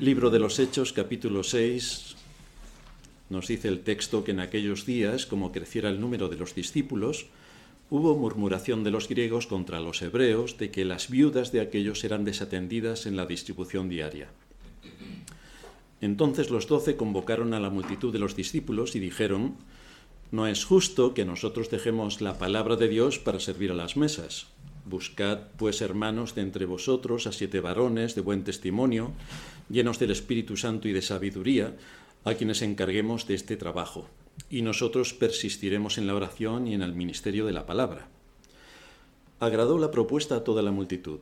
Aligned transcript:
Libro 0.00 0.30
de 0.30 0.38
los 0.38 0.58
Hechos, 0.58 0.94
capítulo 0.94 1.42
6, 1.42 2.16
nos 3.28 3.48
dice 3.48 3.68
el 3.68 3.80
texto 3.80 4.24
que 4.24 4.30
en 4.30 4.40
aquellos 4.40 4.86
días, 4.86 5.26
como 5.26 5.52
creciera 5.52 5.90
el 5.90 6.00
número 6.00 6.30
de 6.30 6.36
los 6.36 6.54
discípulos, 6.54 7.26
hubo 7.90 8.16
murmuración 8.16 8.82
de 8.82 8.90
los 8.90 9.10
griegos 9.10 9.46
contra 9.46 9.78
los 9.78 10.00
hebreos 10.00 10.56
de 10.56 10.70
que 10.70 10.86
las 10.86 11.10
viudas 11.10 11.52
de 11.52 11.60
aquellos 11.60 12.02
eran 12.02 12.24
desatendidas 12.24 13.04
en 13.04 13.14
la 13.14 13.26
distribución 13.26 13.90
diaria. 13.90 14.30
Entonces 16.00 16.48
los 16.48 16.66
doce 16.66 16.96
convocaron 16.96 17.52
a 17.52 17.60
la 17.60 17.68
multitud 17.68 18.10
de 18.10 18.20
los 18.20 18.34
discípulos 18.34 18.96
y 18.96 19.00
dijeron, 19.00 19.56
No 20.30 20.46
es 20.46 20.64
justo 20.64 21.12
que 21.12 21.26
nosotros 21.26 21.68
dejemos 21.68 22.22
la 22.22 22.38
palabra 22.38 22.76
de 22.76 22.88
Dios 22.88 23.18
para 23.18 23.38
servir 23.38 23.70
a 23.70 23.74
las 23.74 23.98
mesas. 23.98 24.46
Buscad, 24.86 25.40
pues, 25.58 25.82
hermanos, 25.82 26.34
de 26.34 26.40
entre 26.40 26.64
vosotros 26.64 27.26
a 27.26 27.32
siete 27.32 27.60
varones 27.60 28.14
de 28.14 28.22
buen 28.22 28.44
testimonio, 28.44 29.12
llenos 29.70 29.98
del 29.98 30.10
Espíritu 30.10 30.56
Santo 30.56 30.88
y 30.88 30.92
de 30.92 31.00
sabiduría, 31.00 31.76
a 32.24 32.34
quienes 32.34 32.60
encarguemos 32.60 33.26
de 33.26 33.34
este 33.34 33.56
trabajo, 33.56 34.08
y 34.50 34.62
nosotros 34.62 35.14
persistiremos 35.14 35.96
en 35.96 36.06
la 36.06 36.14
oración 36.14 36.66
y 36.66 36.74
en 36.74 36.82
el 36.82 36.92
ministerio 36.92 37.46
de 37.46 37.52
la 37.52 37.64
palabra. 37.64 38.08
Agradó 39.38 39.78
la 39.78 39.90
propuesta 39.90 40.36
a 40.36 40.44
toda 40.44 40.60
la 40.60 40.72
multitud, 40.72 41.20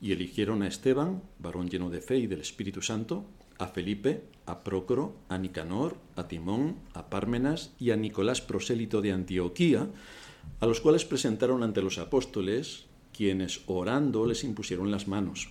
y 0.00 0.12
eligieron 0.12 0.62
a 0.62 0.68
Esteban, 0.68 1.22
varón 1.38 1.68
lleno 1.68 1.90
de 1.90 2.00
fe 2.00 2.16
y 2.16 2.26
del 2.26 2.40
Espíritu 2.40 2.80
Santo, 2.80 3.26
a 3.58 3.66
Felipe, 3.66 4.22
a 4.46 4.64
Prócoro, 4.64 5.14
a 5.28 5.36
Nicanor, 5.36 5.96
a 6.16 6.26
Timón, 6.26 6.76
a 6.94 7.10
Pármenas 7.10 7.72
y 7.78 7.90
a 7.90 7.96
Nicolás 7.96 8.40
prosélito 8.40 9.02
de 9.02 9.12
Antioquía, 9.12 9.88
a 10.60 10.66
los 10.66 10.80
cuales 10.80 11.04
presentaron 11.04 11.62
ante 11.62 11.82
los 11.82 11.98
apóstoles, 11.98 12.86
quienes 13.12 13.60
orando 13.66 14.24
les 14.24 14.44
impusieron 14.44 14.90
las 14.90 15.06
manos. 15.06 15.50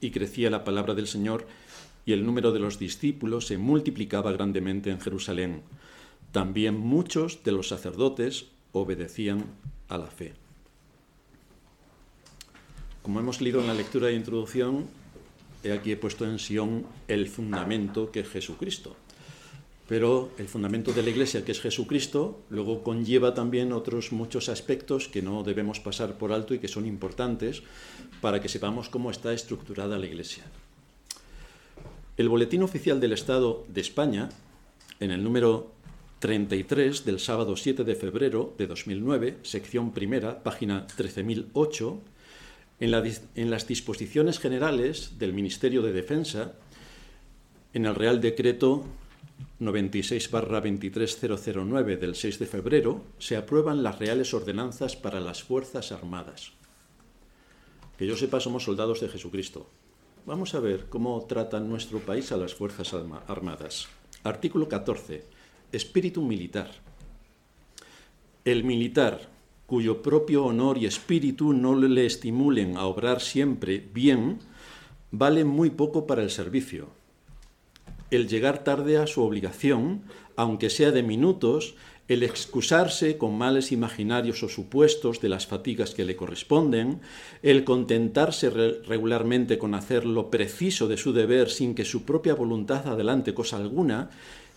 Y 0.00 0.10
crecía 0.10 0.50
la 0.50 0.64
palabra 0.64 0.94
del 0.94 1.06
Señor, 1.06 1.46
y 2.04 2.12
el 2.12 2.26
número 2.26 2.52
de 2.52 2.58
los 2.58 2.78
discípulos 2.78 3.46
se 3.46 3.58
multiplicaba 3.58 4.32
grandemente 4.32 4.90
en 4.90 5.00
Jerusalén. 5.00 5.62
También 6.32 6.78
muchos 6.78 7.44
de 7.44 7.52
los 7.52 7.68
sacerdotes 7.68 8.46
obedecían 8.72 9.44
a 9.88 9.98
la 9.98 10.06
fe. 10.06 10.34
Como 13.02 13.20
hemos 13.20 13.40
leído 13.40 13.60
en 13.60 13.66
la 13.66 13.74
lectura 13.74 14.08
de 14.08 14.14
introducción, 14.14 14.86
he 15.62 15.72
aquí 15.72 15.92
he 15.92 15.96
puesto 15.96 16.24
en 16.24 16.38
Sion 16.38 16.86
el 17.08 17.28
fundamento 17.28 18.10
que 18.10 18.20
es 18.20 18.28
Jesucristo. 18.28 18.96
Pero 19.92 20.30
el 20.38 20.48
fundamento 20.48 20.94
de 20.94 21.02
la 21.02 21.10
Iglesia, 21.10 21.44
que 21.44 21.52
es 21.52 21.60
Jesucristo, 21.60 22.40
luego 22.48 22.82
conlleva 22.82 23.34
también 23.34 23.74
otros 23.74 24.10
muchos 24.10 24.48
aspectos 24.48 25.06
que 25.06 25.20
no 25.20 25.42
debemos 25.42 25.80
pasar 25.80 26.16
por 26.16 26.32
alto 26.32 26.54
y 26.54 26.60
que 26.60 26.66
son 26.66 26.86
importantes 26.86 27.62
para 28.22 28.40
que 28.40 28.48
sepamos 28.48 28.88
cómo 28.88 29.10
está 29.10 29.34
estructurada 29.34 29.98
la 29.98 30.06
Iglesia. 30.06 30.44
El 32.16 32.30
Boletín 32.30 32.62
Oficial 32.62 33.00
del 33.00 33.12
Estado 33.12 33.66
de 33.68 33.82
España, 33.82 34.30
en 34.98 35.10
el 35.10 35.22
número 35.22 35.72
33 36.20 37.04
del 37.04 37.20
sábado 37.20 37.54
7 37.54 37.84
de 37.84 37.94
febrero 37.94 38.54
de 38.56 38.68
2009, 38.68 39.40
sección 39.42 39.92
primera, 39.92 40.42
página 40.42 40.86
13008, 40.86 42.00
en, 42.80 42.94
en 43.34 43.50
las 43.50 43.68
disposiciones 43.68 44.38
generales 44.38 45.18
del 45.18 45.34
Ministerio 45.34 45.82
de 45.82 45.92
Defensa, 45.92 46.54
en 47.74 47.84
el 47.84 47.94
Real 47.94 48.22
Decreto 48.22 48.86
96-23009 49.62 51.98
del 51.98 52.14
6 52.14 52.38
de 52.38 52.46
febrero, 52.46 53.02
se 53.18 53.36
aprueban 53.36 53.82
las 53.82 53.98
reales 53.98 54.32
ordenanzas 54.34 54.96
para 54.96 55.20
las 55.20 55.42
Fuerzas 55.42 55.92
Armadas. 55.92 56.52
Que 57.96 58.06
yo 58.06 58.16
sepa, 58.16 58.40
somos 58.40 58.64
soldados 58.64 59.00
de 59.00 59.08
Jesucristo. 59.08 59.70
Vamos 60.26 60.54
a 60.54 60.60
ver 60.60 60.86
cómo 60.88 61.24
trata 61.26 61.60
nuestro 61.60 62.00
país 62.00 62.32
a 62.32 62.36
las 62.36 62.54
Fuerzas 62.54 62.94
Armadas. 63.26 63.88
Artículo 64.24 64.68
14. 64.68 65.24
Espíritu 65.72 66.22
militar. 66.22 66.70
El 68.44 68.64
militar, 68.64 69.30
cuyo 69.66 70.02
propio 70.02 70.44
honor 70.44 70.78
y 70.78 70.86
espíritu 70.86 71.52
no 71.52 71.76
le 71.76 72.06
estimulen 72.06 72.76
a 72.76 72.86
obrar 72.86 73.20
siempre 73.20 73.86
bien, 73.92 74.40
vale 75.10 75.44
muy 75.44 75.70
poco 75.70 76.06
para 76.06 76.22
el 76.22 76.30
servicio 76.30 77.01
el 78.12 78.28
llegar 78.28 78.62
tarde 78.62 78.98
a 78.98 79.06
su 79.06 79.22
obligación, 79.22 80.02
aunque 80.36 80.68
sea 80.68 80.90
de 80.90 81.02
minutos, 81.02 81.74
el 82.08 82.22
excusarse 82.22 83.16
con 83.16 83.38
males 83.38 83.72
imaginarios 83.72 84.42
o 84.42 84.48
supuestos 84.50 85.20
de 85.22 85.30
las 85.30 85.46
fatigas 85.46 85.94
que 85.94 86.04
le 86.04 86.14
corresponden, 86.14 87.00
el 87.42 87.64
contentarse 87.64 88.50
regularmente 88.50 89.56
con 89.56 89.74
hacer 89.74 90.04
lo 90.04 90.30
preciso 90.30 90.88
de 90.88 90.98
su 90.98 91.14
deber 91.14 91.48
sin 91.48 91.74
que 91.74 91.86
su 91.86 92.04
propia 92.04 92.34
voluntad 92.34 92.86
adelante 92.86 93.32
cosa 93.32 93.56
alguna, 93.56 94.10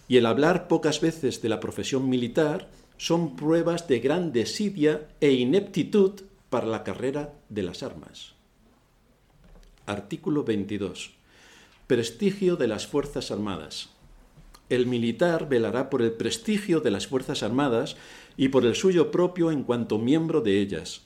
y 0.10 0.18
el 0.18 0.26
hablar 0.26 0.68
pocas 0.68 1.00
veces 1.00 1.42
de 1.42 1.50
la 1.50 1.62
profesión 1.62 2.10
militar, 2.10 2.70
son 2.98 3.38
pruebas 3.38 3.88
de 3.88 4.00
gran 4.00 4.34
desidia 4.34 5.08
e 5.22 5.32
ineptitud 5.32 6.22
para 6.50 6.68
la 6.68 6.84
carrera 6.84 7.34
de 7.48 7.64
las 7.64 7.84
armas. 7.84 8.34
Artículo 9.86 10.44
22. 10.44 11.16
Prestigio 11.88 12.56
de 12.56 12.68
las 12.68 12.88
Fuerzas 12.88 13.30
Armadas. 13.30 13.90
El 14.70 14.88
militar 14.88 15.48
velará 15.48 15.92
por 15.92 16.02
el 16.02 16.14
prestigio 16.14 16.80
de 16.80 16.90
las 16.90 17.06
Fuerzas 17.06 17.44
Armadas 17.44 17.96
y 18.38 18.48
por 18.48 18.66
el 18.66 18.74
suyo 18.74 19.12
propio 19.12 19.52
en 19.52 19.62
cuanto 19.62 20.00
miembro 20.00 20.42
de 20.42 20.60
ellas. 20.62 21.04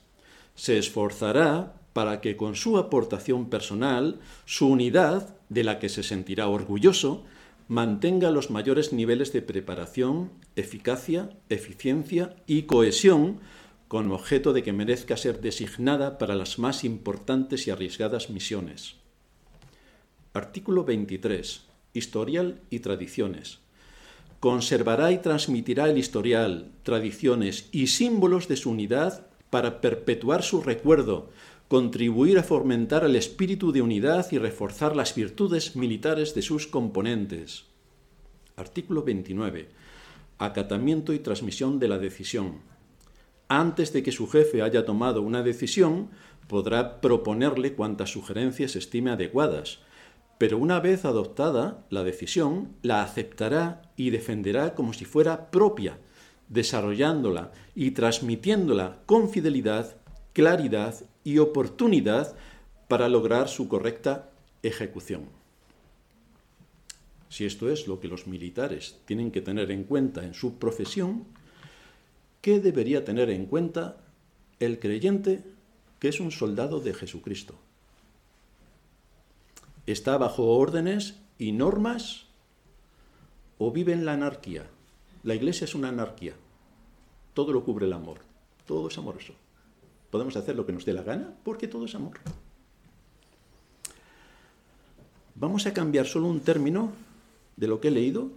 Se 0.56 0.78
esforzará 0.78 1.76
para 1.92 2.22
que 2.22 2.38
con 2.38 2.56
su 2.56 2.78
aportación 2.78 3.50
personal, 3.50 4.22
su 4.46 4.70
unidad, 4.70 5.36
de 5.50 5.66
la 5.66 5.80
que 5.80 5.90
se 5.90 6.02
sentirá 6.02 6.48
orgulloso, 6.48 7.26
mantenga 7.68 8.32
los 8.32 8.50
mayores 8.50 8.94
niveles 8.94 9.34
de 9.34 9.42
preparación, 9.42 10.32
eficacia, 10.56 11.30
eficiencia 11.50 12.38
y 12.48 12.62
cohesión 12.62 13.42
con 13.90 14.10
objeto 14.14 14.54
de 14.54 14.64
que 14.64 14.72
merezca 14.72 15.18
ser 15.18 15.42
designada 15.42 16.18
para 16.18 16.36
las 16.36 16.58
más 16.58 16.86
importantes 16.86 17.68
y 17.68 17.72
arriesgadas 17.72 18.30
misiones. 18.30 18.96
Artículo 20.34 20.84
23. 20.84 21.64
Historial 21.92 22.62
y 22.70 22.82
tradiciones. 22.82 23.58
Conservará 24.40 25.12
y 25.12 25.18
transmitirá 25.18 25.90
el 25.90 25.98
historial, 25.98 26.70
tradiciones 26.84 27.68
y 27.72 27.88
símbolos 27.88 28.48
de 28.48 28.56
su 28.56 28.70
unidad 28.70 29.26
para 29.50 29.82
perpetuar 29.82 30.44
su 30.44 30.62
recuerdo, 30.62 31.32
contribuir 31.68 32.38
a 32.38 32.44
fomentar 32.44 33.06
el 33.06 33.16
espíritu 33.16 33.72
de 33.72 33.82
unidad 33.82 34.28
y 34.32 34.38
reforzar 34.38 34.96
las 34.96 35.16
virtudes 35.16 35.76
militares 35.76 36.36
de 36.36 36.44
sus 36.44 36.68
componentes. 36.68 37.66
Artículo 38.56 39.02
29. 39.02 39.70
Acatamiento 40.38 41.12
y 41.12 41.20
transmisión 41.20 41.80
de 41.80 41.88
la 41.88 41.98
decisión. 41.98 42.60
Antes 43.48 43.94
de 43.94 44.04
que 44.04 44.12
su 44.12 44.30
jefe 44.30 44.62
haya 44.62 44.86
tomado 44.86 45.24
una 45.24 45.42
decisión, 45.42 46.12
podrá 46.48 47.02
proponerle 47.02 47.74
cuantas 47.74 48.12
sugerencias 48.12 48.76
estime 48.76 49.10
adecuadas, 49.10 49.80
pero 50.40 50.58
una 50.58 50.80
vez 50.80 51.04
adoptada 51.04 51.86
la 51.90 52.04
decisión, 52.06 52.74
la 52.82 53.04
aceptará 53.04 53.82
y 53.98 54.10
defenderá 54.10 54.74
como 54.74 54.94
si 54.94 55.04
fuera 55.04 55.52
propia, 55.52 56.00
desarrollándola 56.48 57.52
y 57.76 57.92
transmitiéndola 57.92 59.00
con 59.06 59.30
fidelidad, 59.30 59.98
claridad 60.32 60.96
y 61.26 61.40
oportunidad 61.40 62.38
para 62.88 63.10
lograr 63.10 63.50
su 63.50 63.68
correcta 63.68 64.32
ejecución. 64.64 65.26
Si 67.28 67.46
esto 67.46 67.70
es 67.70 67.88
lo 67.88 68.00
que 68.00 68.08
los 68.08 68.26
militares 68.26 68.98
tienen 69.04 69.32
que 69.32 69.42
tener 69.42 69.70
en 69.72 69.84
cuenta 69.84 70.24
en 70.24 70.34
su 70.34 70.58
profesión, 70.58 71.26
¿qué 72.40 72.62
debería 72.62 73.04
tener 73.04 73.30
en 73.30 73.46
cuenta 73.46 73.98
el 74.62 74.80
creyente 74.80 75.44
que 76.00 76.08
es 76.08 76.22
un 76.22 76.32
soldado 76.32 76.80
de 76.80 76.94
Jesucristo? 76.94 77.56
Está 79.92 80.18
bajo 80.18 80.58
órdenes 80.58 81.16
y 81.38 81.52
normas 81.52 82.26
o 83.58 83.72
vive 83.72 83.94
en 83.94 84.06
la 84.06 84.14
anarquía. 84.14 84.66
La 85.24 85.36
iglesia 85.36 85.66
es 85.66 85.76
una 85.76 85.90
anarquía. 85.90 86.34
Todo 87.34 87.54
lo 87.54 87.64
cubre 87.64 87.86
el 87.86 87.94
amor. 87.94 88.20
Todo 88.66 88.88
es 88.88 88.98
amoroso. 88.98 89.34
Podemos 90.12 90.36
hacer 90.36 90.56
lo 90.56 90.66
que 90.66 90.74
nos 90.74 90.86
dé 90.86 90.94
la 90.94 91.04
gana 91.04 91.34
porque 91.44 91.68
todo 91.68 91.86
es 91.86 91.96
amor. 91.96 92.20
Vamos 95.36 95.66
a 95.66 95.74
cambiar 95.74 96.06
solo 96.06 96.28
un 96.28 96.42
término 96.42 96.92
de 97.56 97.68
lo 97.68 97.80
que 97.80 97.88
he 97.88 97.92
leído 97.92 98.30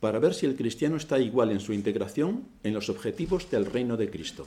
para 0.00 0.18
ver 0.18 0.34
si 0.34 0.46
el 0.46 0.56
cristiano 0.56 0.96
está 0.96 1.18
igual 1.18 1.50
en 1.50 1.60
su 1.60 1.72
integración 1.72 2.44
en 2.64 2.74
los 2.74 2.88
objetivos 2.88 3.50
del 3.50 3.66
reino 3.66 3.96
de 3.96 4.10
Cristo. 4.10 4.46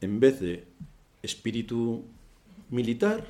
En 0.00 0.18
vez 0.20 0.40
de 0.40 0.64
espíritu 1.22 2.04
militar, 2.70 3.26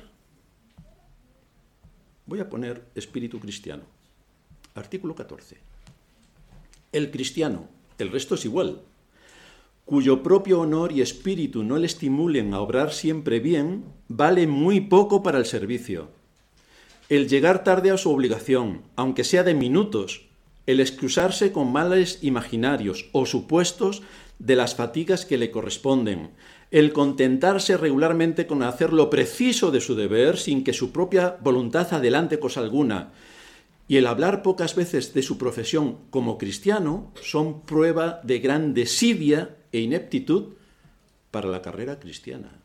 voy 2.25 2.39
a 2.39 2.49
poner 2.49 2.85
espíritu 2.95 3.39
cristiano. 3.39 3.83
Artículo 4.75 5.15
14. 5.15 5.57
El 6.91 7.11
cristiano, 7.11 7.67
el 7.97 8.11
resto 8.11 8.35
es 8.35 8.45
igual. 8.45 8.81
cuyo 9.83 10.23
propio 10.23 10.61
honor 10.61 10.93
y 10.93 11.01
espíritu 11.01 11.63
no 11.63 11.77
le 11.77 11.85
estimulen 11.85 12.53
a 12.53 12.61
obrar 12.61 12.93
siempre 12.93 13.41
bien, 13.41 13.83
vale 14.07 14.47
muy 14.47 14.79
poco 14.79 15.21
para 15.21 15.37
el 15.37 15.45
servicio. 15.45 16.09
El 17.09 17.27
llegar 17.27 17.65
tarde 17.65 17.91
a 17.91 17.97
su 17.97 18.09
obligación, 18.09 18.83
aunque 18.95 19.25
sea 19.25 19.43
de 19.43 19.53
minutos, 19.53 20.27
el 20.65 20.79
excusarse 20.79 21.51
con 21.51 21.73
males 21.73 22.19
imaginarios 22.21 23.09
o 23.11 23.25
supuestos 23.25 24.01
de 24.39 24.55
las 24.55 24.75
fatigas 24.75 25.25
que 25.25 25.37
le 25.37 25.51
corresponden, 25.51 26.29
el 26.71 26.93
contentarse 26.93 27.75
regularmente 27.75 28.47
con 28.47 28.63
hacer 28.63 28.93
lo 28.93 29.09
preciso 29.09 29.71
de 29.71 29.81
su 29.81 29.95
deber 29.95 30.37
sin 30.37 30.63
que 30.63 30.73
su 30.73 30.91
propia 30.91 31.37
voluntad 31.41 31.93
adelante 31.93 32.39
cosa 32.39 32.61
alguna, 32.61 33.11
y 33.89 33.97
el 33.97 34.07
hablar 34.07 34.41
pocas 34.41 34.73
veces 34.73 35.13
de 35.13 35.21
su 35.21 35.37
profesión 35.37 35.97
como 36.09 36.37
cristiano 36.37 37.11
son 37.21 37.61
prueba 37.63 38.21
de 38.23 38.39
gran 38.39 38.73
desidia 38.73 39.57
e 39.73 39.79
ineptitud 39.79 40.53
para 41.29 41.49
la 41.49 41.61
carrera 41.61 41.99
cristiana. 41.99 42.61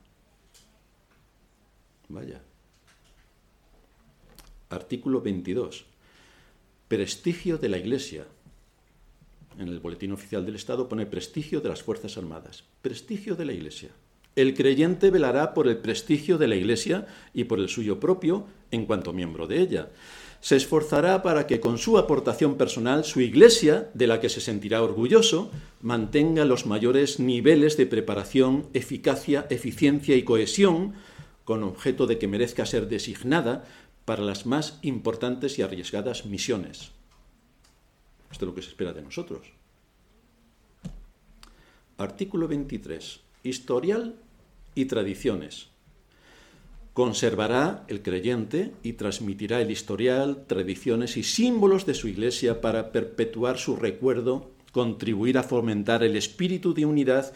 Vaya. 2.08 2.40
Artículo 4.70 5.20
22. 5.20 5.84
Prestigio 6.86 7.58
de 7.58 7.68
la 7.70 7.78
Iglesia. 7.78 8.26
En 9.58 9.68
el 9.68 9.80
Boletín 9.80 10.12
Oficial 10.12 10.44
del 10.44 10.56
Estado 10.56 10.88
pone 10.88 11.06
prestigio 11.06 11.60
de 11.60 11.68
las 11.68 11.82
Fuerzas 11.82 12.18
Armadas. 12.18 12.64
Prestigio 12.82 13.36
de 13.36 13.44
la 13.46 13.52
Iglesia. 13.52 13.90
El 14.34 14.52
creyente 14.52 15.10
velará 15.10 15.54
por 15.54 15.66
el 15.66 15.78
prestigio 15.78 16.36
de 16.36 16.46
la 16.46 16.56
Iglesia 16.56 17.06
y 17.32 17.44
por 17.44 17.58
el 17.58 17.70
suyo 17.70 17.98
propio 17.98 18.46
en 18.70 18.84
cuanto 18.84 19.14
miembro 19.14 19.46
de 19.46 19.60
ella. 19.60 19.88
Se 20.40 20.56
esforzará 20.56 21.22
para 21.22 21.46
que 21.46 21.58
con 21.58 21.78
su 21.78 21.96
aportación 21.96 22.56
personal 22.56 23.04
su 23.04 23.22
Iglesia, 23.22 23.88
de 23.94 24.06
la 24.06 24.20
que 24.20 24.28
se 24.28 24.42
sentirá 24.42 24.82
orgulloso, 24.82 25.50
mantenga 25.80 26.44
los 26.44 26.66
mayores 26.66 27.18
niveles 27.18 27.78
de 27.78 27.86
preparación, 27.86 28.66
eficacia, 28.74 29.46
eficiencia 29.48 30.16
y 30.16 30.22
cohesión, 30.22 30.92
con 31.44 31.62
objeto 31.62 32.06
de 32.06 32.18
que 32.18 32.28
merezca 32.28 32.66
ser 32.66 32.88
designada 32.88 33.64
para 34.04 34.22
las 34.22 34.44
más 34.44 34.78
importantes 34.82 35.58
y 35.58 35.62
arriesgadas 35.62 36.26
misiones. 36.26 36.95
Esto 38.36 38.44
es 38.44 38.48
lo 38.50 38.54
que 38.54 38.60
se 38.60 38.68
espera 38.68 38.92
de 38.92 39.00
nosotros. 39.00 39.46
Artículo 41.96 42.46
23. 42.46 43.20
Historial 43.44 44.14
y 44.74 44.84
tradiciones. 44.84 45.68
Conservará 46.92 47.86
el 47.88 48.02
creyente 48.02 48.74
y 48.82 48.92
transmitirá 48.92 49.62
el 49.62 49.70
historial, 49.70 50.44
tradiciones 50.46 51.16
y 51.16 51.22
símbolos 51.22 51.86
de 51.86 51.94
su 51.94 52.08
Iglesia 52.08 52.60
para 52.60 52.92
perpetuar 52.92 53.56
su 53.56 53.74
recuerdo, 53.74 54.50
contribuir 54.70 55.38
a 55.38 55.42
fomentar 55.42 56.02
el 56.02 56.14
espíritu 56.14 56.74
de 56.74 56.84
unidad 56.84 57.32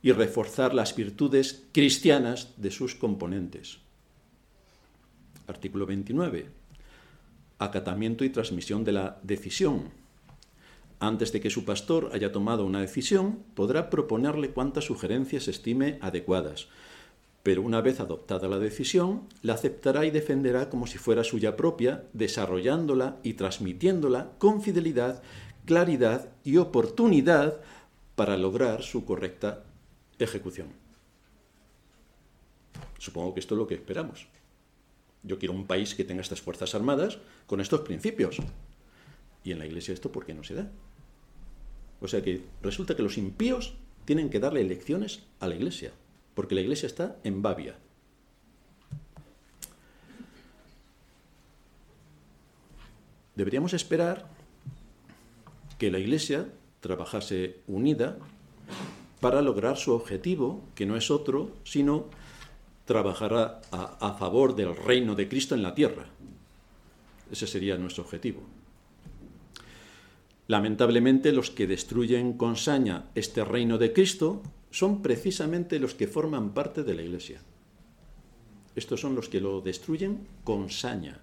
y 0.00 0.12
reforzar 0.12 0.72
las 0.72 0.96
virtudes 0.96 1.66
cristianas 1.72 2.54
de 2.56 2.70
sus 2.70 2.94
componentes. 2.94 3.80
Artículo 5.46 5.84
29. 5.84 6.46
Acatamiento 7.58 8.24
y 8.24 8.30
transmisión 8.30 8.82
de 8.82 8.92
la 8.92 9.20
decisión. 9.22 10.07
Antes 11.00 11.32
de 11.32 11.40
que 11.40 11.50
su 11.50 11.64
pastor 11.64 12.10
haya 12.12 12.32
tomado 12.32 12.64
una 12.64 12.80
decisión, 12.80 13.44
podrá 13.54 13.88
proponerle 13.88 14.50
cuantas 14.50 14.84
sugerencias 14.84 15.46
estime 15.46 15.98
adecuadas, 16.00 16.68
pero 17.44 17.62
una 17.62 17.80
vez 17.80 18.00
adoptada 18.00 18.48
la 18.48 18.58
decisión, 18.58 19.22
la 19.42 19.54
aceptará 19.54 20.04
y 20.06 20.10
defenderá 20.10 20.68
como 20.68 20.88
si 20.88 20.98
fuera 20.98 21.22
suya 21.22 21.56
propia, 21.56 22.04
desarrollándola 22.12 23.18
y 23.22 23.34
transmitiéndola 23.34 24.32
con 24.38 24.60
fidelidad, 24.60 25.22
claridad 25.64 26.30
y 26.42 26.56
oportunidad 26.56 27.60
para 28.16 28.36
lograr 28.36 28.82
su 28.82 29.04
correcta 29.04 29.62
ejecución. 30.18 30.68
Supongo 32.98 33.34
que 33.34 33.40
esto 33.40 33.54
es 33.54 33.58
lo 33.58 33.66
que 33.68 33.76
esperamos. 33.76 34.26
Yo 35.22 35.38
quiero 35.38 35.54
un 35.54 35.66
país 35.66 35.94
que 35.94 36.04
tenga 36.04 36.22
estas 36.22 36.40
Fuerzas 36.40 36.74
Armadas 36.74 37.18
con 37.46 37.60
estos 37.60 37.82
principios. 37.82 38.38
Y 39.44 39.52
en 39.52 39.60
la 39.60 39.66
Iglesia 39.66 39.94
esto, 39.94 40.10
¿por 40.10 40.26
qué 40.26 40.34
no 40.34 40.42
se 40.42 40.54
da? 40.54 40.70
O 42.00 42.08
sea 42.08 42.22
que 42.22 42.42
resulta 42.62 42.94
que 42.96 43.02
los 43.02 43.18
impíos 43.18 43.74
tienen 44.04 44.30
que 44.30 44.40
darle 44.40 44.64
lecciones 44.64 45.24
a 45.40 45.48
la 45.48 45.56
iglesia, 45.56 45.92
porque 46.34 46.54
la 46.54 46.60
iglesia 46.60 46.86
está 46.86 47.16
en 47.24 47.42
Babia. 47.42 47.76
Deberíamos 53.34 53.72
esperar 53.74 54.26
que 55.78 55.90
la 55.90 55.98
iglesia 55.98 56.48
trabajase 56.80 57.60
unida 57.66 58.18
para 59.20 59.42
lograr 59.42 59.76
su 59.76 59.92
objetivo, 59.92 60.64
que 60.74 60.86
no 60.86 60.96
es 60.96 61.10
otro, 61.10 61.56
sino 61.64 62.06
trabajar 62.84 63.34
a, 63.34 63.60
a 64.00 64.14
favor 64.14 64.56
del 64.56 64.74
reino 64.74 65.14
de 65.14 65.28
Cristo 65.28 65.54
en 65.54 65.62
la 65.62 65.74
tierra. 65.74 66.06
Ese 67.30 67.46
sería 67.46 67.76
nuestro 67.76 68.04
objetivo. 68.04 68.42
Lamentablemente 70.48 71.30
los 71.30 71.50
que 71.50 71.66
destruyen 71.66 72.32
con 72.32 72.56
saña 72.56 73.10
este 73.14 73.44
reino 73.44 73.76
de 73.76 73.92
Cristo 73.92 74.42
son 74.70 75.02
precisamente 75.02 75.78
los 75.78 75.94
que 75.94 76.08
forman 76.08 76.54
parte 76.54 76.82
de 76.84 76.94
la 76.94 77.02
Iglesia. 77.02 77.42
Estos 78.74 78.98
son 79.00 79.14
los 79.14 79.28
que 79.28 79.42
lo 79.42 79.60
destruyen 79.60 80.26
con 80.44 80.70
saña. 80.70 81.20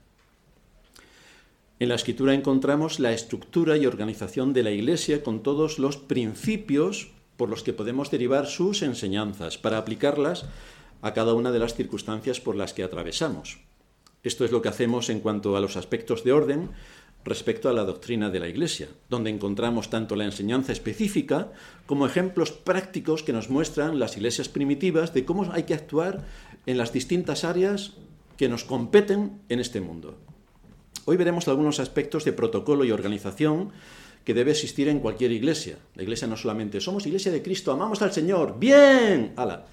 En 1.79 1.89
la 1.89 1.95
escritura 1.95 2.35
encontramos 2.35 2.99
la 2.99 3.13
estructura 3.13 3.77
y 3.77 3.87
organización 3.87 4.53
de 4.53 4.61
la 4.61 4.71
Iglesia 4.71 5.23
con 5.23 5.41
todos 5.41 5.79
los 5.79 5.97
principios 5.97 7.09
por 7.35 7.49
los 7.49 7.63
que 7.63 7.73
podemos 7.73 8.11
derivar 8.11 8.45
sus 8.45 8.83
enseñanzas 8.83 9.57
para 9.57 9.79
aplicarlas 9.79 10.45
a 11.01 11.13
cada 11.13 11.33
una 11.33 11.51
de 11.51 11.59
las 11.59 11.73
circunstancias 11.73 12.39
por 12.39 12.55
las 12.55 12.73
que 12.73 12.83
atravesamos. 12.83 13.57
Esto 14.23 14.45
es 14.45 14.51
lo 14.51 14.61
que 14.61 14.69
hacemos 14.69 15.09
en 15.09 15.19
cuanto 15.19 15.55
a 15.55 15.61
los 15.61 15.77
aspectos 15.77 16.23
de 16.23 16.31
orden, 16.31 16.69
respecto 17.25 17.69
a 17.69 17.73
la 17.73 17.83
doctrina 17.83 18.29
de 18.29 18.39
la 18.39 18.47
Iglesia, 18.47 18.87
donde 19.09 19.31
encontramos 19.31 19.89
tanto 19.89 20.15
la 20.15 20.25
enseñanza 20.25 20.71
específica 20.71 21.51
como 21.87 22.05
ejemplos 22.05 22.51
prácticos 22.51 23.23
que 23.23 23.33
nos 23.33 23.49
muestran 23.49 23.99
las 23.99 24.15
iglesias 24.15 24.47
primitivas 24.47 25.13
de 25.13 25.25
cómo 25.25 25.51
hay 25.51 25.63
que 25.63 25.73
actuar 25.73 26.23
en 26.67 26.77
las 26.77 26.93
distintas 26.93 27.43
áreas 27.43 27.93
que 28.37 28.47
nos 28.47 28.63
competen 28.63 29.41
en 29.49 29.59
este 29.59 29.81
mundo. 29.81 30.15
Hoy 31.05 31.17
veremos 31.17 31.47
algunos 31.47 31.79
aspectos 31.79 32.25
de 32.25 32.33
protocolo 32.33 32.85
y 32.85 32.91
organización 32.91 33.71
que 34.23 34.33
debe 34.35 34.51
existir 34.51 34.87
en 34.87 34.99
cualquier 34.99 35.31
iglesia. 35.31 35.77
La 35.95 36.03
iglesia 36.03 36.27
no 36.27 36.37
solamente 36.37 36.79
somos 36.79 37.07
iglesia 37.07 37.31
de 37.31 37.41
Cristo, 37.41 37.71
amamos 37.71 38.01
al 38.03 38.11
Señor, 38.11 38.59
bien, 38.59 39.33
ala, 39.35 39.65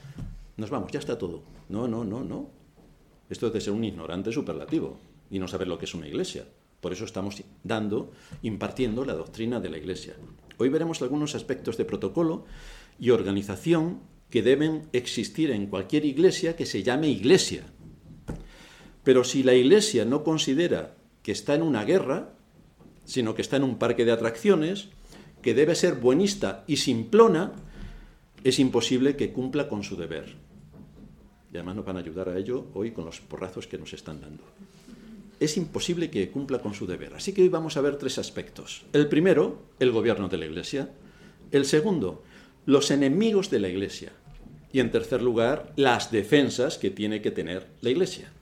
nos 0.57 0.71
vamos, 0.71 0.91
ya 0.91 1.01
está 1.01 1.19
todo. 1.19 1.43
No, 1.69 1.87
no, 1.87 2.05
no, 2.05 2.25
no. 2.25 2.49
Esto 3.29 3.47
es 3.47 3.53
de 3.53 3.61
ser 3.61 3.73
un 3.73 3.85
ignorante 3.85 4.33
superlativo 4.33 4.99
y 5.31 5.39
no 5.39 5.49
saber 5.49 5.69
lo 5.69 5.79
que 5.79 5.85
es 5.85 5.95
una 5.95 6.09
iglesia. 6.09 6.45
Por 6.83 6.93
eso 6.93 7.05
estamos 7.05 7.41
dando, 7.63 8.11
impartiendo 8.43 9.05
la 9.05 9.15
doctrina 9.15 9.61
de 9.61 9.71
la 9.71 9.79
Iglesia. 9.79 10.17
Hoy 10.59 10.69
veremos 10.69 11.01
algunos 11.01 11.37
aspectos 11.37 11.77
de 11.77 11.85
protocolo 11.85 12.45
y 12.99 13.11
organización 13.11 14.01
que 14.31 14.43
deben 14.43 14.89
existir 14.93 15.53
en 15.53 15.69
cualquier 15.69 16.05
iglesia 16.05 16.57
que 16.57 16.67
se 16.67 16.83
llame 16.83 17.09
iglesia. 17.09 17.63
Pero 19.05 19.23
si 19.23 19.45
la 19.45 19.55
iglesia 19.55 20.05
no 20.05 20.25
considera 20.25 20.97
que 21.23 21.31
está 21.31 21.55
en 21.55 21.63
una 21.63 21.85
guerra, 21.85 22.35
sino 23.05 23.37
que 23.37 23.43
está 23.43 23.59
en 23.59 23.65
un 23.65 23.79
parque 23.79 24.05
de 24.05 24.11
atracciones, 24.11 24.89
que 25.41 25.55
debe 25.55 25.77
ser 25.77 25.95
buenista 25.95 26.65
y 26.67 26.79
simplona, 26.79 27.53
es 28.43 28.59
imposible 28.59 29.15
que 29.15 29.33
cumpla 29.33 29.69
con 29.69 29.85
su 29.85 29.95
deber. 29.95 30.35
Y 31.53 31.57
además 31.57 31.77
nos 31.77 31.85
van 31.85 31.99
a 31.99 32.01
ayudar 32.01 32.29
a 32.29 32.37
ello 32.37 32.67
hoy 32.75 32.91
con 32.91 33.05
los 33.05 33.21
porrazos 33.21 33.69
que 33.69 33.79
nos 33.79 33.93
están 33.93 34.21
dando 34.21 34.43
es 35.45 35.57
imposible 35.57 36.11
que 36.11 36.31
cumpla 36.31 36.61
con 36.61 36.75
su 36.75 36.87
deber. 36.87 37.15
Así 37.15 37.33
que 37.33 37.43
hoy 37.43 37.49
vamos 37.49 37.77
a 37.77 37.81
ver 37.81 37.97
tres 37.97 38.19
aspectos. 38.19 38.85
El 38.93 39.09
primero, 39.09 39.63
el 39.79 39.91
gobierno 39.91 40.29
de 40.29 40.37
la 40.39 40.47
Iglesia. 40.47 40.91
El 41.51 41.65
segundo, 41.65 42.23
los 42.67 42.91
enemigos 42.91 43.51
de 43.51 43.61
la 43.61 43.69
Iglesia. 43.69 44.13
Y 44.73 44.81
en 44.81 44.91
tercer 44.91 45.23
lugar, 45.23 45.73
las 45.77 46.11
defensas 46.11 46.79
que 46.79 46.91
tiene 46.91 47.21
que 47.21 47.31
tener 47.31 47.67
la 47.81 47.91
Iglesia. 47.91 48.33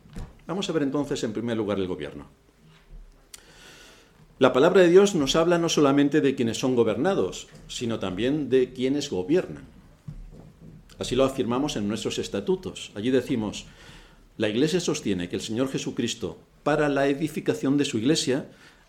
Vamos 0.46 0.68
a 0.68 0.72
ver 0.72 0.82
entonces 0.82 1.22
en 1.24 1.32
primer 1.32 1.56
lugar 1.56 1.78
el 1.78 1.86
gobierno. 1.86 2.28
La 4.38 4.52
palabra 4.52 4.80
de 4.80 4.88
Dios 4.88 5.14
nos 5.14 5.36
habla 5.36 5.58
no 5.58 5.68
solamente 5.68 6.20
de 6.20 6.34
quienes 6.34 6.58
son 6.58 6.74
gobernados, 6.74 7.48
sino 7.68 7.98
también 7.98 8.48
de 8.48 8.72
quienes 8.72 9.10
gobiernan. 9.10 9.64
Así 10.98 11.14
lo 11.14 11.24
afirmamos 11.24 11.76
en 11.76 11.88
nuestros 11.88 12.18
estatutos. 12.18 12.90
Allí 12.94 13.10
decimos, 13.10 13.66
la 14.38 14.48
Iglesia 14.48 14.80
sostiene 14.80 15.28
que 15.28 15.36
el 15.36 15.42
Señor 15.42 15.68
Jesucristo, 15.68 16.38
para 16.62 16.88
la 16.88 17.06
edificación 17.06 17.76
de 17.76 17.84
su 17.84 17.98
Iglesia, 17.98 18.46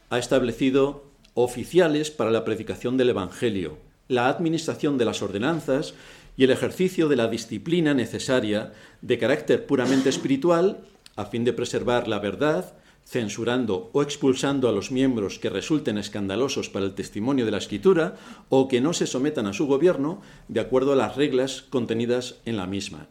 ha 0.09 0.19
establecido 0.19 1.05
oficiales 1.33 2.11
para 2.11 2.31
la 2.31 2.43
predicación 2.43 2.97
del 2.97 3.09
Evangelio, 3.09 3.77
la 4.07 4.27
administración 4.27 4.97
de 4.97 5.05
las 5.05 5.21
ordenanzas 5.21 5.93
y 6.35 6.43
el 6.43 6.51
ejercicio 6.51 7.07
de 7.07 7.15
la 7.15 7.27
disciplina 7.27 7.93
necesaria 7.93 8.73
de 9.01 9.17
carácter 9.17 9.65
puramente 9.65 10.09
espiritual 10.09 10.85
a 11.15 11.25
fin 11.25 11.43
de 11.43 11.53
preservar 11.53 12.07
la 12.07 12.19
verdad, 12.19 12.73
censurando 13.05 13.89
o 13.93 14.01
expulsando 14.01 14.69
a 14.69 14.71
los 14.71 14.91
miembros 14.91 15.39
que 15.39 15.49
resulten 15.49 15.97
escandalosos 15.97 16.69
para 16.69 16.85
el 16.85 16.93
testimonio 16.93 17.45
de 17.45 17.51
la 17.51 17.57
Escritura 17.57 18.15
o 18.49 18.67
que 18.67 18.81
no 18.81 18.93
se 18.93 19.07
sometan 19.07 19.47
a 19.47 19.53
su 19.53 19.67
gobierno 19.67 20.21
de 20.47 20.59
acuerdo 20.59 20.93
a 20.93 20.95
las 20.95 21.15
reglas 21.15 21.63
contenidas 21.69 22.35
en 22.45 22.57
la 22.57 22.67
misma. 22.67 23.07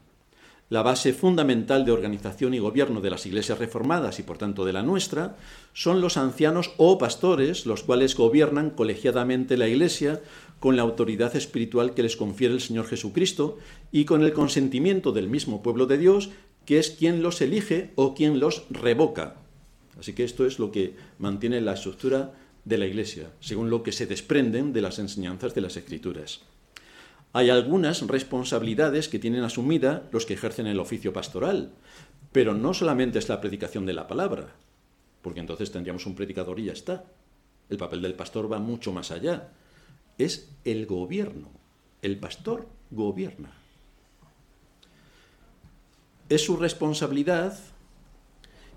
La 0.71 0.83
base 0.83 1.13
fundamental 1.13 1.85
de 1.85 1.91
organización 1.91 2.55
y 2.55 2.61
gobierno 2.61 3.01
de 3.01 3.11
las 3.11 3.27
iglesias 3.27 3.59
reformadas 3.59 4.21
y 4.21 4.23
por 4.23 4.39
tanto 4.39 4.65
de 4.65 4.73
la 4.73 4.85
nuestra 4.85 5.37
son 5.73 6.01
los 6.01 6.17
ancianos 6.17 6.75
o 6.77 6.97
pastores, 6.97 7.67
los 7.67 7.83
cuales 7.83 8.15
gobiernan 8.15 8.71
colegiadamente 8.71 9.57
la 9.57 9.67
iglesia 9.67 10.21
con 10.61 10.77
la 10.77 10.83
autoridad 10.83 11.35
espiritual 11.35 11.93
que 11.93 12.05
les 12.05 12.17
confiere 12.17 12.55
el 12.55 12.61
Señor 12.61 12.87
Jesucristo 12.87 13.59
y 13.91 14.05
con 14.05 14.23
el 14.23 14.33
consentimiento 14.33 15.11
del 15.11 15.27
mismo 15.27 15.61
pueblo 15.61 15.87
de 15.87 15.99
Dios, 15.99 16.31
que 16.67 16.79
es 16.79 16.91
quien 16.91 17.21
los 17.21 17.41
elige 17.41 17.91
o 17.97 18.15
quien 18.15 18.39
los 18.39 18.63
revoca. 18.71 19.39
Así 19.99 20.13
que 20.13 20.23
esto 20.23 20.47
es 20.47 20.61
lo 20.61 20.71
que 20.71 20.95
mantiene 21.19 21.61
la 21.61 21.73
estructura 21.73 22.33
de 22.65 22.79
la 22.79 22.87
iglesia, 22.87 23.33
según 23.41 23.71
lo 23.71 23.83
que 23.83 23.91
se 23.91 24.07
desprenden 24.07 24.73
de 24.73 24.83
las 24.83 25.01
enseñanzas 25.01 25.53
de 25.53 25.63
las 25.63 25.77
Escrituras 25.77 26.43
hay 27.33 27.51
algunas 27.51 28.07
responsabilidades 28.07 29.09
que 29.09 29.19
tienen 29.19 29.45
asumida 29.45 30.09
los 30.11 30.27
que 30.27 30.35
ejercen 30.35 30.67
el 30.67 30.81
oficio 30.81 31.13
pastoral, 31.13 31.73
pero 32.33 32.55
no 32.55 32.75
solamente 32.75 33.19
es 33.19 33.29
la 33.29 33.41
predicación 33.41 33.87
de 33.87 33.93
la 33.93 34.09
palabra, 34.09 34.55
porque 35.23 35.41
entonces 35.41 35.71
tendríamos 35.71 36.07
un 36.07 36.15
predicador 36.15 36.59
y 36.59 36.65
ya 36.65 36.73
está. 36.73 37.05
El 37.69 37.77
papel 37.77 38.03
del 38.03 38.15
pastor 38.15 38.51
va 38.51 38.59
mucho 38.59 38.93
más 38.93 39.13
allá. 39.13 39.51
Es 40.19 40.51
el 40.65 40.87
gobierno. 40.87 41.49
El 42.03 42.19
pastor 42.19 42.67
gobierna. 42.91 43.53
Es 46.29 46.45
su 46.45 46.57
responsabilidad 46.57 47.59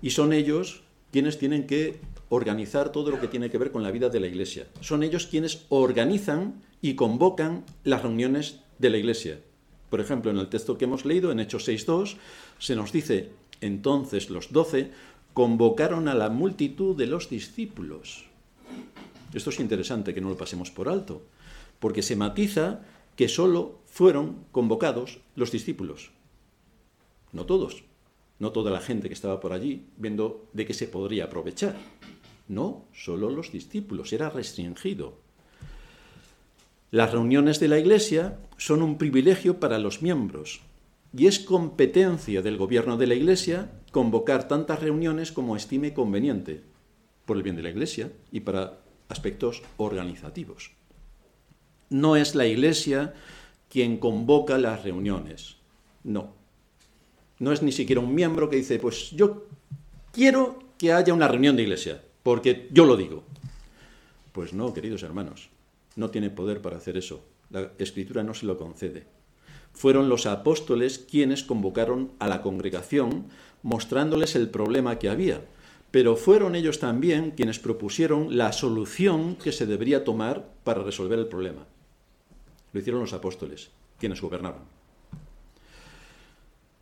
y 0.00 0.10
son 0.10 0.32
ellos 0.32 0.82
quienes 1.10 1.38
tienen 1.38 1.66
que 1.66 2.00
organizar 2.34 2.92
todo 2.92 3.10
lo 3.10 3.20
que 3.20 3.28
tiene 3.28 3.50
que 3.50 3.58
ver 3.58 3.70
con 3.70 3.82
la 3.82 3.90
vida 3.90 4.08
de 4.08 4.20
la 4.20 4.26
iglesia. 4.26 4.66
Son 4.80 5.02
ellos 5.02 5.26
quienes 5.26 5.64
organizan 5.68 6.62
y 6.80 6.94
convocan 6.94 7.64
las 7.84 8.02
reuniones 8.02 8.60
de 8.78 8.90
la 8.90 8.98
iglesia. 8.98 9.40
Por 9.90 10.00
ejemplo, 10.00 10.30
en 10.30 10.38
el 10.38 10.48
texto 10.48 10.76
que 10.76 10.84
hemos 10.84 11.04
leído, 11.04 11.30
en 11.30 11.40
Hechos 11.40 11.68
6.2, 11.68 12.16
se 12.58 12.76
nos 12.76 12.92
dice, 12.92 13.30
entonces 13.60 14.30
los 14.30 14.52
doce 14.52 14.90
convocaron 15.32 16.08
a 16.08 16.14
la 16.14 16.30
multitud 16.30 16.96
de 16.96 17.06
los 17.06 17.28
discípulos. 17.30 18.26
Esto 19.32 19.50
es 19.50 19.60
interesante 19.60 20.14
que 20.14 20.20
no 20.20 20.28
lo 20.28 20.36
pasemos 20.36 20.70
por 20.70 20.88
alto, 20.88 21.22
porque 21.80 22.02
se 22.02 22.16
matiza 22.16 22.82
que 23.16 23.28
solo 23.28 23.80
fueron 23.86 24.44
convocados 24.52 25.20
los 25.36 25.50
discípulos, 25.50 26.10
no 27.32 27.46
todos, 27.46 27.84
no 28.38 28.52
toda 28.52 28.70
la 28.70 28.80
gente 28.80 29.08
que 29.08 29.14
estaba 29.14 29.40
por 29.40 29.52
allí 29.52 29.86
viendo 29.96 30.46
de 30.52 30.66
qué 30.66 30.74
se 30.74 30.86
podría 30.86 31.24
aprovechar. 31.24 31.76
No, 32.48 32.86
solo 32.92 33.30
los 33.30 33.52
discípulos, 33.52 34.12
era 34.12 34.30
restringido. 34.30 35.18
Las 36.90 37.12
reuniones 37.12 37.58
de 37.60 37.68
la 37.68 37.78
Iglesia 37.78 38.38
son 38.56 38.82
un 38.82 38.98
privilegio 38.98 39.58
para 39.58 39.78
los 39.78 40.02
miembros 40.02 40.60
y 41.16 41.26
es 41.26 41.38
competencia 41.38 42.42
del 42.42 42.56
gobierno 42.56 42.96
de 42.96 43.06
la 43.06 43.14
Iglesia 43.14 43.70
convocar 43.90 44.48
tantas 44.48 44.80
reuniones 44.80 45.32
como 45.32 45.56
estime 45.56 45.94
conveniente, 45.94 46.62
por 47.24 47.36
el 47.36 47.42
bien 47.42 47.56
de 47.56 47.62
la 47.62 47.70
Iglesia 47.70 48.12
y 48.30 48.40
para 48.40 48.80
aspectos 49.08 49.62
organizativos. 49.76 50.72
No 51.90 52.16
es 52.16 52.34
la 52.34 52.46
Iglesia 52.46 53.14
quien 53.68 53.98
convoca 53.98 54.58
las 54.58 54.84
reuniones, 54.84 55.56
no. 56.04 56.34
No 57.38 57.52
es 57.52 57.62
ni 57.62 57.72
siquiera 57.72 58.00
un 58.00 58.14
miembro 58.14 58.48
que 58.48 58.56
dice, 58.56 58.78
pues 58.78 59.10
yo 59.10 59.46
quiero 60.12 60.60
que 60.78 60.92
haya 60.92 61.12
una 61.12 61.28
reunión 61.28 61.56
de 61.56 61.62
iglesia, 61.62 62.02
porque 62.24 62.68
yo 62.72 62.84
lo 62.84 62.96
digo. 62.96 63.22
Pues 64.32 64.52
no, 64.52 64.74
queridos 64.74 65.04
hermanos 65.04 65.50
no 65.96 66.10
tiene 66.10 66.30
poder 66.30 66.60
para 66.60 66.76
hacer 66.76 66.96
eso. 66.96 67.24
La 67.50 67.72
escritura 67.78 68.22
no 68.22 68.34
se 68.34 68.46
lo 68.46 68.56
concede. 68.56 69.06
Fueron 69.72 70.08
los 70.08 70.26
apóstoles 70.26 70.98
quienes 70.98 71.42
convocaron 71.42 72.12
a 72.18 72.28
la 72.28 72.42
congregación 72.42 73.26
mostrándoles 73.62 74.36
el 74.36 74.48
problema 74.48 74.98
que 74.98 75.08
había, 75.08 75.44
pero 75.90 76.16
fueron 76.16 76.54
ellos 76.54 76.78
también 76.78 77.32
quienes 77.32 77.58
propusieron 77.58 78.36
la 78.36 78.52
solución 78.52 79.36
que 79.36 79.52
se 79.52 79.66
debería 79.66 80.04
tomar 80.04 80.48
para 80.64 80.82
resolver 80.82 81.18
el 81.18 81.26
problema. 81.26 81.66
Lo 82.72 82.80
hicieron 82.80 83.00
los 83.00 83.12
apóstoles, 83.12 83.70
quienes 83.98 84.20
gobernaban. 84.20 84.73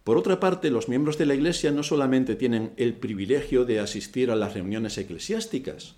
Por 0.05 0.17
otra 0.17 0.41
parte, 0.41 0.71
los 0.71 0.89
miembros 0.89 1.17
de 1.17 1.27
la 1.27 1.35
Iglesia 1.35 1.71
no 1.71 1.85
solamente 1.85 2.35
tienen 2.35 2.73
el 2.77 2.95
privilegio 2.95 3.65
de 3.65 3.79
asistir 3.79 4.31
a 4.31 4.37
las 4.37 4.55
reuniones 4.55 4.99
eclesiásticas, 4.99 5.95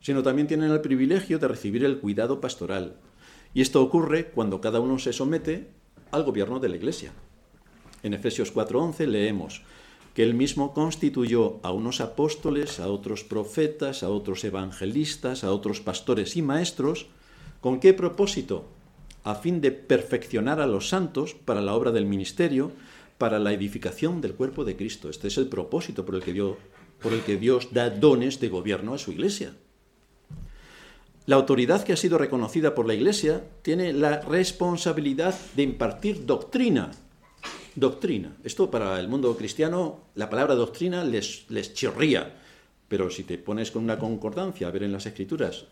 sino 0.00 0.22
también 0.22 0.48
tienen 0.48 0.70
el 0.70 0.80
privilegio 0.80 1.38
de 1.38 1.48
recibir 1.48 1.84
el 1.84 1.98
cuidado 1.98 2.40
pastoral. 2.40 2.96
Y 3.52 3.60
esto 3.60 3.82
ocurre 3.82 4.30
cuando 4.30 4.60
cada 4.60 4.80
uno 4.80 4.98
se 4.98 5.12
somete 5.12 5.68
al 6.10 6.24
gobierno 6.24 6.60
de 6.60 6.70
la 6.70 6.76
Iglesia. 6.76 7.12
En 8.02 8.14
Efesios 8.14 8.52
4:11 8.54 9.06
leemos 9.06 9.62
que 10.14 10.22
él 10.22 10.34
mismo 10.34 10.74
constituyó 10.74 11.60
a 11.62 11.72
unos 11.72 12.00
apóstoles, 12.00 12.80
a 12.80 12.88
otros 12.88 13.24
profetas, 13.24 14.02
a 14.02 14.10
otros 14.10 14.44
evangelistas, 14.44 15.44
a 15.44 15.52
otros 15.52 15.80
pastores 15.80 16.36
y 16.36 16.42
maestros, 16.42 17.06
¿con 17.60 17.80
qué 17.80 17.94
propósito? 17.94 18.66
A 19.24 19.36
fin 19.36 19.60
de 19.60 19.72
perfeccionar 19.72 20.60
a 20.60 20.66
los 20.66 20.88
santos 20.88 21.34
para 21.34 21.62
la 21.62 21.74
obra 21.74 21.92
del 21.92 22.04
ministerio, 22.04 22.72
para 23.18 23.38
la 23.38 23.52
edificación 23.52 24.20
del 24.20 24.34
cuerpo 24.34 24.64
de 24.64 24.76
Cristo. 24.76 25.08
Este 25.08 25.28
es 25.28 25.38
el 25.38 25.48
propósito 25.48 26.04
por 26.04 26.14
el 26.14 26.22
que 26.22 26.32
Dios, 26.32 26.56
por 27.00 27.12
el 27.12 27.22
que 27.22 27.36
Dios 27.36 27.68
da 27.72 27.90
dones 27.90 28.40
de 28.40 28.48
gobierno 28.48 28.94
a 28.94 28.98
su 28.98 29.12
iglesia. 29.12 29.54
La 31.24 31.36
autoridad 31.36 31.84
que 31.84 31.92
ha 31.92 31.96
sido 31.96 32.18
reconocida 32.18 32.74
por 32.74 32.86
la 32.86 32.94
Iglesia 32.94 33.44
tiene 33.62 33.92
la 33.92 34.20
responsabilidad 34.22 35.38
de 35.54 35.62
impartir 35.62 36.26
doctrina. 36.26 36.90
Doctrina. 37.76 38.36
Esto 38.42 38.72
para 38.72 38.98
el 38.98 39.06
mundo 39.06 39.36
cristiano, 39.36 40.00
la 40.16 40.28
palabra 40.28 40.56
doctrina 40.56 41.04
les, 41.04 41.48
les 41.48 41.74
chirría. 41.74 42.34
Pero 42.88 43.08
si 43.08 43.22
te 43.22 43.38
pones 43.38 43.70
con 43.70 43.84
una 43.84 44.00
concordancia 44.00 44.66
a 44.66 44.72
ver 44.72 44.82
en 44.82 44.92
las 44.92 45.06
escrituras 45.06 45.66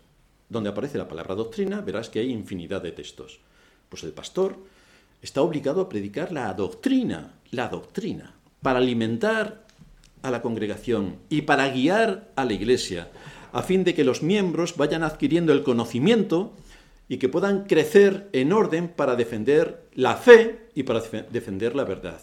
donde 0.47 0.69
aparece 0.69 0.97
la 0.97 1.09
palabra 1.09 1.35
doctrina, 1.35 1.81
verás 1.81 2.09
que 2.09 2.19
hay 2.19 2.31
infinidad 2.31 2.81
de 2.81 2.93
textos. 2.93 3.41
Pues 3.89 4.03
el 4.03 4.13
pastor 4.13 4.55
está 5.21 5.41
obligado 5.41 5.81
a 5.81 5.89
predicar 5.89 6.31
la 6.31 6.53
doctrina, 6.53 7.33
la 7.51 7.67
doctrina, 7.67 8.35
para 8.61 8.79
alimentar 8.79 9.65
a 10.21 10.31
la 10.31 10.41
congregación 10.41 11.17
y 11.29 11.43
para 11.43 11.69
guiar 11.69 12.31
a 12.35 12.45
la 12.45 12.53
iglesia 12.53 13.09
a 13.53 13.63
fin 13.63 13.83
de 13.83 13.93
que 13.93 14.03
los 14.03 14.23
miembros 14.23 14.77
vayan 14.77 15.03
adquiriendo 15.03 15.53
el 15.53 15.63
conocimiento 15.63 16.53
y 17.07 17.17
que 17.17 17.29
puedan 17.29 17.65
crecer 17.65 18.29
en 18.31 18.53
orden 18.53 18.87
para 18.87 19.15
defender 19.15 19.89
la 19.93 20.15
fe 20.15 20.69
y 20.73 20.83
para 20.83 21.01
defender 21.01 21.75
la 21.75 21.83
verdad. 21.83 22.21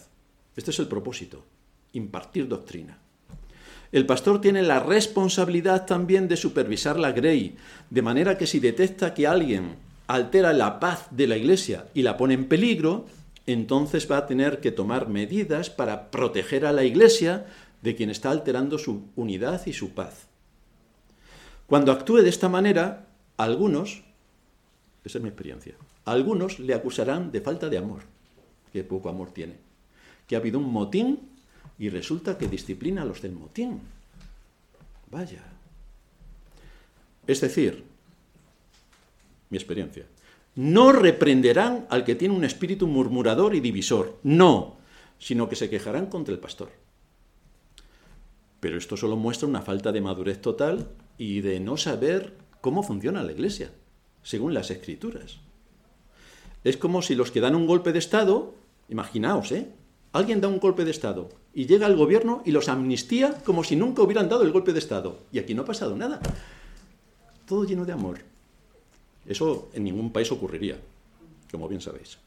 Este 0.57 0.71
es 0.71 0.78
el 0.78 0.88
propósito, 0.88 1.45
impartir 1.93 2.49
doctrina. 2.49 2.99
El 3.93 4.07
pastor 4.07 4.40
tiene 4.40 4.62
la 4.62 4.81
responsabilidad 4.81 5.87
también 5.87 6.28
de 6.28 6.37
supervisar 6.37 6.99
la 6.99 7.12
grey, 7.12 7.57
de 7.90 8.02
manera 8.02 8.37
que 8.37 8.47
si 8.47 8.61
detecta 8.61 9.14
que 9.14 9.26
alguien 9.26 9.76
altera 10.09 10.53
la 10.53 10.81
paz 10.81 11.07
de 11.11 11.29
la 11.29 11.37
iglesia 11.37 11.87
y 11.95 12.03
la 12.03 12.17
pone 12.17 12.35
en 12.35 12.49
peligro, 12.49 13.07
entonces 13.47 14.11
va 14.11 14.19
a 14.19 14.27
tener 14.27 14.61
que 14.61 14.73
tomar 14.73 15.09
medidas 15.09 15.71
para 15.71 16.11
proteger 16.11 16.67
a 16.67 16.73
la 16.73 16.85
iglesia 16.85 17.47
de 17.83 17.95
quien 17.95 18.11
está 18.11 18.31
alterando 18.31 18.79
su 18.79 19.05
unidad 19.15 19.65
y 19.67 19.73
su 19.73 19.91
paz. 19.91 20.27
Cuando 21.67 21.93
actúe 21.93 22.23
de 22.23 22.31
esta 22.31 22.49
manera, 22.49 23.07
algunos, 23.37 24.03
esa 25.05 25.19
es 25.19 25.23
mi 25.23 25.29
experiencia, 25.29 25.75
algunos 26.05 26.59
le 26.59 26.75
acusarán 26.75 27.31
de 27.31 27.43
falta 27.43 27.69
de 27.69 27.79
amor, 27.79 28.03
que 28.73 28.85
poco 28.85 29.11
amor 29.11 29.31
tiene, 29.33 29.57
que 30.27 30.35
ha 30.35 30.38
habido 30.38 30.59
un 30.59 30.73
motín 30.73 31.21
y 31.79 31.91
resulta 31.91 32.38
que 32.38 32.49
disciplina 32.49 33.03
a 33.03 33.05
los 33.05 33.21
del 33.21 33.33
motín. 33.33 33.81
Vaya. 35.11 35.45
Es 37.27 37.43
decir, 37.43 37.85
mi 39.50 39.59
experiencia, 39.59 40.07
no 40.55 40.93
reprenderán 40.93 41.87
al 41.90 42.05
que 42.05 42.14
tiene 42.14 42.35
un 42.35 42.45
espíritu 42.45 42.87
murmurador 42.87 43.55
y 43.55 43.61
divisor, 43.61 44.19
no, 44.23 44.78
sino 45.19 45.49
que 45.49 45.57
se 45.57 45.71
quejarán 45.71 46.07
contra 46.07 46.35
el 46.35 46.40
pastor. 46.40 46.71
Pero 48.61 48.76
esto 48.76 48.97
solo 48.97 49.17
muestra 49.17 49.49
una 49.49 49.62
falta 49.62 49.93
de 49.93 50.00
madurez 50.00 50.40
total 50.40 50.88
y 51.17 51.43
de 51.43 51.61
no 51.61 51.76
saber 51.76 52.37
cómo 52.61 52.83
funciona 52.83 53.23
la 53.23 53.33
Iglesia, 53.33 53.71
según 54.23 54.52
las 54.52 54.71
Escrituras. 54.71 55.38
Es 56.64 56.76
como 56.76 57.02
si 57.02 57.14
los 57.14 57.31
que 57.31 57.40
dan 57.40 57.55
un 57.55 57.67
golpe 57.67 57.93
de 57.93 58.00
Estado, 58.00 58.55
imaginaos, 58.88 59.52
¿eh? 59.52 59.73
Alguien 60.12 60.40
da 60.40 60.49
un 60.49 60.59
golpe 60.59 60.85
de 60.85 60.90
Estado 60.90 61.28
y 61.52 61.67
llega 61.67 61.87
al 61.87 61.97
gobierno 61.97 62.43
y 62.45 62.50
los 62.50 62.69
amnistía 62.69 63.35
como 63.45 63.62
si 63.62 63.76
nunca 63.76 64.02
hubieran 64.02 64.28
dado 64.28 64.43
el 64.43 64.52
golpe 64.52 64.73
de 64.73 64.78
Estado. 64.78 65.21
Y 65.31 65.38
aquí 65.38 65.55
no 65.55 65.62
ha 65.62 65.67
pasado 65.67 65.95
nada. 65.97 66.21
Todo 67.47 67.64
lleno 67.64 67.85
de 67.85 67.93
amor. 67.93 68.21
Eso 69.29 69.69
en 69.75 69.85
ningún 69.85 70.11
país 70.11 70.33
ocurriría, 70.33 70.79
como 71.51 71.69
bien 71.69 71.83
sabéis. 71.83 72.19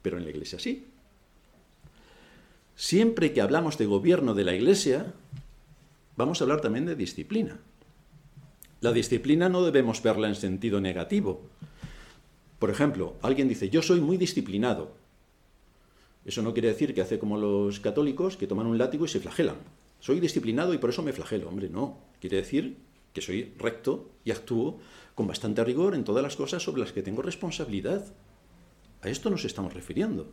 Pero 0.00 0.16
en 0.16 0.24
la 0.24 0.30
Iglesia 0.30 0.58
sí. 0.58 0.86
Siempre 2.74 3.32
que 3.32 3.42
hablamos 3.42 3.76
de 3.76 3.86
gobierno 3.86 4.34
de 4.34 4.44
la 4.44 4.54
Iglesia, 4.54 5.12
vamos 6.16 6.40
a 6.40 6.44
hablar 6.44 6.62
también 6.62 6.86
de 6.86 6.96
disciplina. 6.96 7.58
La 8.80 8.92
disciplina 8.92 9.48
no 9.48 9.62
debemos 9.62 10.02
verla 10.02 10.28
en 10.28 10.34
sentido 10.34 10.80
negativo. 10.80 11.42
Por 12.58 12.70
ejemplo, 12.70 13.16
alguien 13.20 13.48
dice, 13.48 13.68
yo 13.68 13.82
soy 13.82 14.00
muy 14.00 14.16
disciplinado. 14.16 14.92
Eso 16.24 16.42
no 16.42 16.52
quiere 16.52 16.68
decir 16.68 16.94
que 16.94 17.02
hace 17.02 17.18
como 17.18 17.36
los 17.36 17.80
católicos 17.80 18.36
que 18.36 18.46
toman 18.46 18.66
un 18.66 18.78
látigo 18.78 19.04
y 19.04 19.08
se 19.08 19.20
flagelan. 19.20 19.56
Soy 20.00 20.20
disciplinado 20.20 20.72
y 20.72 20.78
por 20.78 20.90
eso 20.90 21.02
me 21.02 21.12
flagelo. 21.12 21.48
Hombre, 21.48 21.68
no. 21.68 21.98
Quiere 22.20 22.38
decir 22.38 22.76
que 23.12 23.20
soy 23.20 23.52
recto 23.58 24.08
y 24.24 24.30
actúo 24.30 24.78
con 25.18 25.26
bastante 25.26 25.64
rigor 25.64 25.96
en 25.96 26.04
todas 26.04 26.22
las 26.22 26.36
cosas 26.36 26.62
sobre 26.62 26.80
las 26.80 26.92
que 26.92 27.02
tengo 27.02 27.22
responsabilidad. 27.22 28.04
A 29.02 29.08
esto 29.08 29.30
nos 29.30 29.44
estamos 29.44 29.74
refiriendo. 29.74 30.30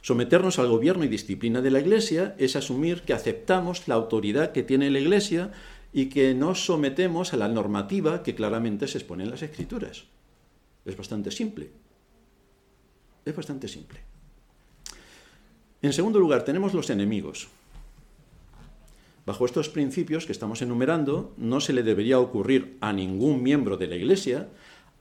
Someternos 0.00 0.58
al 0.58 0.68
gobierno 0.68 1.04
y 1.04 1.08
disciplina 1.08 1.60
de 1.60 1.70
la 1.70 1.80
Iglesia 1.80 2.34
es 2.38 2.56
asumir 2.56 3.02
que 3.02 3.12
aceptamos 3.12 3.88
la 3.88 3.94
autoridad 3.96 4.52
que 4.52 4.62
tiene 4.62 4.90
la 4.90 4.98
Iglesia 4.98 5.52
y 5.92 6.06
que 6.06 6.32
nos 6.32 6.64
sometemos 6.64 7.34
a 7.34 7.36
la 7.36 7.48
normativa 7.48 8.22
que 8.22 8.34
claramente 8.34 8.88
se 8.88 8.96
expone 8.96 9.24
en 9.24 9.30
las 9.30 9.42
Escrituras. 9.42 10.04
Es 10.86 10.96
bastante 10.96 11.30
simple. 11.30 11.68
Es 13.26 13.36
bastante 13.36 13.68
simple. 13.68 14.00
En 15.82 15.92
segundo 15.92 16.18
lugar, 16.18 16.46
tenemos 16.46 16.72
los 16.72 16.88
enemigos. 16.88 17.48
Bajo 19.24 19.46
estos 19.46 19.68
principios 19.68 20.26
que 20.26 20.32
estamos 20.32 20.62
enumerando, 20.62 21.32
no 21.36 21.60
se 21.60 21.72
le 21.72 21.82
debería 21.82 22.18
ocurrir 22.18 22.76
a 22.80 22.92
ningún 22.92 23.42
miembro 23.42 23.76
de 23.76 23.86
la 23.86 23.96
Iglesia 23.96 24.48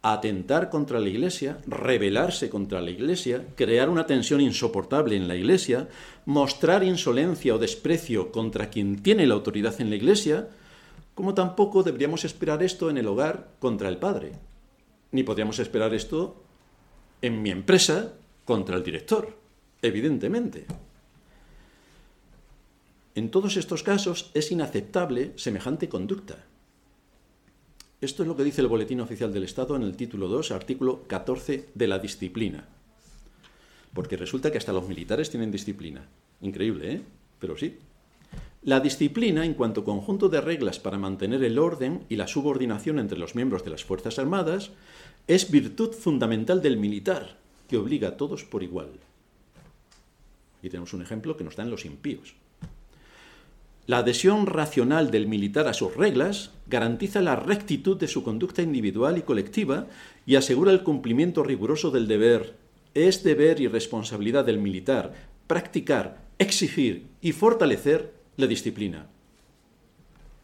atentar 0.01 0.69
contra 0.69 0.99
la 0.99 1.09
Iglesia, 1.09 1.59
rebelarse 1.67 2.49
contra 2.49 2.81
la 2.81 2.89
Iglesia, 2.89 3.45
crear 3.55 3.89
una 3.89 4.07
tensión 4.07 4.41
insoportable 4.41 5.15
en 5.15 5.27
la 5.27 5.35
Iglesia, 5.35 5.89
mostrar 6.25 6.83
insolencia 6.83 7.53
o 7.53 7.59
desprecio 7.59 8.31
contra 8.31 8.69
quien 8.69 9.03
tiene 9.03 9.27
la 9.27 9.35
autoridad 9.35 9.79
en 9.79 9.89
la 9.89 9.95
Iglesia, 9.95 10.49
como 11.13 11.35
tampoco 11.35 11.83
deberíamos 11.83 12.25
esperar 12.25 12.63
esto 12.63 12.89
en 12.89 12.97
el 12.97 13.07
hogar 13.07 13.49
contra 13.59 13.89
el 13.89 13.97
padre, 13.97 14.31
ni 15.11 15.23
podríamos 15.23 15.59
esperar 15.59 15.93
esto 15.93 16.41
en 17.21 17.43
mi 17.43 17.51
empresa 17.51 18.13
contra 18.43 18.77
el 18.77 18.83
director, 18.83 19.37
evidentemente. 19.83 20.65
En 23.13 23.29
todos 23.29 23.57
estos 23.57 23.83
casos 23.83 24.31
es 24.33 24.53
inaceptable 24.53 25.33
semejante 25.35 25.89
conducta. 25.89 26.45
Esto 27.99 28.23
es 28.23 28.27
lo 28.27 28.37
que 28.37 28.45
dice 28.45 28.61
el 28.61 28.67
Boletín 28.67 29.01
Oficial 29.01 29.33
del 29.33 29.43
Estado 29.43 29.75
en 29.75 29.83
el 29.83 29.97
título 29.97 30.29
2, 30.29 30.51
artículo 30.51 31.03
14 31.07 31.69
de 31.75 31.87
la 31.87 31.99
disciplina. 31.99 32.69
Porque 33.93 34.15
resulta 34.15 34.49
que 34.49 34.57
hasta 34.57 34.71
los 34.71 34.87
militares 34.87 35.29
tienen 35.29 35.51
disciplina. 35.51 36.07
Increíble, 36.39 36.93
¿eh? 36.93 37.01
Pero 37.37 37.57
sí. 37.57 37.79
La 38.63 38.79
disciplina, 38.79 39.43
en 39.45 39.55
cuanto 39.55 39.83
conjunto 39.83 40.29
de 40.29 40.39
reglas 40.39 40.79
para 40.79 40.97
mantener 40.97 41.43
el 41.43 41.59
orden 41.59 42.05
y 42.07 42.15
la 42.15 42.27
subordinación 42.27 42.97
entre 42.97 43.19
los 43.19 43.35
miembros 43.35 43.65
de 43.65 43.71
las 43.71 43.83
Fuerzas 43.83 44.19
Armadas, 44.19 44.71
es 45.27 45.51
virtud 45.51 45.91
fundamental 45.91 46.61
del 46.61 46.77
militar, 46.77 47.37
que 47.67 47.77
obliga 47.77 48.09
a 48.09 48.17
todos 48.17 48.45
por 48.45 48.63
igual. 48.63 48.91
Y 50.63 50.69
tenemos 50.69 50.93
un 50.93 51.01
ejemplo 51.01 51.35
que 51.35 51.43
nos 51.43 51.57
dan 51.57 51.69
los 51.69 51.83
impíos. 51.83 52.35
La 53.87 53.97
adhesión 53.97 54.45
racional 54.45 55.11
del 55.11 55.27
militar 55.27 55.67
a 55.67 55.73
sus 55.73 55.95
reglas 55.95 56.51
garantiza 56.67 57.21
la 57.21 57.35
rectitud 57.35 57.97
de 57.97 58.07
su 58.07 58.23
conducta 58.23 58.61
individual 58.61 59.17
y 59.17 59.23
colectiva 59.23 59.87
y 60.25 60.35
asegura 60.35 60.71
el 60.71 60.83
cumplimiento 60.83 61.43
riguroso 61.43 61.91
del 61.91 62.07
deber. 62.07 62.55
Es 62.93 63.23
deber 63.23 63.59
y 63.59 63.67
responsabilidad 63.67 64.45
del 64.45 64.59
militar 64.59 65.13
practicar, 65.51 66.21
exigir 66.39 67.07
y 67.21 67.33
fortalecer 67.33 68.13
la 68.37 68.47
disciplina. 68.47 69.07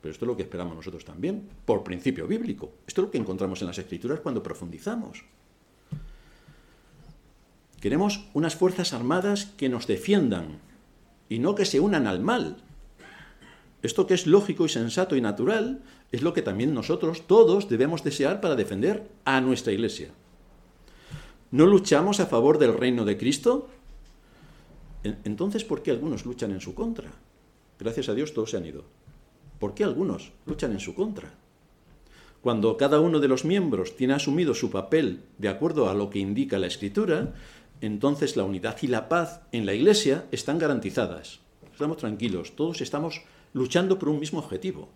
Pero 0.02 0.12
esto 0.12 0.26
es 0.26 0.28
lo 0.28 0.36
que 0.36 0.44
esperamos 0.44 0.76
nosotros 0.76 1.06
también, 1.06 1.48
por 1.64 1.82
principio 1.82 2.28
bíblico. 2.28 2.74
Esto 2.86 3.02
es 3.02 3.06
lo 3.06 3.12
que 3.12 3.18
encontramos 3.18 3.62
en 3.62 3.68
las 3.68 3.78
escrituras 3.78 4.20
cuando 4.20 4.44
profundizamos. 4.44 5.24
Queremos 7.80 8.28
unas 8.34 8.58
fuerzas 8.58 8.92
armadas 8.92 9.46
que 9.56 9.70
nos 9.70 9.88
defiendan 9.88 10.60
y 11.30 11.40
no 11.40 11.56
que 11.56 11.64
se 11.64 11.80
unan 11.80 12.06
al 12.06 12.20
mal, 12.20 12.58
esto 13.82 14.08
que 14.08 14.16
es 14.16 14.26
lógico 14.26 14.66
y 14.66 14.70
sensato 14.70 15.16
y 15.16 15.22
natural 15.22 15.82
es 16.12 16.22
lo 16.22 16.34
que 16.34 16.42
también 16.42 16.74
nosotros 16.74 17.28
todos 17.28 17.70
debemos 17.70 18.04
desear 18.04 18.42
para 18.42 18.56
defender 18.56 19.08
a 19.26 19.40
nuestra 19.42 19.74
Iglesia. 19.74 20.10
¿No 21.52 21.66
luchamos 21.66 22.20
a 22.20 22.26
favor 22.26 22.58
del 22.58 22.74
reino 22.74 23.06
de 23.06 23.18
Cristo? 23.18 23.70
Entonces, 25.04 25.64
¿por 25.64 25.84
qué 25.84 25.92
algunos 25.92 26.26
luchan 26.26 26.52
en 26.52 26.60
su 26.60 26.74
contra? 26.74 27.12
Gracias 27.80 28.10
a 28.10 28.14
Dios 28.14 28.34
todos 28.34 28.52
se 28.52 28.58
han 28.58 28.66
ido. 28.66 28.84
¿Por 29.60 29.74
qué 29.74 29.84
algunos 29.84 30.32
luchan 30.46 30.72
en 30.72 30.80
su 30.80 30.94
contra? 30.94 31.34
Cuando 32.42 32.78
cada 32.78 33.00
uno 33.00 33.20
de 33.20 33.28
los 33.28 33.46
miembros 33.46 33.96
tiene 33.96 34.14
asumido 34.14 34.54
su 34.54 34.72
papel 34.72 35.22
de 35.38 35.50
acuerdo 35.50 35.90
a 35.90 35.94
lo 35.94 36.10
que 36.10 36.20
indica 36.20 36.60
la 36.60 36.68
Escritura, 36.68 37.34
entonces 37.82 38.36
la 38.36 38.44
unidad 38.44 38.78
y 38.82 38.88
la 38.88 39.08
paz 39.10 39.42
en 39.52 39.66
la 39.66 39.74
Iglesia 39.74 40.26
están 40.32 40.58
garantizadas. 40.58 41.40
Estamos 41.72 41.98
tranquilos, 41.98 42.56
todos 42.56 42.82
estamos 42.82 43.22
luchando 43.54 44.00
por 44.00 44.10
un 44.10 44.20
mismo 44.20 44.40
objetivo. 44.40 44.90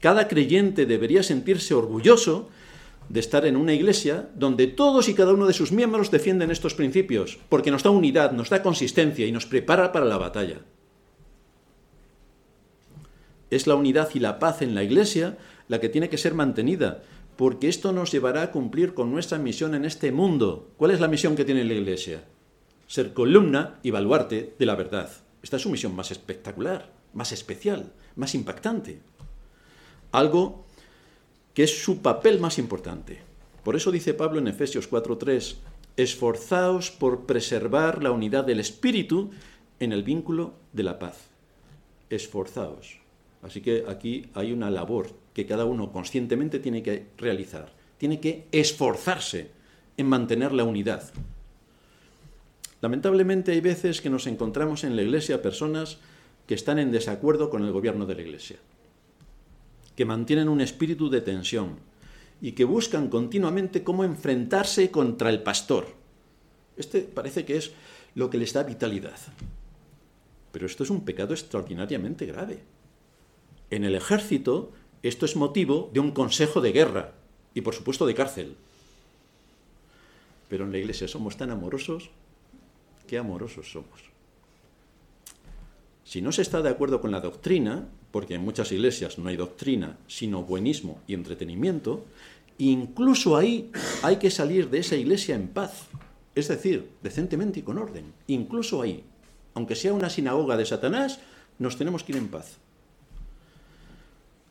Cada 0.00 0.28
creyente 0.28 0.86
debería 0.86 1.22
sentirse 1.22 1.74
orgulloso 1.74 2.48
de 3.08 3.20
estar 3.20 3.46
en 3.46 3.56
una 3.56 3.72
iglesia 3.72 4.28
donde 4.34 4.66
todos 4.66 5.08
y 5.08 5.14
cada 5.14 5.32
uno 5.32 5.46
de 5.46 5.52
sus 5.52 5.72
miembros 5.72 6.10
defienden 6.10 6.50
estos 6.50 6.74
principios, 6.74 7.38
porque 7.48 7.70
nos 7.70 7.82
da 7.82 7.90
unidad, 7.90 8.32
nos 8.32 8.50
da 8.50 8.62
consistencia 8.62 9.26
y 9.26 9.32
nos 9.32 9.46
prepara 9.46 9.92
para 9.92 10.06
la 10.06 10.18
batalla. 10.18 10.60
Es 13.50 13.66
la 13.66 13.76
unidad 13.76 14.10
y 14.14 14.18
la 14.18 14.38
paz 14.38 14.62
en 14.62 14.74
la 14.74 14.82
iglesia 14.82 15.38
la 15.68 15.80
que 15.80 15.88
tiene 15.88 16.08
que 16.08 16.18
ser 16.18 16.34
mantenida, 16.34 17.02
porque 17.36 17.68
esto 17.68 17.92
nos 17.92 18.10
llevará 18.10 18.42
a 18.42 18.50
cumplir 18.50 18.92
con 18.94 19.12
nuestra 19.12 19.38
misión 19.38 19.74
en 19.74 19.84
este 19.84 20.10
mundo. 20.10 20.70
¿Cuál 20.76 20.90
es 20.90 21.00
la 21.00 21.08
misión 21.08 21.36
que 21.36 21.44
tiene 21.44 21.64
la 21.64 21.74
iglesia? 21.74 22.24
Ser 22.88 23.12
columna 23.12 23.78
y 23.82 23.90
baluarte 23.90 24.54
de 24.58 24.66
la 24.66 24.74
verdad. 24.74 25.10
Esta 25.42 25.56
es 25.56 25.62
su 25.62 25.70
misión 25.70 25.94
más 25.94 26.10
espectacular 26.10 26.95
más 27.16 27.32
especial, 27.32 27.92
más 28.14 28.34
impactante. 28.34 29.00
Algo 30.12 30.64
que 31.54 31.64
es 31.64 31.82
su 31.82 32.02
papel 32.02 32.38
más 32.38 32.58
importante. 32.58 33.18
Por 33.64 33.74
eso 33.74 33.90
dice 33.90 34.14
Pablo 34.14 34.38
en 34.38 34.46
Efesios 34.46 34.88
4:3, 34.88 35.56
esforzaos 35.96 36.90
por 36.90 37.24
preservar 37.24 38.02
la 38.02 38.10
unidad 38.10 38.44
del 38.44 38.60
espíritu 38.60 39.30
en 39.80 39.92
el 39.92 40.02
vínculo 40.02 40.52
de 40.74 40.82
la 40.82 40.98
paz. 40.98 41.16
Esforzaos. 42.10 43.00
Así 43.42 43.62
que 43.62 43.84
aquí 43.88 44.26
hay 44.34 44.52
una 44.52 44.70
labor 44.70 45.08
que 45.32 45.46
cada 45.46 45.64
uno 45.64 45.92
conscientemente 45.92 46.58
tiene 46.58 46.82
que 46.82 47.06
realizar. 47.16 47.72
Tiene 47.98 48.20
que 48.20 48.46
esforzarse 48.52 49.50
en 49.96 50.06
mantener 50.06 50.52
la 50.52 50.64
unidad. 50.64 51.10
Lamentablemente 52.82 53.52
hay 53.52 53.60
veces 53.60 54.02
que 54.02 54.10
nos 54.10 54.26
encontramos 54.26 54.84
en 54.84 54.96
la 54.96 55.02
iglesia 55.02 55.40
personas 55.40 55.98
que 56.46 56.54
están 56.54 56.78
en 56.78 56.92
desacuerdo 56.92 57.50
con 57.50 57.64
el 57.64 57.72
gobierno 57.72 58.06
de 58.06 58.14
la 58.14 58.22
Iglesia, 58.22 58.56
que 59.94 60.04
mantienen 60.04 60.48
un 60.48 60.60
espíritu 60.60 61.10
de 61.10 61.20
tensión 61.20 61.78
y 62.40 62.52
que 62.52 62.64
buscan 62.64 63.08
continuamente 63.08 63.82
cómo 63.82 64.04
enfrentarse 64.04 64.90
contra 64.90 65.30
el 65.30 65.42
pastor. 65.42 65.86
Este 66.76 67.00
parece 67.00 67.44
que 67.44 67.56
es 67.56 67.72
lo 68.14 68.30
que 68.30 68.38
les 68.38 68.52
da 68.52 68.62
vitalidad. 68.62 69.18
Pero 70.52 70.66
esto 70.66 70.84
es 70.84 70.90
un 70.90 71.04
pecado 71.04 71.34
extraordinariamente 71.34 72.26
grave. 72.26 72.62
En 73.70 73.84
el 73.84 73.94
ejército 73.94 74.72
esto 75.02 75.24
es 75.26 75.36
motivo 75.36 75.90
de 75.92 76.00
un 76.00 76.10
consejo 76.10 76.60
de 76.60 76.72
guerra 76.72 77.12
y 77.54 77.60
por 77.60 77.74
supuesto 77.74 78.06
de 78.06 78.14
cárcel. 78.14 78.56
Pero 80.48 80.64
en 80.64 80.72
la 80.72 80.78
iglesia 80.78 81.08
somos 81.08 81.36
tan 81.36 81.50
amorosos, 81.50 82.10
qué 83.06 83.18
amorosos 83.18 83.70
somos. 83.70 84.15
Si 86.06 86.22
no 86.22 86.30
se 86.30 86.42
está 86.42 86.62
de 86.62 86.68
acuerdo 86.68 87.00
con 87.00 87.10
la 87.10 87.20
doctrina, 87.20 87.88
porque 88.12 88.36
en 88.36 88.42
muchas 88.42 88.70
iglesias 88.70 89.18
no 89.18 89.28
hay 89.28 89.36
doctrina, 89.36 89.98
sino 90.06 90.44
buenismo 90.44 91.00
y 91.08 91.14
entretenimiento, 91.14 92.04
incluso 92.58 93.36
ahí 93.36 93.72
hay 94.04 94.14
que 94.14 94.30
salir 94.30 94.70
de 94.70 94.78
esa 94.78 94.94
iglesia 94.94 95.34
en 95.34 95.48
paz, 95.48 95.88
es 96.36 96.46
decir, 96.46 96.90
decentemente 97.02 97.58
y 97.58 97.62
con 97.64 97.76
orden. 97.76 98.12
Incluso 98.28 98.82
ahí, 98.82 99.02
aunque 99.54 99.74
sea 99.74 99.92
una 99.92 100.08
sinagoga 100.08 100.56
de 100.56 100.64
Satanás, 100.64 101.18
nos 101.58 101.76
tenemos 101.76 102.04
que 102.04 102.12
ir 102.12 102.18
en 102.18 102.28
paz. 102.28 102.58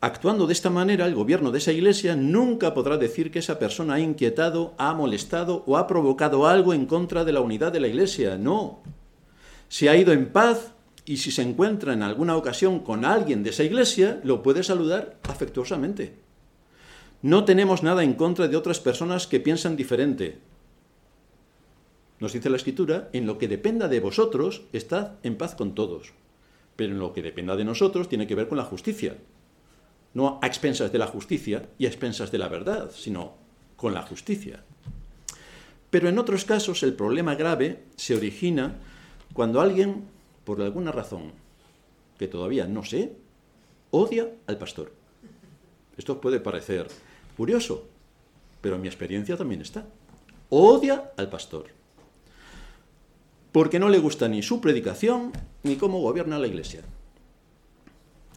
Actuando 0.02 0.48
de 0.48 0.54
esta 0.54 0.70
manera, 0.70 1.06
el 1.06 1.16
gobierno 1.16 1.52
de 1.52 1.60
esa 1.60 1.72
iglesia 1.72 2.18
nunca 2.18 2.74
podrá 2.74 2.98
decir 2.98 3.32
que 3.32 3.40
esa 3.40 3.60
persona 3.60 3.94
ha 3.94 4.00
inquietado, 4.02 4.74
ha 4.78 4.94
molestado 4.94 5.64
o 5.68 5.78
ha 5.78 5.88
provocado 5.88 6.48
algo 6.48 6.74
en 6.74 6.86
contra 6.86 7.24
de 7.24 7.32
la 7.32 7.40
unidad 7.40 7.72
de 7.72 7.80
la 7.80 7.88
iglesia. 7.88 8.38
No. 8.38 8.82
Se 9.70 9.88
ha 9.88 9.96
ido 9.96 10.12
en 10.12 10.34
paz 10.34 10.75
y 11.06 11.18
si 11.18 11.32
se 11.32 11.44
encuentra 11.44 11.94
en 11.94 12.02
alguna 12.02 12.36
ocasión 12.36 12.80
con 12.80 13.06
alguien 13.06 13.44
de 13.44 13.52
esa 13.52 13.64
iglesia, 13.64 14.20
lo 14.24 14.42
puede 14.42 14.64
saludar 14.64 15.18
afectuosamente. 15.24 16.16
No 17.22 17.46
tenemos 17.46 17.84
nada 17.84 18.04
en 18.04 18.16
contra 18.16 18.48
de 18.48 18.58
otras 18.58 18.80
personas 18.80 19.28
que 19.28 19.40
piensan 19.40 19.76
diferente. 19.76 20.40
Nos 22.20 22.34
dice 22.34 22.50
la 22.50 22.58
escritura, 22.58 23.10
en 23.14 23.26
lo 23.26 23.38
que 23.38 23.48
dependa 23.48 23.88
de 23.88 24.00
vosotros, 24.00 24.64
estad 24.74 25.14
en 25.24 25.38
paz 25.38 25.56
con 25.56 25.76
todos. 25.76 26.14
pero 26.76 26.92
en 26.92 27.00
lo 27.00 27.14
que 27.14 27.22
dependa 27.22 27.56
de 27.56 27.66
nosotros 27.66 28.10
tiene 28.10 28.28
que 28.28 28.36
ver 28.36 28.48
con 28.48 28.58
la 28.58 28.66
justicia. 28.66 29.18
No 30.14 30.40
a 30.42 30.48
expensas 30.48 30.92
de 30.92 31.00
la 31.00 31.08
justicia 31.08 31.70
y 31.78 31.86
a 31.86 31.88
expensas 31.90 32.32
de 32.32 32.38
la 32.38 32.50
verdad, 32.50 32.92
sino 32.94 33.34
con 33.76 33.94
la 33.94 34.02
justicia. 34.02 34.64
Pero 35.90 36.10
en 36.10 36.20
otros 36.20 36.46
casos 36.46 36.84
el 36.84 36.94
problema 36.94 37.36
grave 37.36 37.84
se 37.96 38.16
origina 38.16 38.76
cuando 39.34 39.62
alguien, 39.62 40.06
por 40.46 40.62
alguna 40.62 40.92
razón 40.92 41.34
que 42.18 42.28
todavía 42.28 42.68
no 42.68 42.84
sé, 42.84 43.14
odia 43.92 44.30
al 44.48 44.58
pastor. 44.58 44.94
Esto 45.98 46.22
puede 46.22 46.40
parecer 46.40 46.88
curioso, 47.36 47.86
pero 48.62 48.76
en 48.76 48.82
mi 48.82 48.88
experiencia 48.88 49.36
también 49.36 49.62
está. 49.62 49.86
Odia 50.50 51.12
al 51.18 51.30
pastor. 51.30 51.66
Porque 53.52 53.80
no 53.80 53.90
le 53.90 54.00
gusta 54.00 54.28
ni 54.28 54.44
su 54.44 54.62
predicación 54.62 55.32
ni 55.64 55.76
cómo 55.76 56.00
gobierna 56.02 56.40
la 56.40 56.48
iglesia. 56.48 56.82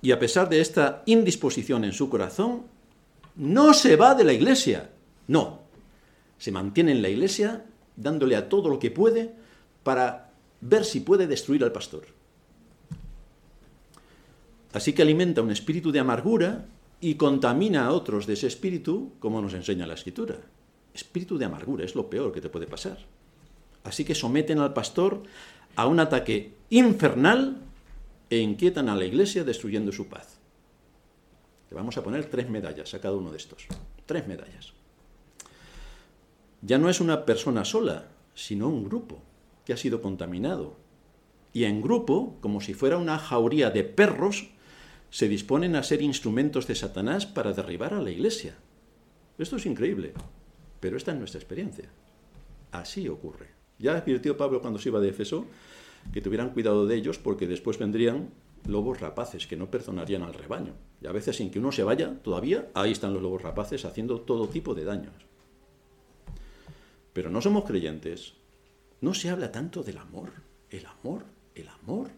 Y 0.01 0.13
a 0.13 0.19
pesar 0.19 0.49
de 0.49 0.61
esta 0.61 1.03
indisposición 1.07 1.85
en 1.85 1.93
su 1.93 2.09
corazón, 2.09 2.63
no 3.35 3.75
se 3.75 3.97
va 3.97 4.15
de 4.15 4.25
la 4.25 4.33
iglesia. 4.33 4.91
No. 5.27 5.61
Se 6.39 6.53
mantiene 6.53 6.93
en 6.93 7.03
la 7.03 7.09
iglesia 7.09 7.65
dándole 7.97 8.37
a 8.37 8.49
todo 8.49 8.69
lo 8.69 8.79
que 8.79 8.93
puede 8.93 9.35
para 9.83 10.28
ver 10.61 10.85
si 10.85 11.01
puede 11.01 11.27
destruir 11.27 11.65
al 11.65 11.73
pastor. 11.73 12.07
Así 14.73 14.93
que 14.93 15.03
alimenta 15.03 15.43
un 15.43 15.51
espíritu 15.51 15.93
de 15.93 16.01
amargura 16.01 16.67
y 17.01 17.15
contamina 17.15 17.87
a 17.87 17.93
otros 17.93 18.27
de 18.27 18.35
ese 18.35 18.47
espíritu, 18.47 19.13
como 19.19 19.41
nos 19.41 19.55
enseña 19.55 19.87
la 19.87 19.95
escritura. 19.95 20.37
Espíritu 20.93 21.39
de 21.39 21.45
amargura 21.45 21.85
es 21.85 21.95
lo 21.95 22.11
peor 22.11 22.33
que 22.33 22.41
te 22.41 22.49
puede 22.49 22.67
pasar. 22.67 22.99
Así 23.85 24.05
que 24.05 24.15
someten 24.15 24.59
al 24.59 24.75
pastor 24.75 25.23
a 25.77 25.87
un 25.87 26.01
ataque 26.01 26.55
infernal 26.71 27.63
e 28.29 28.39
inquietan 28.39 28.89
a 28.89 28.97
la 28.97 29.05
iglesia 29.05 29.45
destruyendo 29.45 29.93
su 29.93 30.09
paz. 30.09 30.39
Le 31.71 31.77
vamos 31.77 31.97
a 31.97 32.03
poner 32.03 32.27
tres 32.27 32.49
medallas 32.49 32.93
a 32.95 33.01
cada 33.01 33.17
uno 33.17 33.31
de 33.31 33.37
estos. 33.39 33.67
Tres 34.05 34.27
medallas. 34.27 34.73
Ya 36.63 36.79
no 36.79 36.91
es 36.91 37.01
una 37.01 37.25
persona 37.25 37.65
sola, 37.65 38.09
sino 38.35 38.69
un 38.69 38.85
grupo 38.85 39.23
que 39.69 39.75
ha 39.75 39.77
sido 39.77 40.01
contaminado. 40.01 40.79
Y 41.53 41.65
en 41.65 41.83
grupo, 41.83 42.39
como 42.41 42.63
si 42.63 42.73
fuera 42.73 42.97
una 42.97 43.19
jauría 43.19 43.69
de 43.69 43.85
perros, 43.85 44.49
se 45.11 45.29
disponen 45.29 45.77
a 45.77 45.83
ser 45.83 46.01
instrumentos 46.01 46.67
de 46.67 46.75
Satanás 46.75 47.27
para 47.27 47.53
derribar 47.53 47.93
a 47.93 48.01
la 48.01 48.11
iglesia. 48.11 48.57
Esto 49.37 49.57
es 49.57 49.67
increíble, 49.67 50.15
pero 50.81 50.97
esta 50.97 51.13
es 51.13 51.19
nuestra 51.19 51.39
experiencia. 51.39 51.91
Así 52.73 53.11
ocurre. 53.11 53.49
Ya 53.79 53.95
advirtió 53.95 54.39
Pablo 54.39 54.63
cuando 54.63 54.79
se 54.79 54.89
iba 54.89 55.01
de 55.01 55.11
Efeso 55.11 55.45
que 56.15 56.23
tuvieran 56.23 56.55
cuidado 56.55 56.87
de 56.87 56.97
ellos 56.97 57.19
porque 57.19 57.47
después 57.47 57.79
vendrían 57.79 58.31
lobos 58.67 59.03
rapaces 59.03 59.47
que 59.47 59.59
no 59.59 59.71
perdonarían 59.71 60.23
al 60.23 60.33
rebaño. 60.33 60.73
Y 61.03 61.09
a 61.09 61.13
veces 61.13 61.37
sin 61.37 61.51
que 61.51 61.59
uno 61.59 61.73
se 61.73 61.83
vaya, 61.83 62.23
todavía 62.23 62.71
ahí 62.73 62.93
están 62.93 63.13
los 63.13 63.21
lobos 63.23 63.43
rapaces 63.43 63.85
haciendo 63.85 64.23
todo 64.23 64.49
tipo 64.49 64.75
de 64.75 64.85
daños. 64.85 65.27
Pero 67.13 67.29
no 67.29 67.43
somos 67.43 67.65
creyentes. 67.65 68.33
No 69.01 69.15
se 69.15 69.31
habla 69.31 69.53
tanto 69.53 69.83
del 69.83 69.99
amor, 69.99 70.33
el 70.71 70.87
amor, 70.87 71.25
el 71.55 71.69
amor. 71.69 72.11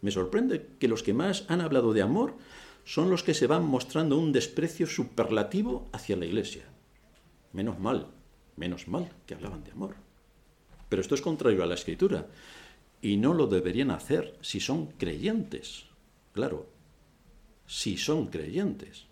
Me 0.00 0.10
sorprende 0.10 0.70
que 0.78 0.88
los 0.88 1.02
que 1.02 1.14
más 1.14 1.44
han 1.48 1.60
hablado 1.60 1.92
de 1.92 2.02
amor 2.02 2.36
son 2.84 3.10
los 3.10 3.22
que 3.22 3.34
se 3.34 3.46
van 3.46 3.64
mostrando 3.64 4.18
un 4.18 4.32
desprecio 4.32 4.86
superlativo 4.86 5.88
hacia 5.92 6.16
la 6.16 6.26
Iglesia. 6.26 6.64
Menos 7.52 7.78
mal, 7.78 8.08
menos 8.56 8.88
mal 8.88 9.10
que 9.26 9.34
hablaban 9.34 9.64
de 9.64 9.70
amor. 9.70 9.94
Pero 10.88 11.00
esto 11.00 11.14
es 11.14 11.22
contrario 11.22 11.62
a 11.62 11.66
la 11.66 11.74
Escritura 11.74 12.26
y 13.00 13.16
no 13.16 13.32
lo 13.34 13.46
deberían 13.46 13.90
hacer 13.90 14.36
si 14.42 14.60
son 14.60 14.86
creyentes. 14.86 15.86
Claro, 16.32 16.68
si 17.66 17.96
son 17.96 18.26
creyentes. 18.26 19.06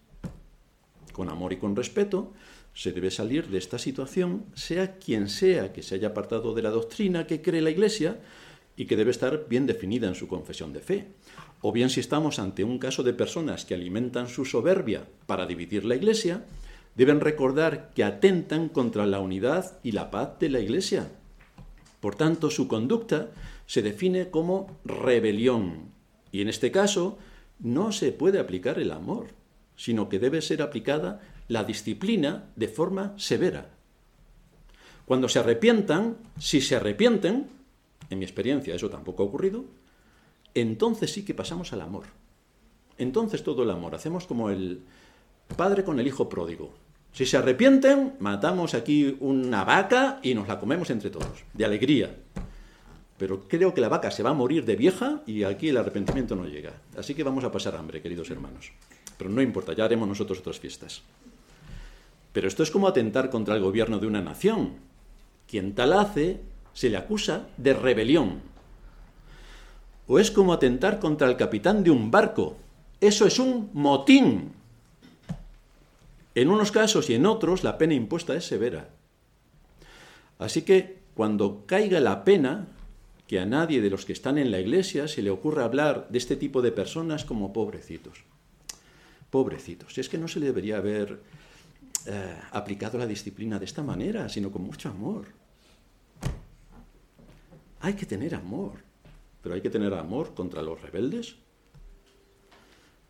Con 1.13 1.29
amor 1.29 1.53
y 1.53 1.59
con 1.59 1.77
respeto 1.77 2.33
se 2.75 2.93
debe 2.93 3.11
salir 3.11 3.49
de 3.49 3.59
esta 3.59 3.79
situación, 3.79 4.47
sea 4.55 4.97
quien 4.99 5.29
sea 5.29 5.73
que 5.73 5.83
se 5.83 5.97
haya 5.97 6.09
apartado 6.09 6.55
de 6.55 6.63
la 6.63 6.71
doctrina 6.71 7.27
que 7.27 7.43
cree 7.43 7.61
la 7.61 7.71
Iglesia, 7.71 8.21
y 8.77 8.87
que 8.87 8.97
debe 8.97 9.11
estar 9.11 9.47
bien 9.49 9.67
definida 9.67 10.09
en 10.09 10.15
su 10.15 10.29
confesión 10.29 10.73
de 10.73 10.81
fe. 10.81 11.09
O 11.61 11.73
bien 11.73 11.91
si 11.91 12.01
estamos 12.01 12.39
ante 12.39 12.65
un 12.65 12.79
caso 12.79 13.03
de 13.03 13.13
personas 13.13 13.65
que 13.65 13.75
alimentan 13.75 14.29
su 14.29 14.45
soberbia 14.45 15.07
para 15.27 15.47
dividir 15.47 15.85
la 15.85 15.95
Iglesia, 15.95 16.45
deben 16.95 17.21
recordar 17.21 17.93
que 17.95 18.05
atentan 18.05 18.69
contra 18.69 19.07
la 19.07 19.21
unidad 19.21 19.79
y 19.83 19.93
la 19.93 20.11
paz 20.11 20.39
de 20.39 20.49
la 20.49 20.61
Iglesia. 20.61 21.11
Por 22.01 22.17
tanto, 22.17 22.51
su 22.51 22.67
conducta 22.67 23.31
se 23.67 23.83
define 23.83 24.31
como 24.31 24.81
rebelión. 24.85 25.93
Y 26.33 26.41
en 26.41 26.49
este 26.49 26.73
caso, 26.73 27.19
no 27.61 27.93
se 27.93 28.11
puede 28.11 28.41
aplicar 28.41 28.79
el 28.81 28.91
amor, 28.91 29.29
sino 29.77 30.09
que 30.09 30.19
debe 30.19 30.43
ser 30.43 30.63
aplicada 30.63 31.21
la 31.49 31.65
disciplina 31.65 32.51
de 32.57 32.69
forma 32.69 33.15
severa. 33.19 33.71
Cuando 35.05 35.29
se 35.29 35.39
arrepientan, 35.39 36.17
si 36.39 36.61
se 36.61 36.77
arrepienten, 36.77 37.49
en 38.09 38.19
mi 38.19 38.25
experiencia 38.25 38.75
eso 38.75 38.89
tampoco 38.89 39.23
ha 39.23 39.27
ocurrido, 39.27 39.65
entonces 40.55 41.13
sí 41.13 41.25
que 41.25 41.35
pasamos 41.35 41.73
al 41.73 41.81
amor. 41.81 42.05
Entonces 42.99 43.43
todo 43.43 43.63
el 43.63 43.71
amor. 43.71 43.95
Hacemos 43.95 44.27
como 44.27 44.51
el 44.51 44.83
padre 45.57 45.85
con 45.85 45.99
el 45.99 46.07
hijo 46.07 46.29
pródigo. 46.29 46.73
Si 47.13 47.27
se 47.27 47.37
arrepienten, 47.37 48.15
matamos 48.21 48.75
aquí 48.75 49.17
una 49.21 49.65
vaca 49.65 50.19
y 50.23 50.35
nos 50.35 50.49
la 50.49 50.59
comemos 50.59 50.89
entre 50.91 51.11
todos, 51.11 51.45
de 51.53 51.65
alegría. 51.65 52.15
Pero 53.19 53.47
creo 53.47 53.75
que 53.75 53.81
la 53.81 53.89
vaca 53.89 54.11
se 54.11 54.23
va 54.23 54.31
a 54.31 54.35
morir 54.35 54.65
de 54.65 54.77
vieja 54.77 55.23
y 55.27 55.43
aquí 55.43 55.69
el 55.69 55.77
arrepentimiento 55.77 56.35
no 56.35 56.47
llega. 56.47 56.73
Así 56.97 57.15
que 57.15 57.23
vamos 57.23 57.45
a 57.45 57.53
pasar 57.53 57.77
hambre, 57.77 58.01
queridos 58.01 58.31
hermanos. 58.31 58.73
Pero 59.19 59.31
no 59.31 59.43
importa, 59.43 59.75
ya 59.75 59.85
haremos 59.85 60.09
nosotros 60.09 60.39
otras 60.39 60.59
fiestas. 60.59 61.03
Pero 62.33 62.49
esto 62.49 62.63
es 62.63 62.71
como 62.71 62.89
atentar 62.89 63.31
contra 63.31 63.55
el 63.55 63.63
gobierno 63.63 63.99
de 63.99 64.07
una 64.07 64.23
nación. 64.23 64.75
Quien 65.47 65.75
tal 65.75 65.93
hace 65.93 66.41
se 66.73 66.89
le 66.89 66.97
acusa 66.97 67.49
de 67.57 67.75
rebelión. 67.75 68.41
O 70.07 70.19
es 70.19 70.31
como 70.31 70.53
atentar 70.53 70.99
contra 70.99 71.29
el 71.29 71.37
capitán 71.37 71.85
de 71.85 71.91
un 71.91 72.11
barco. 72.11 72.57
Eso 73.01 73.27
es 73.27 73.39
un 73.39 73.71
motín. 73.73 74.53
En 76.35 76.49
unos 76.49 76.73
casos 76.73 77.11
y 77.11 77.15
en 77.15 77.27
otros 77.27 77.63
la 77.63 77.77
pena 77.77 77.95
impuesta 77.95 78.35
es 78.35 78.47
severa. 78.47 78.89
Así 80.39 80.63
que 80.63 80.99
cuando 81.15 81.65
caiga 81.67 82.01
la 82.01 82.25
pena, 82.25 82.69
que 83.27 83.39
a 83.39 83.47
nadie 83.47 83.81
de 83.81 83.91
los 83.91 84.05
que 84.05 84.13
están 84.13 84.39
en 84.39 84.51
la 84.51 84.61
iglesia 84.61 85.09
se 85.09 85.23
le 85.23 85.31
ocurra 85.31 85.65
hablar 85.65 86.09
de 86.11 86.19
este 86.19 86.37
tipo 86.37 86.63
de 86.63 86.73
personas 86.73 87.25
como 87.25 87.53
pobrecitos. 87.53 88.25
Pobrecitos. 89.31 89.97
Es 89.99 90.09
que 90.09 90.19
no 90.19 90.29
se 90.29 90.41
le 90.41 90.47
debería 90.47 90.79
haber 90.79 91.21
eh, 92.07 92.37
aplicado 92.51 92.99
la 92.99 93.07
disciplina 93.07 93.59
de 93.59 93.65
esta 93.65 93.83
manera, 93.83 94.29
sino 94.29 94.51
con 94.51 94.63
mucho 94.63 94.89
amor. 94.89 95.27
Hay 97.81 97.95
que 97.95 98.07
tener 98.07 98.35
amor, 98.35 98.73
pero 99.43 99.55
hay 99.55 99.61
que 99.61 99.71
tener 99.71 99.93
amor 99.95 100.35
contra 100.35 100.63
los 100.63 100.81
rebeldes. 100.81 101.37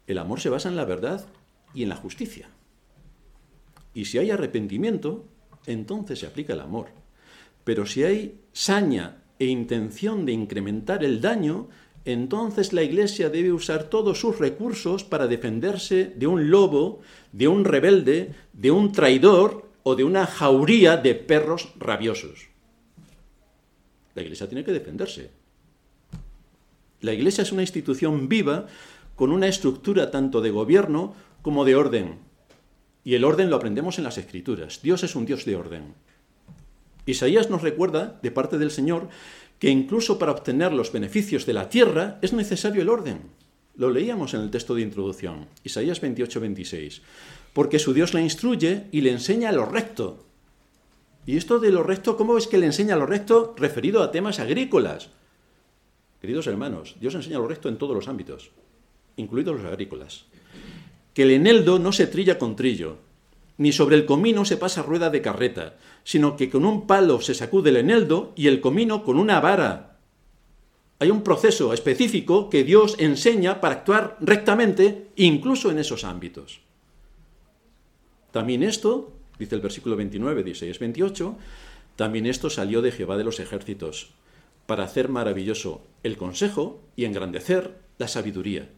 El 0.07 0.19
amor 0.19 0.41
se 0.41 0.49
basa 0.49 0.69
en 0.69 0.77
la 0.77 0.85
verdad 0.85 1.27
y 1.75 1.83
en 1.83 1.89
la 1.89 1.97
justicia. 1.97 2.49
Y 3.95 4.07
si 4.07 4.19
hay 4.19 4.31
arrepentimiento, 4.31 5.27
entonces 5.67 6.19
se 6.19 6.27
aplica 6.27 6.55
el 6.55 6.61
amor. 6.61 6.89
Pero 7.65 7.87
si 7.87 8.03
hay 8.05 8.41
saña 8.53 9.23
e 9.39 9.47
intención 9.47 10.27
de 10.27 10.33
incrementar 10.33 11.05
el 11.05 11.21
daño, 11.21 11.69
entonces 12.05 12.73
la 12.73 12.83
Iglesia 12.83 13.31
debe 13.31 13.53
usar 13.53 13.85
todos 13.85 14.21
sus 14.21 14.39
recursos 14.39 15.05
para 15.05 15.29
defenderse 15.29 16.13
de 16.17 16.27
un 16.27 16.51
lobo, 16.51 17.01
de 17.33 17.49
un 17.49 17.65
rebelde, 17.65 18.35
de 18.53 18.71
un 18.71 18.93
traidor 18.93 19.71
o 19.85 19.95
de 19.95 20.05
una 20.05 20.27
jauría 20.27 20.97
de 20.97 21.15
perros 21.15 21.73
rabiosos. 21.79 22.49
La 24.15 24.23
Iglesia 24.23 24.49
tiene 24.49 24.65
que 24.65 24.73
defenderse. 24.73 25.31
La 27.01 27.13
Iglesia 27.13 27.43
es 27.43 27.53
una 27.53 27.63
institución 27.63 28.29
viva 28.29 28.67
con 29.17 29.33
una 29.33 29.49
estructura 29.49 30.11
tanto 30.11 30.41
de 30.41 30.51
gobierno 30.51 31.15
como 31.43 31.65
de 31.65 31.77
orden. 31.77 32.19
Y 33.05 33.15
el 33.15 33.25
orden 33.25 33.51
lo 33.51 33.57
aprendemos 33.57 33.99
en 33.99 34.05
las 34.05 34.19
Escrituras. 34.19 34.81
Dios 34.83 35.03
es 35.03 35.17
un 35.17 35.27
Dios 35.27 35.45
de 35.45 35.57
orden. 35.57 35.95
Isaías 37.05 37.51
nos 37.51 37.63
recuerda, 37.63 38.21
de 38.23 38.31
parte 38.31 38.59
del 38.59 38.71
Señor, 38.71 39.09
que 39.63 39.71
incluso 39.71 40.19
para 40.19 40.33
obtener 40.33 40.73
los 40.73 40.91
beneficios 40.91 41.47
de 41.47 41.53
la 41.53 41.69
tierra 41.69 42.19
es 42.21 42.33
necesario 42.33 42.83
el 42.83 42.89
orden. 42.89 43.21
Lo 43.77 43.91
leíamos 43.91 44.35
en 44.35 44.41
el 44.41 44.51
texto 44.51 44.75
de 44.75 44.83
introducción, 44.83 45.47
Isaías 45.63 46.01
28, 46.01 46.41
26. 46.41 47.01
Porque 47.53 47.79
su 47.79 47.95
Dios 47.95 48.13
la 48.13 48.21
instruye 48.21 48.89
y 48.91 49.03
le 49.03 49.13
enseña 49.13 49.53
lo 49.53 49.65
recto, 49.65 50.27
y 51.27 51.37
esto 51.37 51.61
de 51.61 51.71
lo 51.71 51.85
recto, 51.85 52.17
¿cómo 52.17 52.39
es 52.39 52.49
que 52.49 52.59
le 52.59 52.67
enseña 52.67 52.97
lo 52.97 53.07
recto 53.07 53.55
referido 53.57 54.03
a 54.03 54.11
temas 54.11 54.41
agrícolas? 54.41 55.11
Queridos 56.21 56.49
hermanos, 56.49 56.97
Dios 57.01 57.15
enseña 57.15 57.39
lo 57.39 57.47
recto 57.47 57.69
en 57.69 57.79
todos 57.79 57.95
los 57.95 58.09
ámbitos, 58.09 58.51
incluidos 59.15 59.61
los 59.61 59.65
agrícolas. 59.65 60.25
Que 61.15 61.23
el 61.23 61.31
eneldo 61.31 61.79
no 61.79 61.93
se 61.93 62.09
trilla 62.09 62.37
con 62.37 62.57
trillo, 62.57 62.97
ni 63.59 63.73
sobre 63.73 63.97
el 63.97 64.07
comino 64.07 64.45
se 64.45 64.57
pasa 64.57 64.83
rueda 64.83 65.11
de 65.11 65.23
carreta, 65.23 65.77
sino 66.05 66.37
que 66.37 66.51
con 66.51 66.65
un 66.65 66.87
palo 66.87 67.21
se 67.21 67.35
sacude 67.35 67.71
el 67.71 67.77
eneldo 67.77 68.33
y 68.37 68.49
el 68.49 68.61
comino 68.61 69.05
con 69.05 69.19
una 69.19 69.41
vara. 69.41 69.99
Hay 70.99 71.11
un 71.11 71.23
proceso 71.23 71.73
específico 71.73 72.49
que 72.49 72.65
Dios 72.65 72.97
enseña 72.99 73.61
para 73.61 73.75
actuar 73.75 74.17
rectamente, 74.21 75.09
incluso 75.17 75.71
en 75.71 75.79
esos 75.79 76.05
ámbitos. 76.05 76.61
También 78.31 78.63
esto, 78.63 79.13
dice 79.39 79.57
el 79.57 79.61
versículo 79.61 79.97
29, 79.97 80.45
16, 80.45 80.79
28, 80.79 81.37
también 81.97 82.27
esto 82.27 82.49
salió 82.51 82.83
de 82.83 82.93
Jehová 82.93 83.17
de 83.17 83.25
los 83.25 83.41
ejércitos, 83.41 84.11
para 84.67 84.85
hacer 84.85 85.09
maravilloso 85.09 85.83
el 86.03 86.17
consejo 86.17 86.81
y 86.97 87.05
engrandecer 87.05 87.79
la 87.99 88.09
sabiduría. 88.09 88.71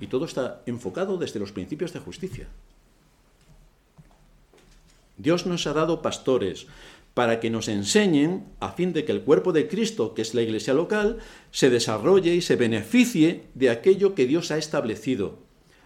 Y 0.00 0.06
todo 0.06 0.26
está 0.26 0.62
enfocado 0.66 1.16
desde 1.16 1.40
los 1.40 1.52
principios 1.52 1.92
de 1.92 2.00
justicia. 2.00 2.46
Dios 5.18 5.46
nos 5.46 5.66
ha 5.66 5.74
dado 5.74 6.00
pastores 6.00 6.66
para 7.14 7.40
que 7.40 7.50
nos 7.50 7.66
enseñen 7.66 8.46
a 8.60 8.70
fin 8.70 8.92
de 8.92 9.04
que 9.04 9.10
el 9.10 9.22
cuerpo 9.22 9.52
de 9.52 9.66
Cristo, 9.66 10.14
que 10.14 10.22
es 10.22 10.34
la 10.34 10.42
iglesia 10.42 10.72
local, 10.72 11.18
se 11.50 11.68
desarrolle 11.68 12.34
y 12.34 12.40
se 12.40 12.54
beneficie 12.54 13.46
de 13.54 13.70
aquello 13.70 14.14
que 14.14 14.26
Dios 14.26 14.52
ha 14.52 14.56
establecido, 14.56 15.40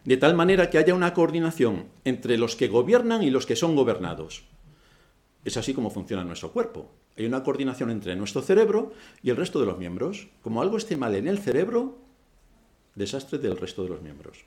de 0.05 0.18
tal 0.18 0.35
manera 0.35 0.68
que 0.68 0.77
haya 0.77 0.95
una 0.95 1.14
coordinación 1.14 1.87
entre 2.05 2.37
los 2.37 2.55
que 2.55 2.68
gobiernan 2.68 3.23
y 3.23 3.31
los 3.31 3.47
que 3.47 3.57
son 3.57 3.75
gobernados. 3.75 4.45
Es 5.45 5.57
así 5.57 5.73
como 5.73 5.90
funciona 5.90 6.23
nuestro 6.23 6.53
cuerpo. 6.53 6.90
Hay 7.16 7.25
una 7.25 7.42
coordinación 7.42 7.90
entre 7.90 8.14
nuestro 8.14 8.42
cerebro 8.42 8.92
y 9.23 9.31
el 9.31 9.37
resto 9.37 9.59
de 9.59 9.66
los 9.66 9.79
miembros. 9.79 10.29
Como 10.42 10.61
algo 10.61 10.77
esté 10.77 10.97
mal 10.97 11.14
en 11.14 11.29
el 11.29 11.38
cerebro, 11.38 11.99
desastre 12.95 13.38
del 13.38 13.57
resto 13.57 13.83
de 13.83 13.88
los 13.88 14.03
miembros. 14.03 14.45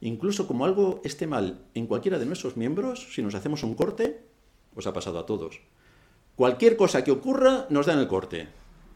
Incluso 0.00 0.46
como 0.46 0.64
algo 0.64 1.00
esté 1.04 1.26
mal 1.26 1.64
en 1.74 1.86
cualquiera 1.86 2.18
de 2.18 2.26
nuestros 2.26 2.56
miembros, 2.56 3.14
si 3.14 3.22
nos 3.22 3.34
hacemos 3.34 3.62
un 3.62 3.74
corte, 3.74 4.26
os 4.74 4.86
ha 4.86 4.92
pasado 4.92 5.18
a 5.18 5.26
todos. 5.26 5.60
Cualquier 6.36 6.76
cosa 6.76 7.02
que 7.02 7.10
ocurra 7.10 7.66
nos 7.70 7.86
da 7.86 7.94
en 7.94 8.00
el 8.00 8.08
corte. 8.08 8.48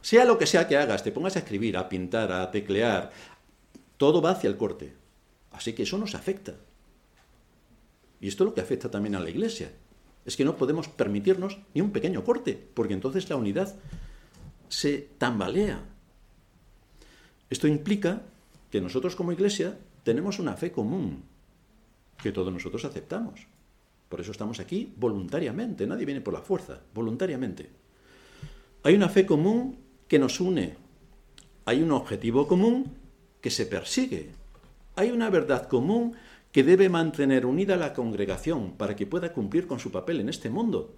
Sea 0.03 0.25
lo 0.25 0.39
que 0.39 0.47
sea 0.47 0.69
que 0.69 0.77
hagas, 0.77 1.03
te 1.03 1.13
pongas 1.13 1.37
a 1.37 1.41
escribir, 1.41 1.77
a 1.77 1.89
pintar, 1.89 2.33
a 2.33 2.51
teclear, 2.51 3.11
todo 3.97 4.21
va 4.21 4.33
hacia 4.33 4.49
el 4.49 4.57
corte. 4.57 4.95
Así 5.51 5.73
que 5.73 5.85
eso 5.85 5.99
nos 5.99 6.15
afecta. 6.15 6.55
Y 8.21 8.29
esto 8.29 8.45
es 8.45 8.49
lo 8.49 8.55
que 8.55 8.61
afecta 8.61 8.91
también 8.91 9.15
a 9.15 9.21
la 9.21 9.31
iglesia. 9.31 9.73
Es 10.27 10.37
que 10.37 10.45
no 10.45 10.57
podemos 10.57 10.89
permitirnos 10.89 11.59
ni 11.75 11.81
un 11.81 11.93
pequeño 11.93 12.25
corte, 12.25 12.69
porque 12.75 12.95
entonces 12.95 13.29
la 13.31 13.37
unidad 13.37 13.75
se 14.69 15.09
tambalea. 15.19 15.83
Esto 17.49 17.67
implica 17.67 18.23
que 18.71 18.81
nosotros 18.81 19.17
como 19.17 19.33
iglesia 19.33 19.79
tenemos 20.03 20.39
una 20.39 20.55
fe 20.55 20.73
común 20.73 21.23
que 22.23 22.33
todos 22.33 22.53
nosotros 22.53 22.85
aceptamos. 22.85 23.47
Por 24.09 24.21
eso 24.21 24.33
estamos 24.33 24.61
aquí 24.61 24.93
voluntariamente, 24.97 25.87
nadie 25.87 26.05
viene 26.05 26.21
por 26.21 26.35
la 26.35 26.41
fuerza, 26.41 26.81
voluntariamente. 26.95 27.71
Hay 28.83 28.95
una 28.95 29.09
fe 29.09 29.25
común 29.25 29.79
que 30.09 30.19
nos 30.19 30.41
une, 30.41 30.77
hay 31.65 31.83
un 31.83 31.93
objetivo 31.93 32.49
común 32.49 32.93
que 33.41 33.51
se 33.51 33.67
persigue, 33.67 34.31
hay 34.97 35.11
una 35.11 35.31
verdad 35.31 35.69
común 35.69 36.15
que 36.51 36.65
debe 36.65 36.89
mantener 36.89 37.47
unida 37.47 37.77
la 37.77 37.95
congregación 37.95 38.73
para 38.73 38.97
que 38.97 39.07
pueda 39.07 39.33
cumplir 39.33 39.67
con 39.67 39.79
su 39.79 39.93
papel 39.93 40.21
en 40.21 40.29
este 40.29 40.51
mundo. 40.51 40.93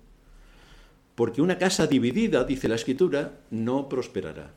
Porque 1.15 1.43
una 1.43 1.59
casa 1.59 1.87
dividida, 1.87 2.45
dice 2.45 2.69
la 2.69 2.77
Escritura, 2.77 3.41
no 3.51 3.89
prosperará. 3.89 4.55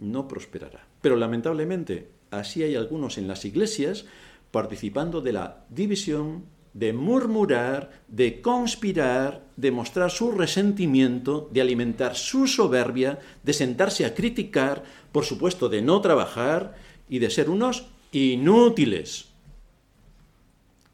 No 0.00 0.26
prosperará. 0.26 0.86
Pero 1.00 1.16
lamentablemente 1.16 2.08
así 2.30 2.62
hay 2.62 2.74
algunos 2.74 3.18
en 3.18 3.28
las 3.28 3.44
iglesias 3.44 4.06
participando 4.50 5.20
de 5.20 5.32
la 5.32 5.64
división, 5.68 6.44
de 6.72 6.92
murmurar, 6.92 7.90
de 8.08 8.40
conspirar, 8.40 9.44
de 9.56 9.70
mostrar 9.70 10.10
su 10.10 10.32
resentimiento, 10.32 11.48
de 11.52 11.60
alimentar 11.60 12.14
su 12.16 12.46
soberbia, 12.46 13.18
de 13.42 13.52
sentarse 13.52 14.04
a 14.04 14.14
criticar, 14.14 14.84
por 15.12 15.24
supuesto, 15.24 15.68
de 15.68 15.82
no 15.82 16.00
trabajar 16.00 16.76
y 17.08 17.18
de 17.18 17.30
ser 17.30 17.50
unos 17.50 17.86
inútiles. 18.12 19.26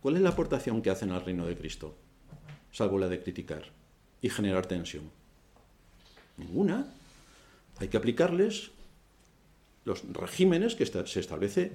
¿Cuál 0.00 0.16
es 0.16 0.22
la 0.22 0.30
aportación 0.30 0.82
que 0.82 0.90
hacen 0.90 1.10
al 1.10 1.24
reino 1.24 1.46
de 1.46 1.56
Cristo? 1.56 1.94
Salvo 2.72 2.98
la 2.98 3.08
de 3.08 3.22
criticar 3.22 3.64
y 4.22 4.28
generar 4.28 4.66
tensión. 4.66 5.10
Ninguna. 6.36 6.86
Hay 7.78 7.88
que 7.88 7.96
aplicarles 7.96 8.70
los 9.86 10.02
regímenes 10.12 10.74
que 10.74 10.84
se 10.84 11.20
establece 11.20 11.72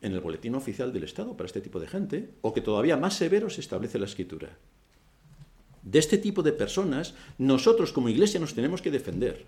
en 0.00 0.12
el 0.12 0.20
boletín 0.20 0.54
oficial 0.54 0.92
del 0.92 1.04
Estado 1.04 1.36
para 1.36 1.46
este 1.46 1.60
tipo 1.60 1.80
de 1.80 1.88
gente, 1.88 2.30
o 2.42 2.54
que 2.54 2.60
todavía 2.60 2.96
más 2.96 3.16
severo 3.16 3.50
se 3.50 3.62
establece 3.62 3.98
la 3.98 4.04
escritura. 4.04 4.56
De 5.82 5.98
este 5.98 6.18
tipo 6.18 6.42
de 6.42 6.52
personas, 6.52 7.14
nosotros 7.38 7.92
como 7.92 8.10
iglesia 8.10 8.38
nos 8.38 8.54
tenemos 8.54 8.82
que 8.82 8.90
defender. 8.90 9.46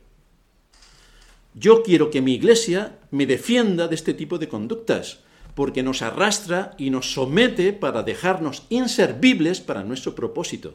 Yo 1.54 1.82
quiero 1.82 2.10
que 2.10 2.22
mi 2.22 2.34
iglesia 2.34 2.98
me 3.10 3.26
defienda 3.26 3.86
de 3.86 3.94
este 3.94 4.14
tipo 4.14 4.38
de 4.38 4.48
conductas, 4.48 5.20
porque 5.54 5.82
nos 5.82 6.00
arrastra 6.00 6.74
y 6.78 6.88
nos 6.88 7.12
somete 7.12 7.74
para 7.74 8.02
dejarnos 8.02 8.64
inservibles 8.70 9.60
para 9.60 9.84
nuestro 9.84 10.14
propósito, 10.14 10.74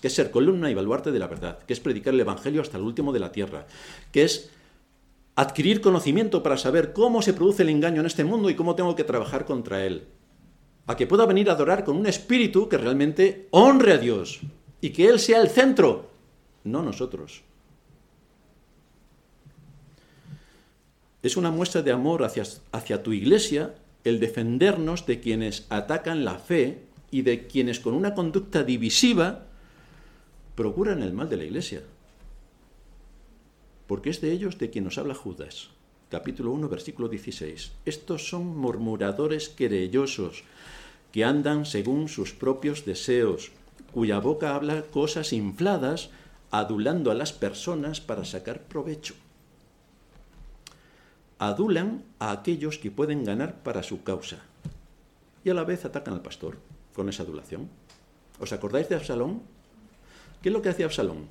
que 0.00 0.08
es 0.08 0.14
ser 0.14 0.32
columna 0.32 0.70
y 0.70 0.74
baluarte 0.74 1.12
de 1.12 1.20
la 1.20 1.28
verdad, 1.28 1.60
que 1.60 1.72
es 1.72 1.80
predicar 1.80 2.14
el 2.14 2.20
Evangelio 2.20 2.62
hasta 2.62 2.78
el 2.78 2.82
último 2.82 3.12
de 3.12 3.20
la 3.20 3.30
tierra, 3.30 3.66
que 4.10 4.24
es 4.24 4.50
adquirir 5.34 5.80
conocimiento 5.80 6.42
para 6.42 6.56
saber 6.56 6.92
cómo 6.92 7.22
se 7.22 7.32
produce 7.32 7.62
el 7.62 7.70
engaño 7.70 8.00
en 8.00 8.06
este 8.06 8.24
mundo 8.24 8.50
y 8.50 8.54
cómo 8.54 8.74
tengo 8.74 8.94
que 8.94 9.04
trabajar 9.04 9.44
contra 9.44 9.84
él. 9.84 10.06
A 10.86 10.96
que 10.96 11.06
pueda 11.06 11.26
venir 11.26 11.48
a 11.48 11.52
adorar 11.52 11.84
con 11.84 11.96
un 11.96 12.06
espíritu 12.06 12.68
que 12.68 12.76
realmente 12.76 13.48
honre 13.50 13.92
a 13.92 13.98
Dios 13.98 14.40
y 14.80 14.90
que 14.90 15.06
Él 15.06 15.20
sea 15.20 15.40
el 15.40 15.48
centro, 15.48 16.10
no 16.64 16.82
nosotros. 16.82 17.42
Es 21.22 21.36
una 21.36 21.52
muestra 21.52 21.82
de 21.82 21.92
amor 21.92 22.24
hacia, 22.24 22.42
hacia 22.72 23.02
tu 23.02 23.12
iglesia 23.12 23.76
el 24.02 24.18
defendernos 24.18 25.06
de 25.06 25.20
quienes 25.20 25.66
atacan 25.70 26.24
la 26.24 26.38
fe 26.38 26.82
y 27.12 27.22
de 27.22 27.46
quienes 27.46 27.78
con 27.78 27.94
una 27.94 28.14
conducta 28.14 28.64
divisiva 28.64 29.46
procuran 30.56 31.00
el 31.00 31.12
mal 31.12 31.28
de 31.28 31.36
la 31.36 31.44
iglesia 31.44 31.82
porque 33.92 34.08
es 34.08 34.22
de 34.22 34.32
ellos 34.32 34.56
de 34.56 34.70
quien 34.70 34.84
nos 34.84 34.96
habla 34.96 35.14
Judas. 35.14 35.68
Capítulo 36.08 36.50
1, 36.52 36.66
versículo 36.70 37.10
16. 37.10 37.72
Estos 37.84 38.26
son 38.26 38.56
murmuradores 38.56 39.50
querellosos, 39.50 40.44
que 41.12 41.24
andan 41.26 41.66
según 41.66 42.08
sus 42.08 42.32
propios 42.32 42.86
deseos, 42.86 43.52
cuya 43.92 44.18
boca 44.18 44.54
habla 44.54 44.84
cosas 44.84 45.34
infladas, 45.34 46.08
adulando 46.50 47.10
a 47.10 47.14
las 47.14 47.34
personas 47.34 48.00
para 48.00 48.24
sacar 48.24 48.62
provecho. 48.62 49.12
Adulan 51.38 52.02
a 52.18 52.32
aquellos 52.32 52.78
que 52.78 52.90
pueden 52.90 53.24
ganar 53.24 53.62
para 53.62 53.82
su 53.82 54.02
causa 54.04 54.38
y 55.44 55.50
a 55.50 55.54
la 55.54 55.64
vez 55.64 55.84
atacan 55.84 56.14
al 56.14 56.22
pastor 56.22 56.56
con 56.94 57.10
esa 57.10 57.24
adulación. 57.24 57.68
¿Os 58.40 58.54
acordáis 58.54 58.88
de 58.88 58.94
Absalón? 58.94 59.42
¿Qué 60.40 60.48
es 60.48 60.52
lo 60.54 60.62
que 60.62 60.70
hacía 60.70 60.86
Absalón? 60.86 61.28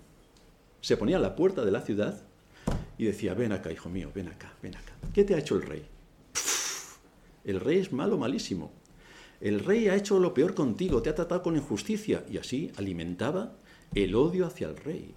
Se 0.82 0.95
ponía 0.95 1.17
a 1.17 1.21
la 1.21 1.36
puerta 1.36 1.65
de 1.65 1.71
la 1.71 1.82
ciudad 1.82 2.21
y 3.01 3.05
decía, 3.05 3.33
ven 3.33 3.51
acá, 3.51 3.71
hijo 3.71 3.89
mío, 3.89 4.11
ven 4.13 4.27
acá, 4.27 4.53
ven 4.61 4.75
acá. 4.75 4.93
¿Qué 5.11 5.23
te 5.23 5.33
ha 5.33 5.39
hecho 5.39 5.55
el 5.55 5.63
rey? 5.63 5.83
el 7.43 7.59
rey 7.59 7.79
es 7.79 7.91
malo, 7.91 8.15
malísimo. 8.19 8.71
El 9.39 9.61
rey 9.61 9.87
ha 9.87 9.95
hecho 9.95 10.19
lo 10.19 10.35
peor 10.35 10.53
contigo, 10.53 11.01
te 11.01 11.09
ha 11.09 11.15
tratado 11.15 11.41
con 11.41 11.55
injusticia. 11.55 12.23
Y 12.29 12.37
así 12.37 12.71
alimentaba 12.77 13.53
el 13.95 14.13
odio 14.13 14.45
hacia 14.45 14.67
el 14.67 14.77
rey. 14.77 15.15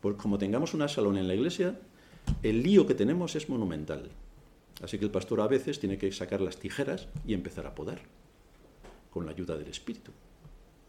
Porque 0.00 0.20
como 0.20 0.38
tengamos 0.38 0.74
una 0.74 0.88
salón 0.88 1.16
en 1.16 1.28
la 1.28 1.36
iglesia, 1.36 1.78
el 2.42 2.64
lío 2.64 2.84
que 2.84 2.96
tenemos 2.96 3.36
es 3.36 3.48
monumental. 3.48 4.10
Así 4.82 4.98
que 4.98 5.04
el 5.04 5.12
pastor 5.12 5.42
a 5.42 5.46
veces 5.46 5.78
tiene 5.78 5.98
que 5.98 6.10
sacar 6.10 6.40
las 6.40 6.56
tijeras 6.56 7.06
y 7.24 7.34
empezar 7.34 7.68
a 7.68 7.76
podar, 7.76 8.00
con 9.10 9.24
la 9.24 9.30
ayuda 9.30 9.56
del 9.56 9.68
Espíritu. 9.68 10.10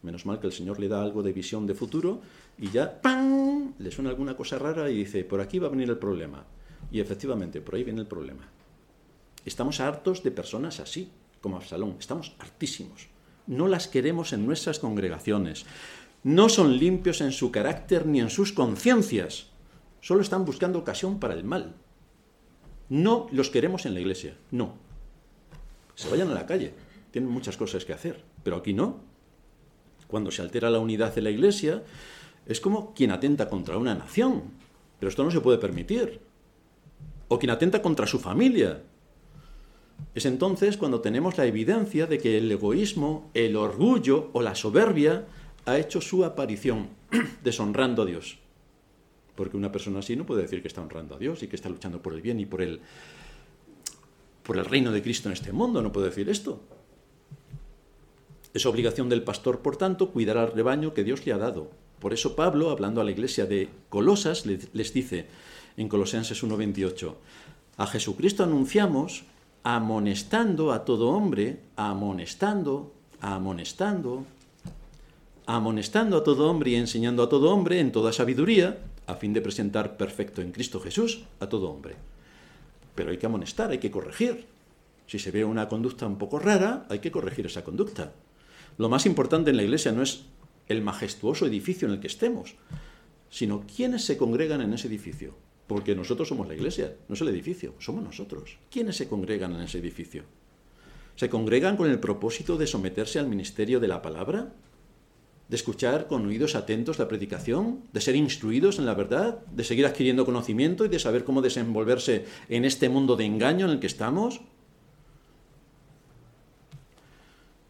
Menos 0.08 0.26
mal 0.26 0.40
que 0.40 0.48
el 0.48 0.54
Señor 0.54 0.80
le 0.80 0.88
da 0.88 1.02
algo 1.02 1.22
de 1.22 1.34
visión 1.34 1.68
de 1.68 1.74
futuro 1.74 2.22
y 2.58 2.70
ya 2.70 3.02
¡pam! 3.02 3.74
le 3.78 3.92
suena 3.92 4.10
alguna 4.10 4.38
cosa 4.38 4.58
rara 4.58 4.90
y 4.90 4.96
dice, 4.96 5.26
por 5.26 5.42
aquí 5.42 5.60
va 5.60 5.68
a 5.68 5.70
venir 5.70 5.90
el 5.90 5.98
problema. 5.98 6.46
Y 6.90 7.02
efectivamente, 7.02 7.60
por 7.60 7.76
ahí 7.76 7.84
viene 7.84 8.00
el 8.00 8.08
problema. 8.08 8.48
Estamos 9.44 9.82
hartos 9.82 10.24
de 10.24 10.32
personas 10.32 10.80
así, 10.80 11.12
como 11.42 11.58
Absalón. 11.58 11.98
Estamos 12.00 12.38
hartísimos. 12.40 13.10
No 13.48 13.68
las 13.68 13.90
queremos 13.90 14.32
en 14.32 14.46
nuestras 14.46 14.80
congregaciones. 14.80 15.66
No 16.24 16.48
son 16.48 16.78
limpios 16.78 17.20
en 17.20 17.34
su 17.34 17.52
carácter 17.52 18.06
ni 18.06 18.22
en 18.22 18.30
sus 18.30 18.54
conciencias. 18.54 19.48
Solo 20.00 20.22
están 20.22 20.46
buscando 20.46 20.80
ocasión 20.80 21.20
para 21.20 21.34
el 21.34 21.44
mal. 21.44 21.76
No 22.88 23.28
los 23.34 23.50
queremos 23.50 23.86
en 23.86 23.94
la 23.94 24.00
iglesia. 24.00 24.38
No. 24.52 24.76
Se 25.96 26.10
vayan 26.10 26.30
a 26.30 26.34
la 26.34 26.46
calle. 26.46 26.74
Tienen 27.12 27.30
muchas 27.30 27.58
cosas 27.58 27.84
que 27.84 27.92
hacer. 27.92 28.24
Pero 28.42 28.56
aquí 28.56 28.72
no 28.72 29.07
cuando 30.08 30.32
se 30.32 30.42
altera 30.42 30.70
la 30.70 30.80
unidad 30.80 31.14
de 31.14 31.22
la 31.22 31.30
Iglesia, 31.30 31.84
es 32.46 32.62
como 32.62 32.94
quien 32.94 33.12
atenta 33.12 33.50
contra 33.50 33.78
una 33.78 33.94
nación. 33.94 34.44
Pero 35.00 35.10
esto 35.10 35.24
no 35.24 35.32
se 35.32 35.42
puede 35.42 35.58
permitir. 35.58 36.22
O 37.28 37.38
quien 37.38 37.50
atenta 37.50 37.82
contra 37.82 38.08
su 38.08 38.20
familia. 38.20 38.84
Es 40.16 40.26
entonces 40.26 40.78
cuando 40.78 41.02
tenemos 41.02 41.38
la 41.38 41.46
evidencia 41.46 42.08
de 42.08 42.18
que 42.18 42.38
el 42.38 42.52
egoísmo, 42.52 43.30
el 43.34 43.56
orgullo 43.56 44.30
o 44.34 44.42
la 44.42 44.56
soberbia 44.56 45.26
ha 45.66 45.78
hecho 45.78 46.02
su 46.02 46.24
aparición, 46.24 46.90
deshonrando 47.44 48.04
a 48.04 48.06
Dios. 48.06 48.40
porque 49.36 49.56
una 49.56 49.72
persona 49.72 50.00
así 50.00 50.16
no 50.16 50.26
puede 50.26 50.42
decir 50.42 50.64
que 50.64 50.68
está 50.68 50.82
honrando 50.82 51.14
a 51.14 51.20
Dios 51.20 51.44
y 51.44 51.48
que 51.48 51.56
está 51.56 51.70
luchando 51.70 52.02
por 52.02 52.14
el 52.14 52.22
bien 52.22 52.40
y 52.40 52.48
por 52.48 52.60
el, 52.62 52.82
por 54.42 54.58
el 54.58 54.66
reino 54.66 54.92
de 54.92 55.04
Cristo 55.04 55.30
en 55.30 55.34
este 55.34 55.52
mundo, 55.52 55.82
no 55.84 55.92
puede 55.92 56.08
decir 56.08 56.28
esto. 56.28 56.60
Es 58.54 58.66
obligación 58.66 59.10
del 59.10 59.24
pastor, 59.24 59.60
por 59.60 59.78
tanto, 59.78 60.12
cuidar 60.12 60.38
al 60.38 60.52
rebaño 60.52 60.94
que 60.94 61.04
Dios 61.04 61.26
le 61.26 61.34
ha 61.34 61.38
dado. 61.38 61.70
Por 62.00 62.14
eso 62.14 62.36
Pablo, 62.36 62.70
hablando 62.70 63.02
a 63.02 63.04
la 63.04 63.12
iglesia 63.12 63.46
de 63.46 63.70
Colosas, 63.90 64.46
les 64.46 64.94
dice 64.94 65.28
en 65.78 65.90
Colosenses 65.90 66.44
1.28, 66.44 67.14
a 67.78 67.88
Jesucristo 67.88 68.44
anunciamos 68.44 69.24
amonestando 69.64 70.72
a 70.72 70.86
todo 70.86 71.10
hombre, 71.10 71.60
amonestando, 71.76 72.94
amonestando, 73.22 74.26
amonestando 75.46 76.18
a 76.18 76.24
todo 76.24 76.50
hombre 76.50 76.72
y 76.72 76.76
enseñando 76.76 77.24
a 77.24 77.30
todo 77.30 77.52
hombre 77.52 77.80
en 77.80 77.92
toda 77.92 78.14
sabiduría, 78.14 78.80
a 79.08 79.16
fin 79.16 79.34
de 79.34 79.42
presentar 79.42 79.98
perfecto 79.98 80.42
en 80.42 80.52
Cristo 80.52 80.80
Jesús 80.80 81.24
a 81.40 81.48
todo 81.48 81.70
hombre. 81.70 81.96
Pero 82.96 83.12
hay 83.12 83.18
que 83.18 83.26
amonestar, 83.26 83.72
hay 83.72 83.78
que 83.78 83.92
corregir. 83.92 84.46
Si 85.06 85.20
se 85.20 85.32
ve 85.32 85.46
una 85.46 85.68
conducta 85.70 86.06
un 86.06 86.18
poco 86.18 86.40
rara, 86.40 86.86
hay 86.90 87.00
que 87.00 87.12
corregir 87.12 87.46
esa 87.46 87.64
conducta. 87.64 88.12
Lo 88.78 88.90
más 88.90 89.06
importante 89.06 89.50
en 89.50 89.58
la 89.58 89.64
iglesia 89.64 89.92
no 89.92 90.04
es 90.04 90.26
el 90.68 90.82
majestuoso 90.82 91.46
edificio 91.46 91.88
en 91.88 91.96
el 91.96 92.00
que 92.00 92.08
estemos, 92.08 92.56
sino 93.30 93.64
quiénes 93.76 94.06
se 94.06 94.18
congregan 94.18 94.62
en 94.62 94.74
ese 94.74 94.88
edificio. 94.88 95.36
Porque 95.66 95.96
nosotros 95.96 96.30
somos 96.30 96.48
la 96.48 96.56
iglesia, 96.56 96.96
no 97.10 97.16
es 97.16 97.22
el 97.22 97.28
edificio, 97.28 97.74
somos 97.80 98.04
nosotros. 98.04 98.58
¿Quiénes 98.72 98.96
se 98.96 99.10
congregan 99.10 99.54
en 99.54 99.62
ese 99.62 99.80
edificio? 99.80 100.24
¿Se 101.16 101.30
congregan 101.30 101.76
con 101.76 101.90
el 101.90 102.00
propósito 102.00 102.58
de 102.58 102.68
someterse 102.68 103.20
al 103.20 103.28
ministerio 103.28 103.80
de 103.80 103.88
la 103.88 104.02
palabra? 104.02 104.54
¿De 105.50 105.56
escuchar 105.56 106.08
con 106.08 106.26
oídos 106.26 106.56
atentos 106.56 107.00
la 107.00 107.08
predicación? 107.08 107.82
¿De 107.92 108.02
ser 108.02 108.16
instruidos 108.16 108.80
en 108.80 108.86
la 108.86 108.94
verdad? 108.94 109.40
¿De 109.48 109.64
seguir 109.64 109.86
adquiriendo 109.86 110.26
conocimiento 110.26 110.86
y 110.86 110.90
de 110.90 111.00
saber 111.00 111.24
cómo 111.24 111.42
desenvolverse 111.42 112.26
en 112.48 112.64
este 112.64 112.88
mundo 112.88 113.16
de 113.16 113.26
engaño 113.26 113.66
en 113.66 113.72
el 113.72 113.80
que 113.80 113.88
estamos? 113.88 114.42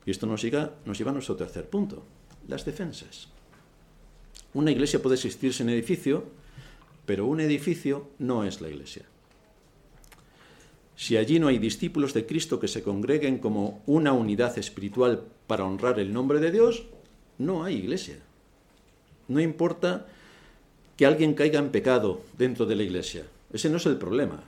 Y 0.07 0.11
esto 0.11 0.25
nos, 0.25 0.41
lleva 0.41 0.71
a 0.85 1.13
nuestro 1.13 1.35
tercer 1.35 1.69
punto, 1.69 2.01
las 2.47 2.63
defensas. 2.63 3.27
Una 4.53 4.71
iglesia 4.71 5.01
puede 5.01 5.15
existir 5.15 5.53
sin 5.53 5.67
edificio, 5.67 6.23
pero 7.05 7.25
un 7.25 7.41
edificio 7.41 8.07
no 8.17 8.45
es 8.45 8.61
la 8.61 8.69
iglesia. 8.69 9.03
Si 10.95 11.17
allí 11.17 11.39
no 11.39 11.49
hay 11.49 11.59
discípulos 11.59 12.13
de 12.13 12.25
Cristo 12.25 12.57
que 12.57 12.69
se 12.69 12.83
congreguen 12.83 13.39
como 13.39 13.83
una 13.85 14.13
unidad 14.13 14.57
espiritual 14.57 15.25
para 15.45 15.65
honrar 15.65 15.99
el 15.99 16.13
nombre 16.13 16.39
de 16.39 16.51
Dios, 16.51 16.85
no 17.37 17.65
hay 17.65 17.75
iglesia. 17.75 18.15
No 19.27 19.41
importa 19.41 20.07
que 20.95 21.05
alguien 21.05 21.33
caiga 21.33 21.59
en 21.59 21.69
pecado 21.69 22.21
dentro 22.37 22.65
de 22.65 22.77
la 22.77 22.83
iglesia. 22.83 23.25
Ese 23.51 23.69
no 23.69 23.75
es 23.75 23.85
el 23.85 23.97
problema. 23.97 24.41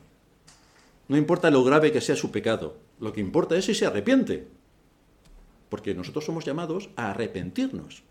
No 1.10 1.17
importa 1.17 1.52
lo 1.52 1.65
grave 1.65 1.91
que 1.91 2.00
sea 2.00 2.15
su 2.15 2.32
pecado. 2.32 2.78
Lo 3.02 3.12
que 3.12 3.19
importa 3.19 3.58
es 3.58 3.65
si 3.65 3.76
se 3.76 3.86
arrepiente. 3.86 4.59
Porque 5.70 5.94
nosotros 5.94 6.26
somos 6.26 6.46
llamados 6.46 6.90
a 6.96 7.12
arrepentirnos. 7.12 8.04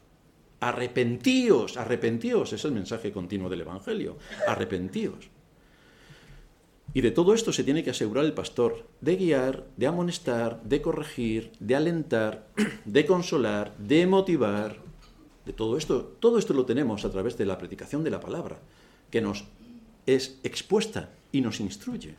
Arrepentíos, 0.61 1.77
arrepentíos, 1.77 2.53
es 2.53 2.65
el 2.65 2.73
mensaje 2.73 3.13
continuo 3.13 3.49
del 3.49 3.61
Evangelio. 3.61 4.17
Arrepentíos. 4.47 5.31
Y 6.95 7.01
de 7.01 7.11
todo 7.11 7.35
esto 7.35 7.53
se 7.53 7.65
tiene 7.65 7.85
que 7.85 7.91
asegurar 7.91 8.25
el 8.25 8.33
pastor, 8.33 8.87
de 9.01 9.17
guiar, 9.17 9.67
de 9.77 9.87
amonestar, 9.87 10.63
de 10.63 10.81
corregir, 10.81 11.53
de 11.61 11.77
alentar, 11.77 12.49
de 12.85 13.07
consolar, 13.07 13.77
de 13.77 14.07
motivar. 14.07 14.77
De 15.45 15.53
todo 15.53 15.77
esto, 15.77 16.17
todo 16.19 16.39
esto 16.39 16.55
lo 16.55 16.65
tenemos 16.65 17.05
a 17.05 17.11
través 17.11 17.37
de 17.37 17.47
la 17.47 17.59
predicación 17.59 18.05
de 18.05 18.11
la 18.11 18.21
palabra, 18.21 18.59
que 19.11 19.21
nos 19.21 19.45
es 20.07 20.39
expuesta 20.43 21.11
y 21.33 21.41
nos 21.41 21.61
instruye. 21.61 22.15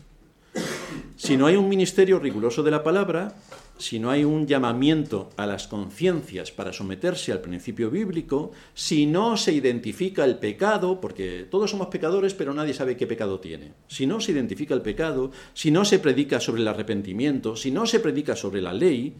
Si 1.15 1.37
no 1.37 1.45
hay 1.45 1.55
un 1.55 1.69
ministerio 1.69 2.19
riguroso 2.19 2.63
de 2.63 2.71
la 2.71 2.83
palabra, 2.83 3.35
si 3.79 3.97
no 3.97 4.11
hay 4.11 4.25
un 4.25 4.45
llamamiento 4.45 5.29
a 5.37 5.47
las 5.47 5.67
conciencias 5.67 6.51
para 6.51 6.73
someterse 6.73 7.31
al 7.31 7.39
principio 7.39 7.89
bíblico, 7.89 8.51
si 8.73 9.05
no 9.05 9.37
se 9.37 9.53
identifica 9.53 10.25
el 10.25 10.37
pecado, 10.37 10.99
porque 10.99 11.47
todos 11.49 11.71
somos 11.71 11.87
pecadores, 11.87 12.33
pero 12.33 12.53
nadie 12.53 12.73
sabe 12.73 12.97
qué 12.97 13.07
pecado 13.07 13.39
tiene, 13.39 13.71
si 13.87 14.05
no 14.05 14.19
se 14.19 14.33
identifica 14.33 14.73
el 14.73 14.81
pecado, 14.81 15.31
si 15.53 15.71
no 15.71 15.85
se 15.85 15.99
predica 15.99 16.41
sobre 16.41 16.61
el 16.61 16.67
arrepentimiento, 16.67 17.55
si 17.55 17.71
no 17.71 17.85
se 17.85 18.01
predica 18.01 18.35
sobre 18.35 18.61
la 18.61 18.73
ley, 18.73 19.15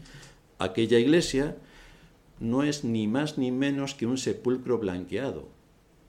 aquella 0.58 0.98
iglesia 0.98 1.56
no 2.38 2.62
es 2.62 2.84
ni 2.84 3.08
más 3.08 3.38
ni 3.38 3.50
menos 3.50 3.94
que 3.94 4.06
un 4.06 4.18
sepulcro 4.18 4.78
blanqueado, 4.78 5.48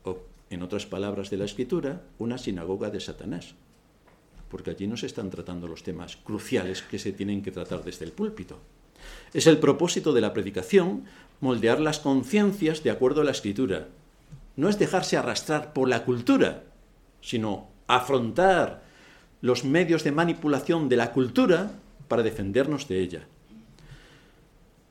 o, 0.03 0.19
en 0.49 0.61
otras 0.61 0.85
palabras 0.85 1.29
de 1.29 1.37
la 1.37 1.45
Escritura, 1.45 2.03
una 2.17 2.37
sinagoga 2.37 2.89
de 2.89 2.99
Satanás 2.99 3.55
porque 4.51 4.71
allí 4.71 4.85
no 4.85 4.97
se 4.97 5.05
están 5.05 5.29
tratando 5.29 5.67
los 5.67 5.81
temas 5.81 6.17
cruciales 6.17 6.81
que 6.83 6.99
se 6.99 7.13
tienen 7.13 7.41
que 7.41 7.51
tratar 7.51 7.83
desde 7.83 8.05
el 8.05 8.11
púlpito. 8.11 8.59
Es 9.33 9.47
el 9.47 9.57
propósito 9.57 10.11
de 10.11 10.21
la 10.21 10.33
predicación 10.33 11.05
moldear 11.39 11.79
las 11.79 11.99
conciencias 11.99 12.83
de 12.83 12.91
acuerdo 12.91 13.21
a 13.21 13.23
la 13.23 13.31
escritura. 13.31 13.87
No 14.57 14.67
es 14.67 14.77
dejarse 14.77 15.17
arrastrar 15.17 15.73
por 15.73 15.87
la 15.87 16.03
cultura, 16.03 16.63
sino 17.21 17.69
afrontar 17.87 18.83
los 19.41 19.63
medios 19.63 20.03
de 20.03 20.11
manipulación 20.11 20.89
de 20.89 20.97
la 20.97 21.13
cultura 21.13 21.71
para 22.07 22.21
defendernos 22.21 22.87
de 22.87 22.99
ella. 22.99 23.27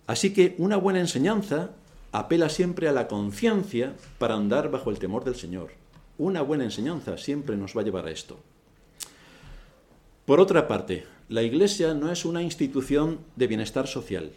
Así 0.07 0.33
que 0.33 0.57
una 0.59 0.77
buena 0.77 0.99
enseñanza 0.99 1.71
apela 2.13 2.49
siempre 2.49 2.89
a 2.89 2.93
la 2.93 3.07
conciencia 3.07 3.95
para 4.19 4.35
andar 4.35 4.71
bajo 4.71 4.91
el 4.91 4.99
temor 4.99 5.25
del 5.25 5.37
Señor. 5.37 5.71
Una 6.19 6.43
buena 6.43 6.65
enseñanza 6.65 7.17
siempre 7.17 7.57
nos 7.57 7.77
va 7.77 7.83
a 7.83 7.85
llevar 7.85 8.07
a 8.07 8.11
esto. 8.11 8.41
Por 10.31 10.39
otra 10.39 10.69
parte, 10.69 11.07
la 11.29 11.43
Iglesia 11.43 11.93
no 11.93 12.13
es 12.13 12.25
una 12.25 12.41
institución 12.41 13.19
de 13.35 13.49
bienestar 13.49 13.89
social. 13.89 14.31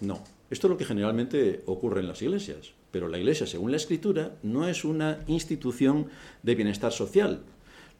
No, 0.00 0.22
esto 0.48 0.68
es 0.68 0.70
lo 0.70 0.76
que 0.76 0.84
generalmente 0.84 1.64
ocurre 1.66 2.02
en 2.02 2.06
las 2.06 2.22
iglesias. 2.22 2.70
Pero 2.92 3.08
la 3.08 3.18
Iglesia, 3.18 3.48
según 3.48 3.72
la 3.72 3.78
Escritura, 3.78 4.36
no 4.44 4.68
es 4.68 4.84
una 4.84 5.18
institución 5.26 6.06
de 6.44 6.54
bienestar 6.54 6.92
social. 6.92 7.40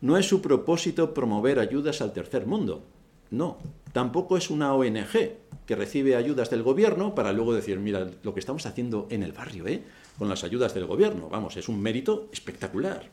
No 0.00 0.16
es 0.16 0.28
su 0.28 0.40
propósito 0.40 1.12
promover 1.12 1.58
ayudas 1.58 2.00
al 2.02 2.12
tercer 2.12 2.46
mundo. 2.46 2.84
No, 3.32 3.58
tampoco 3.92 4.36
es 4.36 4.48
una 4.48 4.72
ONG 4.72 5.32
que 5.66 5.74
recibe 5.74 6.14
ayudas 6.14 6.50
del 6.50 6.62
gobierno 6.62 7.16
para 7.16 7.32
luego 7.32 7.52
decir, 7.52 7.80
mira, 7.80 8.08
lo 8.22 8.32
que 8.32 8.38
estamos 8.38 8.64
haciendo 8.64 9.08
en 9.10 9.24
el 9.24 9.32
barrio, 9.32 9.66
¿eh? 9.66 9.82
con 10.20 10.28
las 10.28 10.44
ayudas 10.44 10.72
del 10.72 10.86
gobierno. 10.86 11.28
Vamos, 11.28 11.56
es 11.56 11.68
un 11.68 11.82
mérito 11.82 12.28
espectacular 12.32 13.10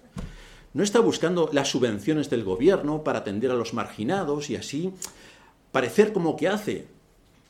no 0.73 0.83
está 0.83 0.99
buscando 0.99 1.49
las 1.53 1.69
subvenciones 1.69 2.29
del 2.29 2.43
gobierno 2.43 3.03
para 3.03 3.19
atender 3.19 3.51
a 3.51 3.55
los 3.55 3.73
marginados 3.73 4.49
y 4.49 4.55
así 4.55 4.91
parecer 5.71 6.13
como 6.13 6.35
que 6.35 6.47
hace. 6.47 6.87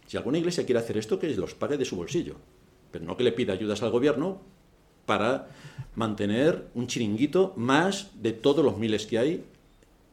Si 0.08 0.18
alguna 0.18 0.38
iglesia 0.38 0.66
quiere 0.66 0.80
hacer 0.80 0.98
esto, 0.98 1.20
que 1.20 1.30
los 1.36 1.56
pague 1.56 1.78
de 1.78 1.86
su 1.86 1.96
bolsillo, 1.96 2.36
pero 2.92 3.06
no 3.06 3.18
que 3.18 3.24
le 3.24 3.32
pida 3.32 3.54
ayudas 3.54 3.82
al 3.82 3.92
gobierno 3.92 4.42
para 5.06 5.50
mantener 5.96 6.68
un 6.74 6.88
chiringuito 6.88 7.54
más 7.56 8.12
de 8.22 8.34
todos 8.34 8.64
los 8.64 8.78
miles 8.78 9.06
que 9.08 9.18
hay 9.18 9.44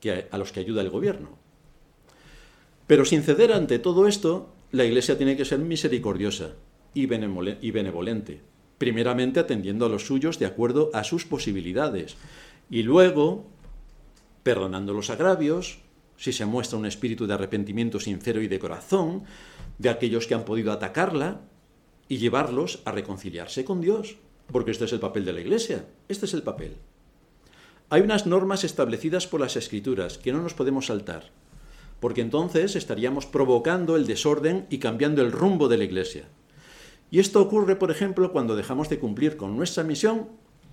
que 0.01 0.29
a 0.31 0.39
los 0.39 0.53
que 0.53 0.61
ayuda 0.61 0.83
el 0.83 0.91
gobierno. 0.91 1.39
Pero 2.87 3.05
sin 3.05 3.23
ceder 3.23 3.53
ante 3.53 3.79
todo 3.79 4.07
esto, 4.07 4.49
la 4.73 4.85
iglesia 4.85 5.17
tiene 5.17 5.37
que 5.37 5.45
ser 5.45 5.59
misericordiosa 5.59 6.55
y 6.95 7.07
benevolente, 7.07 8.41
primeramente 8.79 9.39
atendiendo 9.41 9.87
a 9.87 9.89
los 9.89 10.07
suyos 10.07 10.39
de 10.39 10.47
acuerdo 10.47 10.91
a 10.95 11.05
sus 11.05 11.25
posibilidades 11.25 12.17
y 12.71 12.85
luego, 12.85 13.51
perdonando 14.45 14.95
los 14.95 15.11
agravios, 15.11 15.81
si 16.17 16.33
se 16.33 16.47
muestra 16.47 16.79
un 16.79 16.87
espíritu 16.87 17.27
de 17.27 17.35
arrepentimiento 17.35 17.99
sincero 17.99 18.41
y 18.41 18.49
de 18.49 18.59
corazón 18.59 19.25
de 19.79 19.89
aquellos 19.89 20.27
que 20.27 20.35
han 20.35 20.45
podido 20.45 20.71
atacarla 20.71 21.41
y 22.09 22.19
llevarlos 22.19 22.81
a 22.85 22.93
reconciliarse 22.93 23.65
con 23.65 23.81
Dios, 23.81 24.17
porque 24.53 24.71
este 24.71 24.85
es 24.85 24.93
el 24.93 25.01
papel 25.01 25.25
de 25.25 25.33
la 25.33 25.41
Iglesia, 25.41 25.87
este 26.09 26.27
es 26.27 26.35
el 26.35 26.43
papel. 26.43 26.77
Hay 27.89 28.03
unas 28.03 28.27
normas 28.27 28.63
establecidas 28.63 29.27
por 29.27 29.41
las 29.41 29.57
Escrituras 29.57 30.19
que 30.19 30.33
no 30.33 30.41
nos 30.41 30.55
podemos 30.55 30.87
saltar, 30.87 31.31
porque 31.99 32.21
entonces 32.21 32.77
estaríamos 32.77 33.27
provocando 33.27 33.97
el 33.97 34.07
desorden 34.07 34.67
y 34.71 34.79
cambiando 34.79 35.23
el 35.23 35.33
rumbo 35.33 35.69
de 35.69 35.79
la 35.79 35.85
Iglesia. 35.85 36.29
Y 37.11 37.19
esto 37.19 37.43
ocurre, 37.43 37.75
por 37.75 37.91
ejemplo, 37.91 38.31
cuando 38.31 38.55
dejamos 38.55 38.89
de 38.89 39.01
cumplir 39.01 39.37
con 39.37 39.57
nuestra 39.57 39.83
misión 39.83 40.29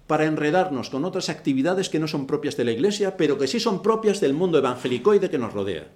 para 0.08 0.26
enredarnos 0.26 0.90
con 0.90 1.06
otras 1.06 1.30
actividades 1.30 1.90
que 1.90 2.00
no 2.00 2.08
son 2.08 2.26
propias 2.28 2.56
de 2.56 2.64
la 2.64 2.72
Iglesia, 2.72 3.18
pero 3.18 3.38
que 3.38 3.48
sí 3.48 3.60
son 3.60 3.82
propias 3.82 4.22
del 4.22 4.34
mundo 4.34 4.58
evangelicoide 4.58 5.30
que 5.30 5.38
nos 5.38 5.54
rodea, 5.54 5.88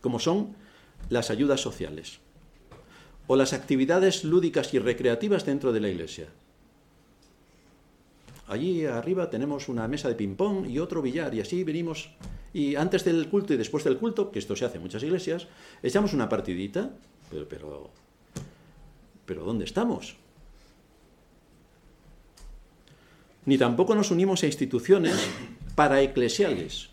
como 0.00 0.18
son 0.18 0.56
las 1.08 1.30
ayudas 1.30 1.60
sociales 1.60 2.20
o 3.28 3.36
las 3.36 3.52
actividades 3.52 4.24
lúdicas 4.24 4.74
y 4.74 4.78
recreativas 4.78 5.44
dentro 5.44 5.72
de 5.72 5.80
la 5.80 5.88
Iglesia. 5.88 6.28
Allí 8.48 8.86
arriba 8.86 9.28
tenemos 9.28 9.68
una 9.68 9.86
mesa 9.86 10.08
de 10.08 10.14
ping-pong 10.14 10.66
y 10.68 10.78
otro 10.78 11.02
billar, 11.02 11.34
y 11.34 11.42
así 11.42 11.62
venimos. 11.64 12.10
Y 12.54 12.76
antes 12.76 13.04
del 13.04 13.28
culto 13.28 13.52
y 13.52 13.58
después 13.58 13.84
del 13.84 13.98
culto, 13.98 14.32
que 14.32 14.38
esto 14.38 14.56
se 14.56 14.64
hace 14.64 14.78
en 14.78 14.82
muchas 14.82 15.02
iglesias, 15.02 15.46
echamos 15.82 16.14
una 16.14 16.30
partidita, 16.30 16.90
pero, 17.30 17.46
pero, 17.46 17.90
pero 19.26 19.44
¿dónde 19.44 19.66
estamos? 19.66 20.16
Ni 23.48 23.56
tampoco 23.56 23.94
nos 23.94 24.10
unimos 24.10 24.42
a 24.42 24.46
instituciones 24.46 25.26
paraeclesiales. 25.74 26.90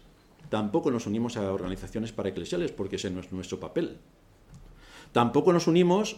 Tampoco 0.47 0.89
nos 0.89 1.06
unimos 1.06 1.36
a 1.36 1.51
organizaciones 1.51 2.14
paraeclesiales 2.14 2.72
porque 2.72 2.95
ese 2.95 3.12
no 3.12 3.20
es 3.20 3.30
nuestro 3.34 3.60
papel. 3.60 3.97
Tampoco 5.12 5.51
nos 5.51 5.68
unimos 5.68 6.16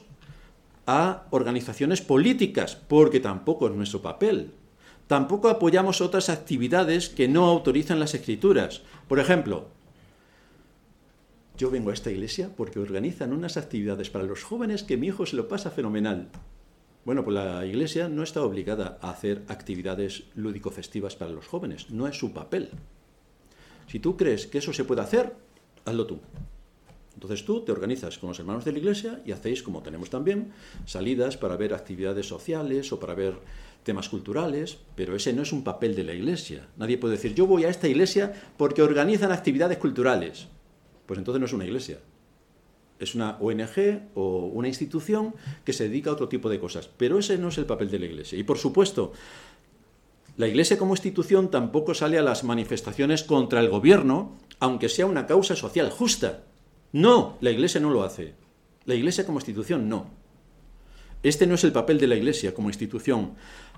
a 0.85 1.25
organizaciones 1.31 2.01
políticas 2.01 2.75
porque 2.75 3.19
tampoco 3.19 3.65
es 3.67 3.73
nuestro 3.73 4.03
papel. 4.03 4.51
Tampoco 5.07 5.49
apoyamos 5.49 6.01
otras 6.01 6.29
actividades 6.29 7.09
que 7.09 7.27
no 7.27 7.47
autorizan 7.47 7.99
las 7.99 8.13
escrituras. 8.13 8.83
Por 9.07 9.17
ejemplo, 9.17 9.69
yo 11.57 11.71
vengo 11.71 11.89
a 11.89 11.93
esta 11.93 12.11
iglesia 12.11 12.51
porque 12.55 12.77
organizan 12.77 13.33
unas 13.33 13.57
actividades 13.57 14.11
para 14.11 14.25
los 14.25 14.43
jóvenes 14.43 14.83
que 14.83 14.97
mi 14.97 15.07
hijo 15.07 15.25
se 15.25 15.35
lo 15.35 15.47
pasa 15.47 15.71
fenomenal. 15.71 16.29
Bueno, 17.07 17.23
pues 17.23 17.35
la 17.35 17.65
iglesia 17.65 18.09
no 18.09 18.21
está 18.21 18.43
obligada 18.43 18.97
a 19.01 19.11
hacer 19.11 19.43
actividades 19.47 20.25
lúdico-festivas 20.35 21.15
para 21.15 21.31
los 21.31 21.47
jóvenes, 21.47 21.89
no 21.89 22.05
es 22.05 22.17
su 22.17 22.33
papel. 22.33 22.69
Si 23.89 24.01
tú 24.01 24.17
crees 24.17 24.45
que 24.45 24.57
eso 24.57 24.73
se 24.73 24.83
puede 24.83 24.99
hacer, 24.99 25.33
hazlo 25.85 26.05
tú. 26.05 26.19
Entonces 27.13 27.45
tú 27.45 27.61
te 27.61 27.71
organizas 27.71 28.17
con 28.17 28.27
los 28.27 28.39
hermanos 28.39 28.65
de 28.65 28.73
la 28.73 28.79
iglesia 28.79 29.21
y 29.25 29.31
hacéis, 29.31 29.63
como 29.63 29.83
tenemos 29.83 30.09
también, 30.09 30.51
salidas 30.83 31.37
para 31.37 31.55
ver 31.55 31.73
actividades 31.73 32.27
sociales 32.27 32.91
o 32.91 32.99
para 32.99 33.13
ver 33.15 33.35
temas 33.83 34.09
culturales, 34.09 34.79
pero 34.97 35.15
ese 35.15 35.31
no 35.31 35.43
es 35.43 35.53
un 35.53 35.63
papel 35.63 35.95
de 35.95 36.03
la 36.03 36.13
iglesia. 36.13 36.67
Nadie 36.75 36.97
puede 36.97 37.15
decir, 37.15 37.33
yo 37.33 37.47
voy 37.47 37.63
a 37.63 37.69
esta 37.69 37.87
iglesia 37.87 38.33
porque 38.57 38.81
organizan 38.81 39.31
actividades 39.31 39.77
culturales 39.77 40.49
pues 41.07 41.17
entonces 41.17 41.39
no 41.39 41.45
es 41.45 41.53
una 41.53 41.65
iglesia. 41.65 41.99
Es 42.99 43.15
una 43.15 43.37
ONG 43.39 44.09
o 44.15 44.47
una 44.47 44.67
institución 44.67 45.35
que 45.63 45.73
se 45.73 45.87
dedica 45.87 46.09
a 46.09 46.13
otro 46.13 46.27
tipo 46.27 46.49
de 46.49 46.59
cosas. 46.59 46.89
Pero 46.97 47.19
ese 47.19 47.37
no 47.37 47.49
es 47.49 47.57
el 47.57 47.65
papel 47.65 47.91
de 47.91 47.99
la 47.99 48.05
iglesia. 48.05 48.37
Y 48.37 48.43
por 48.43 48.57
supuesto, 48.57 49.13
la 50.37 50.47
iglesia 50.47 50.77
como 50.77 50.93
institución 50.93 51.49
tampoco 51.49 51.93
sale 51.93 52.17
a 52.17 52.23
las 52.23 52.43
manifestaciones 52.43 53.23
contra 53.23 53.59
el 53.59 53.69
gobierno, 53.69 54.37
aunque 54.59 54.89
sea 54.89 55.05
una 55.05 55.25
causa 55.25 55.55
social 55.55 55.89
justa. 55.89 56.43
No, 56.91 57.37
la 57.41 57.51
iglesia 57.51 57.81
no 57.81 57.89
lo 57.89 58.03
hace. 58.03 58.33
La 58.85 58.95
iglesia 58.95 59.25
como 59.25 59.39
institución 59.39 59.89
no. 59.89 60.09
Este 61.23 61.47
no 61.47 61.55
es 61.55 61.63
el 61.63 61.71
papel 61.71 61.99
de 61.99 62.07
la 62.07 62.15
iglesia 62.15 62.53
como 62.53 62.69
institución, 62.69 63.33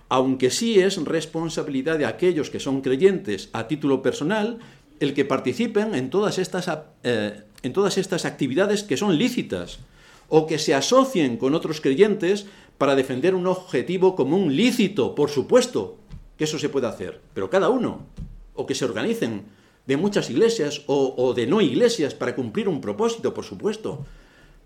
aunque 0.10 0.50
sí 0.50 0.80
es 0.80 0.98
responsabilidad 1.04 1.98
de 1.98 2.06
aquellos 2.06 2.50
que 2.50 2.60
son 2.60 2.82
creyentes 2.82 3.50
a 3.54 3.68
título 3.68 4.02
personal 4.02 4.60
el 5.00 5.14
que 5.14 5.24
participen 5.24 5.96
en 5.96 6.10
todas 6.10 6.38
estas, 6.40 6.70
eh, 7.04 7.44
en 7.64 7.74
todas 7.74 7.98
estas 7.98 8.26
actividades 8.26 8.84
que 8.84 8.98
son 8.98 9.18
lícitas 9.18 9.80
o 10.30 10.46
que 10.46 10.60
se 10.60 10.74
asocien 10.74 11.38
con 11.38 11.56
otros 11.56 11.82
creyentes 11.82 12.46
para 12.78 12.96
defender 12.96 13.36
un 13.36 13.48
objetivo 13.48 14.16
común 14.16 14.56
lícito, 14.56 15.16
por 15.16 15.30
supuesto, 15.30 15.98
que 16.38 16.46
eso 16.46 16.60
se 16.60 16.70
puede 16.70 16.88
hacer, 16.88 17.20
pero 17.34 17.50
cada 17.50 17.70
uno, 17.70 18.06
o 18.54 18.66
que 18.66 18.76
se 18.76 18.86
organicen 18.86 19.44
de 19.86 19.98
muchas 19.98 20.30
iglesias 20.30 20.84
o, 20.88 21.16
o 21.18 21.34
de 21.34 21.48
no 21.48 21.62
iglesias 21.62 22.14
para 22.14 22.36
cumplir 22.36 22.70
un 22.70 22.80
propósito, 22.80 23.34
por 23.34 23.44
supuesto, 23.44 24.06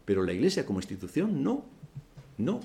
pero 0.06 0.24
la 0.24 0.34
iglesia 0.34 0.66
como 0.66 0.80
institución 0.80 1.42
no, 1.44 1.66
no. 2.38 2.60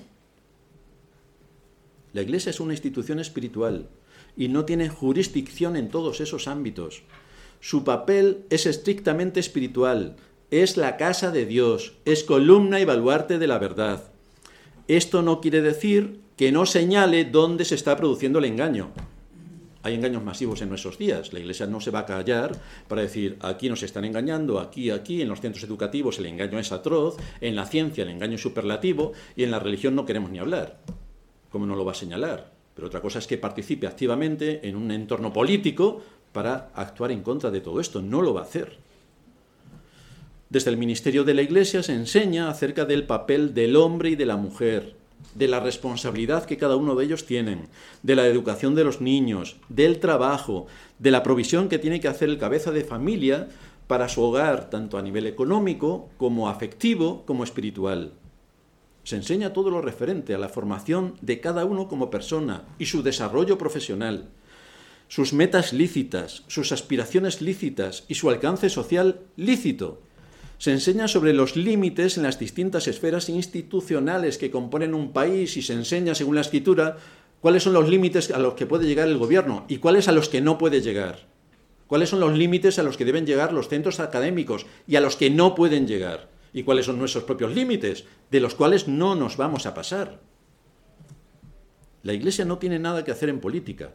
La 2.13 2.21
iglesia 2.21 2.49
es 2.49 2.59
una 2.59 2.73
institución 2.73 3.19
espiritual 3.19 3.87
y 4.35 4.47
no 4.47 4.65
tiene 4.65 4.89
jurisdicción 4.89 5.75
en 5.75 5.89
todos 5.89 6.21
esos 6.21 6.47
ámbitos. 6.47 7.03
Su 7.59 7.83
papel 7.83 8.45
es 8.49 8.65
estrictamente 8.65 9.39
espiritual, 9.39 10.15
es 10.49 10.77
la 10.77 10.95
casa 10.95 11.29
de 11.31 11.45
Dios, 11.45 11.93
es 12.05 12.23
columna 12.23 12.79
y 12.79 12.85
baluarte 12.85 13.37
de 13.37 13.47
la 13.47 13.59
verdad. 13.59 14.03
Esto 14.87 15.21
no 15.21 15.41
quiere 15.41 15.61
decir 15.61 16.21
que 16.37 16.53
no 16.53 16.65
señale 16.65 17.25
dónde 17.25 17.65
se 17.65 17.75
está 17.75 17.97
produciendo 17.97 18.39
el 18.39 18.45
engaño. 18.45 18.91
Hay 19.83 19.93
engaños 19.93 20.23
masivos 20.23 20.61
en 20.61 20.69
nuestros 20.69 20.97
días. 20.97 21.33
La 21.33 21.39
Iglesia 21.39 21.67
no 21.67 21.81
se 21.81 21.91
va 21.91 21.99
a 21.99 22.05
callar 22.05 22.59
para 22.87 23.01
decir 23.01 23.37
aquí 23.41 23.69
nos 23.69 23.83
están 23.83 24.05
engañando, 24.05 24.59
aquí, 24.59 24.89
aquí, 24.89 25.21
en 25.21 25.27
los 25.27 25.41
centros 25.41 25.63
educativos 25.65 26.17
el 26.17 26.27
engaño 26.27 26.59
es 26.59 26.71
atroz, 26.71 27.17
en 27.41 27.55
la 27.55 27.65
ciencia 27.65 28.03
el 28.03 28.09
engaño 28.09 28.35
es 28.35 28.41
superlativo 28.41 29.11
y 29.35 29.43
en 29.43 29.51
la 29.51 29.59
religión 29.59 29.95
no 29.95 30.05
queremos 30.05 30.31
ni 30.31 30.39
hablar. 30.39 30.79
¿Cómo 31.49 31.65
no 31.65 31.75
lo 31.75 31.83
va 31.83 31.91
a 31.91 31.95
señalar? 31.95 32.51
Pero 32.73 32.87
otra 32.87 33.01
cosa 33.01 33.19
es 33.19 33.27
que 33.27 33.37
participe 33.37 33.87
activamente 33.87 34.67
en 34.67 34.77
un 34.77 34.91
entorno 34.91 35.33
político 35.33 36.01
para 36.31 36.69
actuar 36.75 37.11
en 37.11 37.23
contra 37.23 37.51
de 37.51 37.61
todo 37.61 37.79
esto. 37.79 38.01
No 38.01 38.21
lo 38.21 38.33
va 38.33 38.41
a 38.41 38.45
hacer. 38.45 38.77
Desde 40.49 40.71
el 40.71 40.77
ministerio 40.77 41.23
de 41.23 41.35
la 41.35 41.43
Iglesia 41.43 41.83
se 41.83 41.93
enseña 41.93 42.49
acerca 42.49 42.85
del 42.85 43.05
papel 43.05 43.53
del 43.53 43.75
hombre 43.75 44.09
y 44.09 44.15
de 44.15 44.25
la 44.25 44.35
mujer, 44.35 44.95
de 45.35 45.47
la 45.47 45.59
responsabilidad 45.59 46.45
que 46.45 46.57
cada 46.57 46.75
uno 46.75 46.95
de 46.95 47.05
ellos 47.05 47.27
tienen, 47.27 47.67
de 48.01 48.15
la 48.15 48.25
educación 48.25 48.73
de 48.73 48.83
los 48.83 48.99
niños, 48.99 49.57
del 49.69 49.99
trabajo, 49.99 50.65
de 50.97 51.11
la 51.11 51.21
provisión 51.21 51.69
que 51.69 51.77
tiene 51.77 51.99
que 51.99 52.07
hacer 52.07 52.29
el 52.29 52.39
cabeza 52.39 52.71
de 52.71 52.83
familia 52.83 53.47
para 53.85 54.09
su 54.09 54.23
hogar, 54.23 54.71
tanto 54.71 54.97
a 54.97 55.03
nivel 55.03 55.27
económico 55.27 56.09
como 56.17 56.49
afectivo 56.49 57.23
como 57.27 57.43
espiritual. 57.43 58.13
Se 59.03 59.15
enseña 59.15 59.53
todo 59.53 59.69
lo 59.69 59.81
referente 59.81 60.33
a 60.33 60.39
la 60.39 60.49
formación 60.49 61.15
de 61.21 61.39
cada 61.39 61.65
uno 61.65 61.87
como 61.87 62.09
persona 62.09 62.63
y 62.79 62.87
su 62.87 63.03
desarrollo 63.03 63.57
profesional 63.57 64.29
sus 65.09 65.33
metas 65.33 65.73
lícitas, 65.73 66.43
sus 66.47 66.71
aspiraciones 66.71 67.41
lícitas 67.41 68.05
y 68.07 68.13
su 68.13 68.29
alcance 68.29 68.69
social 68.69 69.21
lícito. 69.35 70.03
Se 70.59 70.71
enseña 70.71 71.07
sobre 71.07 71.33
los 71.33 71.55
límites 71.55 72.15
en 72.15 72.23
las 72.23 72.37
distintas 72.37 72.87
esferas 72.87 73.27
institucionales 73.27 74.37
que 74.37 74.51
componen 74.51 74.93
un 74.93 75.11
país 75.11 75.57
y 75.57 75.63
se 75.63 75.73
enseña, 75.73 76.13
según 76.13 76.35
la 76.35 76.41
escritura, 76.41 76.97
cuáles 77.41 77.63
son 77.63 77.73
los 77.73 77.89
límites 77.89 78.29
a 78.29 78.37
los 78.37 78.53
que 78.53 78.67
puede 78.67 78.85
llegar 78.85 79.07
el 79.07 79.17
gobierno 79.17 79.65
y 79.67 79.77
cuáles 79.77 80.07
a 80.07 80.11
los 80.11 80.29
que 80.29 80.41
no 80.41 80.59
puede 80.59 80.79
llegar. 80.79 81.27
Cuáles 81.87 82.09
son 82.09 82.19
los 82.19 82.37
límites 82.37 82.77
a 82.77 82.83
los 82.83 82.95
que 82.95 83.05
deben 83.05 83.25
llegar 83.25 83.51
los 83.51 83.67
centros 83.67 83.99
académicos 83.99 84.67
y 84.85 84.95
a 84.95 85.01
los 85.01 85.15
que 85.15 85.31
no 85.31 85.55
pueden 85.55 85.87
llegar. 85.87 86.29
Y 86.53 86.61
cuáles 86.61 86.85
son 86.85 86.99
nuestros 86.99 87.23
propios 87.23 87.55
límites, 87.55 88.05
de 88.29 88.41
los 88.41 88.53
cuales 88.53 88.87
no 88.87 89.15
nos 89.15 89.37
vamos 89.37 89.65
a 89.65 89.73
pasar. 89.73 90.19
La 92.03 92.13
Iglesia 92.13 92.45
no 92.45 92.59
tiene 92.59 92.77
nada 92.77 93.03
que 93.03 93.11
hacer 93.11 93.29
en 93.29 93.39
política. 93.39 93.91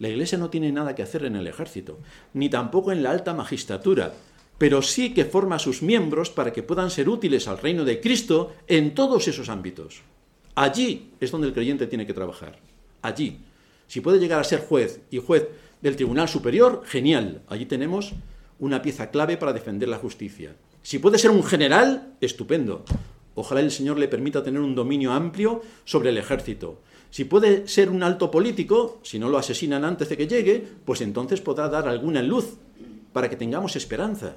La 0.00 0.08
Iglesia 0.08 0.38
no 0.38 0.48
tiene 0.48 0.72
nada 0.72 0.94
que 0.94 1.02
hacer 1.02 1.26
en 1.26 1.36
el 1.36 1.46
ejército, 1.46 1.98
ni 2.32 2.48
tampoco 2.48 2.90
en 2.90 3.02
la 3.02 3.10
alta 3.10 3.34
magistratura, 3.34 4.14
pero 4.56 4.80
sí 4.80 5.12
que 5.12 5.26
forma 5.26 5.56
a 5.56 5.58
sus 5.58 5.82
miembros 5.82 6.30
para 6.30 6.54
que 6.54 6.62
puedan 6.62 6.90
ser 6.90 7.10
útiles 7.10 7.46
al 7.46 7.58
reino 7.58 7.84
de 7.84 8.00
Cristo 8.00 8.54
en 8.66 8.94
todos 8.94 9.28
esos 9.28 9.50
ámbitos. 9.50 10.00
Allí 10.54 11.10
es 11.20 11.30
donde 11.30 11.48
el 11.48 11.52
creyente 11.52 11.86
tiene 11.86 12.06
que 12.06 12.14
trabajar. 12.14 12.58
Allí. 13.02 13.40
Si 13.88 14.00
puede 14.00 14.18
llegar 14.18 14.40
a 14.40 14.44
ser 14.44 14.60
juez 14.60 15.02
y 15.10 15.18
juez 15.18 15.48
del 15.82 15.96
Tribunal 15.96 16.28
Superior, 16.28 16.82
genial. 16.86 17.42
Allí 17.48 17.66
tenemos 17.66 18.14
una 18.58 18.80
pieza 18.80 19.10
clave 19.10 19.36
para 19.36 19.52
defender 19.52 19.90
la 19.90 19.98
justicia. 19.98 20.56
Si 20.82 20.98
puede 20.98 21.18
ser 21.18 21.30
un 21.30 21.44
general, 21.44 22.14
estupendo. 22.22 22.86
Ojalá 23.34 23.60
el 23.60 23.70
Señor 23.70 23.98
le 23.98 24.08
permita 24.08 24.42
tener 24.42 24.62
un 24.62 24.74
dominio 24.74 25.12
amplio 25.12 25.60
sobre 25.84 26.08
el 26.08 26.16
ejército. 26.16 26.80
Si 27.10 27.24
puede 27.24 27.66
ser 27.66 27.90
un 27.90 28.02
alto 28.02 28.30
político, 28.30 29.00
si 29.02 29.18
no 29.18 29.28
lo 29.28 29.38
asesinan 29.38 29.84
antes 29.84 30.08
de 30.08 30.16
que 30.16 30.28
llegue, 30.28 30.64
pues 30.84 31.00
entonces 31.00 31.40
podrá 31.40 31.68
dar 31.68 31.88
alguna 31.88 32.22
luz 32.22 32.56
para 33.12 33.28
que 33.28 33.36
tengamos 33.36 33.74
esperanza. 33.76 34.36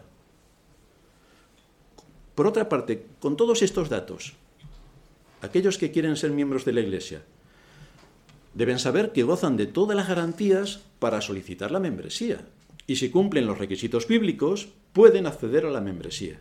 Por 2.35 2.47
otra 2.47 2.67
parte, 2.67 3.05
con 3.19 3.37
todos 3.37 3.61
estos 3.61 3.89
datos, 3.89 4.33
aquellos 5.41 5.77
que 5.77 5.91
quieren 5.91 6.15
ser 6.15 6.31
miembros 6.31 6.65
de 6.65 6.73
la 6.73 6.81
Iglesia 6.81 7.21
deben 8.53 8.79
saber 8.79 9.11
que 9.11 9.23
gozan 9.23 9.57
de 9.57 9.65
todas 9.65 9.95
las 9.95 10.07
garantías 10.07 10.81
para 10.99 11.21
solicitar 11.21 11.71
la 11.71 11.79
membresía. 11.79 12.45
Y 12.85 12.97
si 12.97 13.09
cumplen 13.09 13.47
los 13.47 13.57
requisitos 13.57 14.07
bíblicos, 14.07 14.69
pueden 14.93 15.25
acceder 15.25 15.65
a 15.65 15.71
la 15.71 15.81
membresía. 15.81 16.39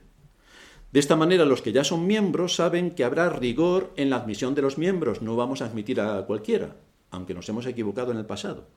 De 0.93 1.01
esta 1.01 1.17
manera, 1.17 1.47
los 1.47 1.63
que 1.63 1.73
ya 1.73 1.85
son 1.85 2.07
miembros 2.07 2.55
saben 2.57 2.91
que 2.91 3.05
habrá 3.05 3.31
rigor 3.31 3.95
en 3.97 4.11
la 4.11 4.17
admisión 4.17 4.55
de 4.55 4.61
los 4.61 4.77
miembros. 4.77 5.23
No 5.23 5.37
vamos 5.37 5.63
a 5.63 5.65
admitir 5.65 6.01
a 6.03 6.27
cualquiera, 6.27 6.77
aunque 7.11 7.33
nos 7.33 7.49
hemos 7.49 7.65
equivocado 7.65 8.13
en 8.13 8.19
el 8.19 8.27
pasado. 8.27 8.69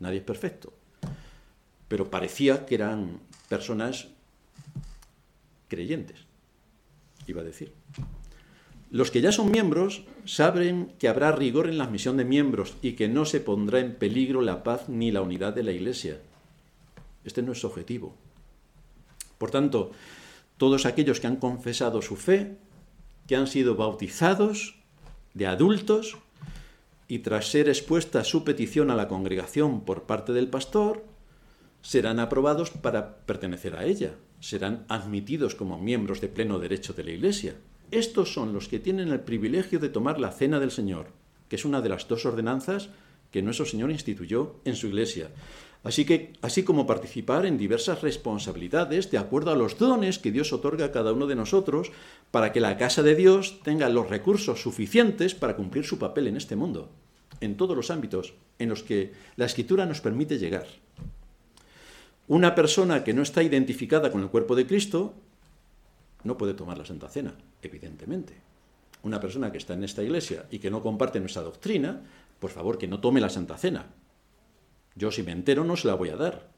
Nadie 0.00 0.18
es 0.18 0.24
perfecto. 0.24 0.72
Pero 1.86 2.10
parecía 2.10 2.66
que 2.66 2.74
eran 2.74 3.20
personas 3.48 4.08
creyentes, 5.68 6.18
iba 7.28 7.42
a 7.42 7.44
decir. 7.44 7.72
Los 8.90 9.10
que 9.10 9.20
ya 9.20 9.30
son 9.30 9.50
miembros 9.50 10.04
saben 10.24 10.94
que 10.98 11.08
habrá 11.08 11.30
rigor 11.32 11.68
en 11.68 11.78
la 11.78 11.84
admisión 11.84 12.16
de 12.16 12.24
miembros 12.24 12.76
y 12.82 12.92
que 12.92 13.08
no 13.08 13.24
se 13.24 13.40
pondrá 13.40 13.78
en 13.78 13.94
peligro 13.94 14.40
la 14.40 14.64
paz 14.64 14.88
ni 14.88 15.12
la 15.12 15.22
unidad 15.22 15.52
de 15.52 15.62
la 15.62 15.72
Iglesia. 15.72 16.20
Este 17.24 17.42
no 17.42 17.52
es 17.52 17.60
su 17.60 17.66
objetivo. 17.68 18.14
Por 19.38 19.50
tanto, 19.50 19.90
todos 20.56 20.86
aquellos 20.86 21.20
que 21.20 21.26
han 21.26 21.36
confesado 21.36 22.02
su 22.02 22.16
fe, 22.16 22.56
que 23.26 23.36
han 23.36 23.46
sido 23.46 23.76
bautizados 23.76 24.76
de 25.34 25.46
adultos 25.46 26.16
y 27.08 27.20
tras 27.20 27.50
ser 27.50 27.68
expuesta 27.68 28.24
su 28.24 28.44
petición 28.44 28.90
a 28.90 28.96
la 28.96 29.08
congregación 29.08 29.84
por 29.84 30.04
parte 30.04 30.32
del 30.32 30.48
pastor, 30.48 31.04
serán 31.82 32.18
aprobados 32.18 32.70
para 32.70 33.18
pertenecer 33.26 33.76
a 33.76 33.84
ella, 33.84 34.14
serán 34.40 34.86
admitidos 34.88 35.54
como 35.54 35.78
miembros 35.78 36.20
de 36.20 36.28
pleno 36.28 36.58
derecho 36.58 36.94
de 36.94 37.04
la 37.04 37.10
Iglesia. 37.10 37.56
Estos 37.90 38.32
son 38.32 38.52
los 38.52 38.68
que 38.68 38.78
tienen 38.78 39.08
el 39.08 39.20
privilegio 39.20 39.78
de 39.78 39.90
tomar 39.90 40.18
la 40.18 40.32
cena 40.32 40.60
del 40.60 40.70
Señor, 40.70 41.08
que 41.48 41.56
es 41.56 41.64
una 41.64 41.82
de 41.82 41.90
las 41.90 42.08
dos 42.08 42.24
ordenanzas 42.24 42.88
que 43.30 43.42
nuestro 43.42 43.66
Señor 43.66 43.90
instituyó 43.90 44.60
en 44.64 44.76
su 44.76 44.86
iglesia. 44.86 45.28
Así, 45.84 46.06
que, 46.06 46.32
así 46.40 46.64
como 46.64 46.86
participar 46.86 47.44
en 47.44 47.58
diversas 47.58 48.00
responsabilidades 48.00 49.10
de 49.10 49.18
acuerdo 49.18 49.52
a 49.52 49.56
los 49.56 49.78
dones 49.78 50.18
que 50.18 50.32
Dios 50.32 50.54
otorga 50.54 50.86
a 50.86 50.92
cada 50.92 51.12
uno 51.12 51.26
de 51.26 51.36
nosotros 51.36 51.92
para 52.30 52.52
que 52.52 52.60
la 52.60 52.78
casa 52.78 53.02
de 53.02 53.14
Dios 53.14 53.60
tenga 53.62 53.90
los 53.90 54.08
recursos 54.08 54.62
suficientes 54.62 55.34
para 55.34 55.56
cumplir 55.56 55.84
su 55.84 55.98
papel 55.98 56.26
en 56.26 56.38
este 56.38 56.56
mundo, 56.56 56.88
en 57.42 57.58
todos 57.58 57.76
los 57.76 57.90
ámbitos 57.90 58.32
en 58.58 58.70
los 58.70 58.82
que 58.82 59.12
la 59.36 59.44
escritura 59.44 59.84
nos 59.84 60.00
permite 60.00 60.38
llegar. 60.38 60.66
Una 62.28 62.54
persona 62.54 63.04
que 63.04 63.12
no 63.12 63.20
está 63.20 63.42
identificada 63.42 64.10
con 64.10 64.22
el 64.22 64.30
cuerpo 64.30 64.56
de 64.56 64.66
Cristo 64.66 65.12
no 66.22 66.38
puede 66.38 66.54
tomar 66.54 66.78
la 66.78 66.86
Santa 66.86 67.10
Cena, 67.10 67.34
evidentemente. 67.60 68.32
Una 69.02 69.20
persona 69.20 69.52
que 69.52 69.58
está 69.58 69.74
en 69.74 69.84
esta 69.84 70.02
iglesia 70.02 70.46
y 70.50 70.60
que 70.60 70.70
no 70.70 70.82
comparte 70.82 71.20
nuestra 71.20 71.42
doctrina, 71.42 72.00
por 72.38 72.50
favor, 72.50 72.78
que 72.78 72.88
no 72.88 73.00
tome 73.00 73.20
la 73.20 73.28
Santa 73.28 73.58
Cena. 73.58 73.84
Yo 74.94 75.10
si 75.10 75.22
me 75.22 75.32
entero 75.32 75.64
no 75.64 75.76
se 75.76 75.88
la 75.88 75.94
voy 75.94 76.10
a 76.10 76.16
dar. 76.16 76.48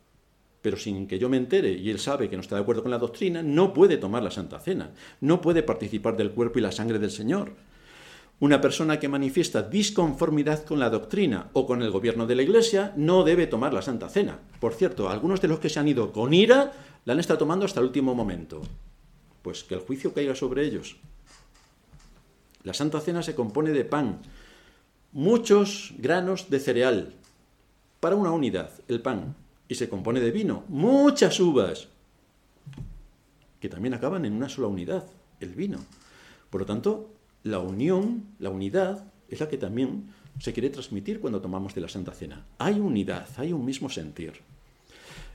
Pero 0.62 0.76
sin 0.76 1.06
que 1.06 1.18
yo 1.18 1.28
me 1.28 1.36
entere 1.36 1.72
y 1.72 1.90
él 1.90 1.98
sabe 1.98 2.28
que 2.28 2.36
no 2.36 2.42
está 2.42 2.56
de 2.56 2.62
acuerdo 2.62 2.82
con 2.82 2.90
la 2.90 2.98
doctrina, 2.98 3.42
no 3.42 3.72
puede 3.72 3.98
tomar 3.98 4.22
la 4.22 4.30
Santa 4.30 4.58
Cena, 4.58 4.90
no 5.20 5.40
puede 5.40 5.62
participar 5.62 6.16
del 6.16 6.32
cuerpo 6.32 6.58
y 6.58 6.62
la 6.62 6.72
sangre 6.72 6.98
del 6.98 7.10
Señor. 7.10 7.52
Una 8.38 8.60
persona 8.60 8.98
que 8.98 9.08
manifiesta 9.08 9.62
disconformidad 9.62 10.64
con 10.64 10.78
la 10.78 10.90
doctrina 10.90 11.48
o 11.54 11.66
con 11.66 11.82
el 11.82 11.90
gobierno 11.90 12.26
de 12.26 12.34
la 12.34 12.42
Iglesia 12.42 12.92
no 12.96 13.24
debe 13.24 13.46
tomar 13.46 13.72
la 13.72 13.80
Santa 13.80 14.08
Cena. 14.08 14.40
Por 14.60 14.74
cierto, 14.74 15.08
algunos 15.08 15.40
de 15.40 15.48
los 15.48 15.58
que 15.58 15.70
se 15.70 15.80
han 15.80 15.88
ido 15.88 16.12
con 16.12 16.34
ira 16.34 16.72
la 17.06 17.12
han 17.14 17.20
estado 17.20 17.38
tomando 17.38 17.64
hasta 17.64 17.80
el 17.80 17.86
último 17.86 18.14
momento. 18.14 18.60
Pues 19.40 19.64
que 19.64 19.74
el 19.74 19.80
juicio 19.80 20.12
caiga 20.12 20.34
sobre 20.34 20.66
ellos. 20.66 20.96
La 22.64 22.74
Santa 22.74 23.00
Cena 23.00 23.22
se 23.22 23.34
compone 23.34 23.70
de 23.70 23.84
pan, 23.84 24.18
muchos 25.12 25.94
granos 25.96 26.50
de 26.50 26.58
cereal, 26.58 27.14
para 28.00 28.16
una 28.16 28.32
unidad, 28.32 28.70
el 28.88 29.00
pan, 29.00 29.34
y 29.68 29.74
se 29.74 29.88
compone 29.88 30.20
de 30.20 30.30
vino, 30.30 30.64
muchas 30.68 31.40
uvas, 31.40 31.88
que 33.60 33.68
también 33.68 33.94
acaban 33.94 34.24
en 34.24 34.32
una 34.32 34.48
sola 34.48 34.68
unidad, 34.68 35.04
el 35.40 35.54
vino. 35.54 35.78
Por 36.50 36.60
lo 36.62 36.66
tanto, 36.66 37.10
la 37.42 37.58
unión, 37.58 38.24
la 38.38 38.50
unidad, 38.50 39.04
es 39.28 39.40
la 39.40 39.48
que 39.48 39.58
también 39.58 40.10
se 40.38 40.52
quiere 40.52 40.70
transmitir 40.70 41.20
cuando 41.20 41.40
tomamos 41.40 41.74
de 41.74 41.80
la 41.80 41.88
Santa 41.88 42.12
Cena. 42.12 42.44
Hay 42.58 42.78
unidad, 42.78 43.28
hay 43.36 43.52
un 43.52 43.64
mismo 43.64 43.88
sentir. 43.88 44.34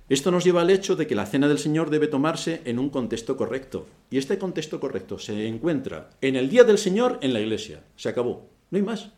Esto 0.10 0.30
nos 0.30 0.44
lleva 0.44 0.62
al 0.62 0.70
hecho 0.70 0.96
de 0.96 1.08
que 1.08 1.16
la 1.16 1.26
cena 1.26 1.48
del 1.48 1.58
Señor 1.58 1.90
debe 1.90 2.08
tomarse 2.08 2.62
en 2.66 2.80
un 2.80 2.90
contexto 2.90 3.38
correcto. 3.38 3.88
Y 4.10 4.18
este 4.18 4.38
contexto 4.38 4.80
correcto 4.80 5.18
se 5.18 5.48
encuentra 5.48 6.10
en 6.20 6.36
el 6.36 6.50
día 6.50 6.66
del 6.66 6.78
Señor 6.78 7.18
en 7.22 7.34
la 7.34 7.40
iglesia. 7.40 7.84
Se 7.96 8.10
acabó. 8.10 8.46
No 8.72 8.78
hay 8.78 8.82
más. 8.84 9.12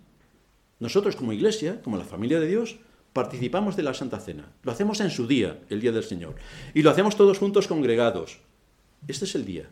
Nosotros 0.79 1.15
como 1.15 1.33
iglesia, 1.33 1.81
como 1.81 1.97
la 1.97 2.03
familia 2.03 2.39
de 2.39 2.47
Dios, 2.47 2.77
participamos 3.13 3.75
de 3.75 3.83
la 3.83 3.93
Santa 3.93 4.19
Cena. 4.19 4.51
Lo 4.63 4.71
hacemos 4.71 4.99
en 4.99 5.11
su 5.11 5.27
día, 5.27 5.59
el 5.69 5.79
día 5.79 5.91
del 5.91 6.03
Señor. 6.03 6.35
Y 6.73 6.81
lo 6.81 6.89
hacemos 6.89 7.15
todos 7.15 7.37
juntos 7.37 7.67
congregados. 7.67 8.39
Este 9.07 9.25
es 9.25 9.35
el 9.35 9.45
día. 9.45 9.69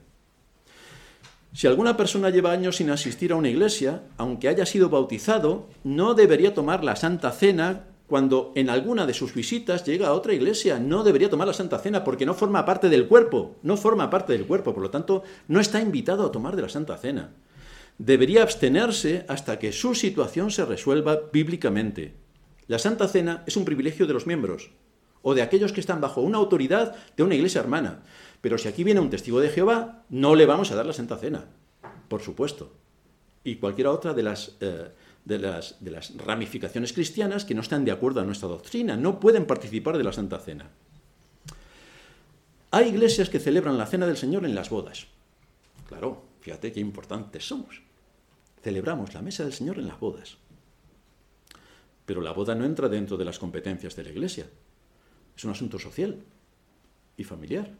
Si 1.54 1.68
alguna 1.68 1.98
persona 1.98 2.30
lleva 2.30 2.52
años 2.52 2.78
sin 2.78 2.90
asistir 2.90 3.34
a 3.34 3.36
una 3.36 3.50
iglesia, 3.50 4.04
aunque 4.18 4.48
haya 4.48 4.66
sido 4.66 4.90
bautizado, 4.90 5.68
no 5.84 6.14
debería 6.14 6.54
tomar 6.54 6.84
la 6.84 6.96
Santa 6.96 7.32
Cena 7.32 7.88
cuando 8.08 8.52
en 8.56 8.70
alguna 8.70 9.06
de 9.06 9.14
sus 9.14 9.34
visitas 9.34 9.86
llega 9.86 10.08
a 10.08 10.14
otra 10.14 10.34
iglesia. 10.34 10.80
No 10.80 11.04
debería 11.04 11.30
tomar 11.30 11.48
la 11.48 11.54
Santa 11.54 11.80
Cena 11.80 12.04
porque 12.04 12.26
no 12.26 12.34
forma 12.34 12.66
parte 12.66 12.90
del 12.90 13.08
cuerpo, 13.08 13.56
no 13.64 13.76
forma 13.76 14.10
parte 14.10 14.34
del 14.34 14.46
cuerpo, 14.46 14.74
por 14.74 14.84
lo 14.84 14.90
tanto, 14.92 15.24
no 15.48 15.60
está 15.60 15.82
invitado 15.82 16.26
a 16.26 16.32
tomar 16.32 16.56
de 16.56 16.62
la 16.62 16.70
Santa 16.70 16.98
Cena. 16.98 17.32
Debería 17.98 18.44
abstenerse 18.44 19.26
hasta 19.28 19.60
que 19.60 19.72
su 19.72 19.96
situación 19.96 20.52
se 20.52 20.66
resuelva 20.66 21.20
bíblicamente. 21.32 22.21
La 22.72 22.80
Santa 22.80 23.10
Cena 23.10 23.44
es 23.46 23.58
un 23.58 23.66
privilegio 23.66 24.08
de 24.08 24.14
los 24.14 24.28
miembros 24.28 24.70
o 25.24 25.34
de 25.34 25.42
aquellos 25.42 25.74
que 25.74 25.82
están 25.82 26.00
bajo 26.00 26.22
una 26.22 26.38
autoridad 26.38 26.96
de 27.18 27.24
una 27.24 27.36
iglesia 27.36 27.60
hermana. 27.60 28.04
Pero 28.40 28.58
si 28.58 28.70
aquí 28.70 28.86
viene 28.86 29.02
un 29.02 29.10
testigo 29.10 29.42
de 29.42 29.50
Jehová, 29.50 30.06
no 30.08 30.36
le 30.36 30.46
vamos 30.46 30.72
a 30.72 30.76
dar 30.76 30.86
la 30.86 30.94
Santa 30.94 31.18
Cena, 31.18 31.48
por 32.08 32.22
supuesto. 32.22 32.72
Y 33.44 33.58
cualquiera 33.58 33.92
otra 33.92 34.14
de 34.14 34.24
las, 34.24 34.56
eh, 34.62 34.88
de, 35.26 35.38
las, 35.38 35.84
de 35.84 35.92
las 35.92 36.16
ramificaciones 36.16 36.94
cristianas 36.94 37.44
que 37.44 37.56
no 37.56 37.60
están 37.60 37.84
de 37.84 37.92
acuerdo 37.92 38.22
a 38.22 38.24
nuestra 38.24 38.48
doctrina, 38.48 38.96
no 38.96 39.20
pueden 39.20 39.46
participar 39.46 39.98
de 39.98 40.06
la 40.06 40.14
Santa 40.14 40.40
Cena. 40.40 40.70
Hay 42.72 42.88
iglesias 42.88 43.30
que 43.30 43.42
celebran 43.42 43.78
la 43.78 43.86
Cena 43.86 44.08
del 44.08 44.16
Señor 44.16 44.46
en 44.46 44.56
las 44.56 44.70
bodas. 44.70 45.08
Claro, 45.90 46.24
fíjate 46.40 46.72
qué 46.72 46.80
importantes 46.80 47.46
somos. 47.46 47.82
Celebramos 48.64 49.14
la 49.14 49.22
mesa 49.22 49.44
del 49.44 49.52
Señor 49.52 49.78
en 49.78 49.90
las 49.90 50.00
bodas. 50.00 50.38
Pero 52.06 52.22
la 52.22 52.34
boda 52.34 52.56
no 52.56 52.66
entra 52.66 52.90
dentro 52.90 53.18
de 53.18 53.26
las 53.26 53.40
competencias 53.40 53.96
de 53.96 54.04
la 54.04 54.10
iglesia. 54.10 54.48
Es 55.36 55.44
un 55.46 55.52
asunto 55.52 55.80
social 55.80 56.18
y 57.18 57.24
familiar. 57.24 57.72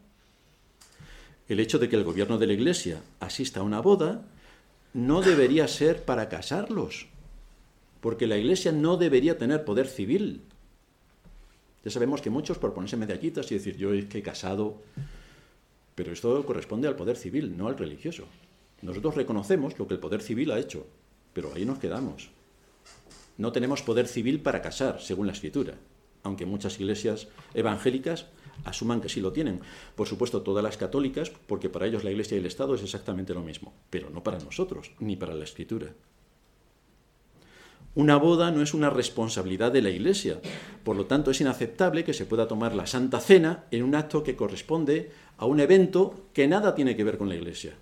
El 1.48 1.60
hecho 1.60 1.78
de 1.78 1.88
que 1.88 1.96
el 1.96 2.04
gobierno 2.04 2.38
de 2.38 2.46
la 2.46 2.52
Iglesia 2.52 3.02
asista 3.20 3.60
a 3.60 3.62
una 3.62 3.80
boda 3.80 4.22
no 4.94 5.22
debería 5.22 5.66
ser 5.68 6.04
para 6.04 6.28
casarlos, 6.28 7.08
porque 8.00 8.26
la 8.26 8.36
Iglesia 8.36 8.72
no 8.72 8.96
debería 8.96 9.38
tener 9.38 9.64
poder 9.64 9.86
civil. 9.86 10.42
Ya 11.84 11.90
sabemos 11.90 12.22
que 12.22 12.30
muchos 12.30 12.58
por 12.58 12.74
ponerse 12.74 12.96
medallitas 12.96 13.50
y 13.50 13.56
decir 13.56 13.76
yo 13.76 13.92
es 13.92 14.06
que 14.06 14.18
he 14.18 14.22
casado, 14.22 14.82
pero 15.94 16.12
esto 16.12 16.44
corresponde 16.46 16.88
al 16.88 16.96
poder 16.96 17.16
civil, 17.16 17.56
no 17.56 17.68
al 17.68 17.76
religioso. 17.76 18.24
Nosotros 18.82 19.14
reconocemos 19.14 19.78
lo 19.78 19.86
que 19.86 19.94
el 19.94 20.00
poder 20.00 20.22
civil 20.22 20.52
ha 20.52 20.58
hecho, 20.58 20.86
pero 21.32 21.52
ahí 21.54 21.64
nos 21.64 21.78
quedamos. 21.78 22.30
No 23.42 23.50
tenemos 23.50 23.82
poder 23.82 24.06
civil 24.06 24.38
para 24.40 24.62
casar, 24.62 25.00
según 25.00 25.26
la 25.26 25.32
escritura, 25.32 25.74
aunque 26.22 26.46
muchas 26.46 26.78
iglesias 26.78 27.26
evangélicas 27.54 28.26
asuman 28.64 29.00
que 29.00 29.08
sí 29.08 29.20
lo 29.20 29.32
tienen. 29.32 29.62
Por 29.96 30.06
supuesto, 30.06 30.42
todas 30.42 30.62
las 30.62 30.76
católicas, 30.76 31.32
porque 31.48 31.68
para 31.68 31.86
ellos 31.86 32.04
la 32.04 32.12
Iglesia 32.12 32.36
y 32.36 32.38
el 32.38 32.46
Estado 32.46 32.76
es 32.76 32.84
exactamente 32.84 33.34
lo 33.34 33.42
mismo, 33.42 33.74
pero 33.90 34.10
no 34.10 34.22
para 34.22 34.38
nosotros, 34.38 34.92
ni 35.00 35.16
para 35.16 35.34
la 35.34 35.42
Escritura. 35.42 35.88
Una 37.96 38.16
boda 38.16 38.52
no 38.52 38.62
es 38.62 38.74
una 38.74 38.90
responsabilidad 38.90 39.72
de 39.72 39.82
la 39.82 39.90
Iglesia, 39.90 40.40
por 40.84 40.94
lo 40.94 41.06
tanto 41.06 41.32
es 41.32 41.40
inaceptable 41.40 42.04
que 42.04 42.14
se 42.14 42.26
pueda 42.26 42.46
tomar 42.46 42.76
la 42.76 42.86
Santa 42.86 43.18
Cena 43.18 43.64
en 43.72 43.82
un 43.82 43.96
acto 43.96 44.22
que 44.22 44.36
corresponde 44.36 45.10
a 45.36 45.46
un 45.46 45.58
evento 45.58 46.28
que 46.32 46.46
nada 46.46 46.76
tiene 46.76 46.94
que 46.94 47.02
ver 47.02 47.18
con 47.18 47.28
la 47.28 47.34
Iglesia, 47.34 47.74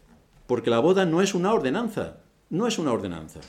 porque 0.47 0.71
la 0.71 0.79
boda 0.79 1.05
no 1.05 1.21
es 1.21 1.35
una 1.35 1.53
ordenanza, 1.53 2.23
no 2.49 2.67
es 2.67 2.79
una 2.79 2.93
ordenanza. 2.93 3.41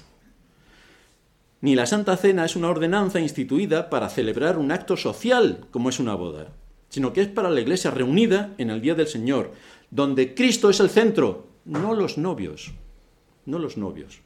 Ni 1.61 1.75
la 1.75 1.85
Santa 1.85 2.17
Cena 2.17 2.45
es 2.45 2.55
una 2.55 2.69
ordenanza 2.69 3.19
instituida 3.19 3.89
para 3.89 4.09
celebrar 4.09 4.57
un 4.57 4.71
acto 4.71 4.97
social 4.97 5.65
como 5.71 5.89
es 5.89 5.99
una 5.99 6.15
boda 6.15 6.47
sino 6.91 7.13
que 7.13 7.21
es 7.21 7.29
para 7.29 7.49
la 7.49 7.61
iglesia 7.61 7.89
reunida 7.89 8.53
en 8.57 8.69
el 8.69 8.81
día 8.81 8.95
del 8.95 9.07
Señor, 9.07 9.53
donde 9.89 10.35
Cristo 10.35 10.69
es 10.69 10.81
el 10.81 10.89
centro, 10.89 11.47
no 11.63 11.95
los 11.95 12.17
novios, 12.17 12.73
no 13.45 13.59
los 13.59 13.77
novios. 13.77 14.19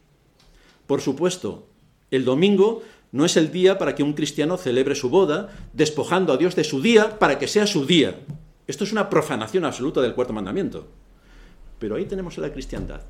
Por 0.88 1.00
supuesto, 1.00 1.68
el 2.10 2.26
domingo 2.26 2.82
no 3.12 3.24
es 3.24 3.38
el 3.38 3.52
día 3.52 3.78
para 3.78 3.94
que 3.94 4.02
un 4.02 4.14
cristiano 4.14 4.58
celebre 4.58 4.96
su 4.96 5.12
boda, 5.12 5.50
despojando 5.74 6.34
a 6.34 6.38
Dios 6.38 6.56
de 6.56 6.64
su 6.64 6.82
día 6.82 7.20
para 7.20 7.38
que 7.38 7.48
sea 7.48 7.68
su 7.68 7.86
día. 7.86 8.20
Esto 8.66 8.84
es 8.84 8.92
una 8.92 9.12
profanación 9.12 9.64
absoluta 9.64 10.02
del 10.02 10.16
cuarto 10.16 10.34
mandamiento. 10.34 10.88
Pero 11.78 11.96
ahí 11.96 12.06
tenemos 12.06 12.36
a 12.40 12.42
la 12.42 12.52
cristiandad, 12.52 13.02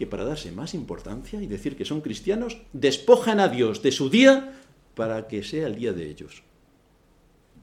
que 0.00 0.06
para 0.06 0.24
darse 0.24 0.50
más 0.50 0.72
importancia 0.72 1.42
y 1.42 1.46
decir 1.46 1.76
que 1.76 1.84
son 1.84 2.00
cristianos, 2.00 2.56
despojan 2.72 3.38
a 3.38 3.48
Dios 3.48 3.82
de 3.82 3.92
su 3.92 4.08
día 4.08 4.58
para 4.94 5.28
que 5.28 5.42
sea 5.42 5.66
el 5.66 5.76
día 5.76 5.92
de 5.92 6.08
ellos. 6.08 6.42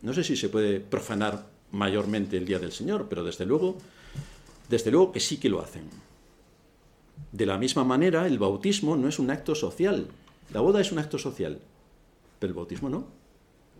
No 0.04 0.14
sé 0.14 0.24
si 0.24 0.38
se 0.38 0.48
puede 0.48 0.80
profanar 0.80 1.48
mayormente 1.72 2.38
el 2.38 2.46
día 2.46 2.60
del 2.60 2.72
Señor, 2.72 3.08
pero 3.10 3.24
desde 3.24 3.48
luego, 3.48 3.80
desde 4.70 4.92
luego 4.92 5.12
que 5.12 5.20
sí 5.20 5.38
que 5.38 5.50
lo 5.50 5.62
hacen. 5.62 5.90
De 7.32 7.48
la 7.48 7.58
misma 7.58 7.84
manera, 7.84 8.28
el 8.28 8.38
bautismo 8.38 8.96
no 8.96 9.08
es 9.08 9.18
un 9.18 9.32
acto 9.32 9.56
social. 9.56 10.06
La 10.54 10.62
boda 10.62 10.80
es 10.80 10.92
un 10.92 11.00
acto 11.00 11.18
social, 11.18 11.58
pero 12.38 12.52
el 12.52 12.56
bautismo 12.56 12.88
no. 12.88 13.08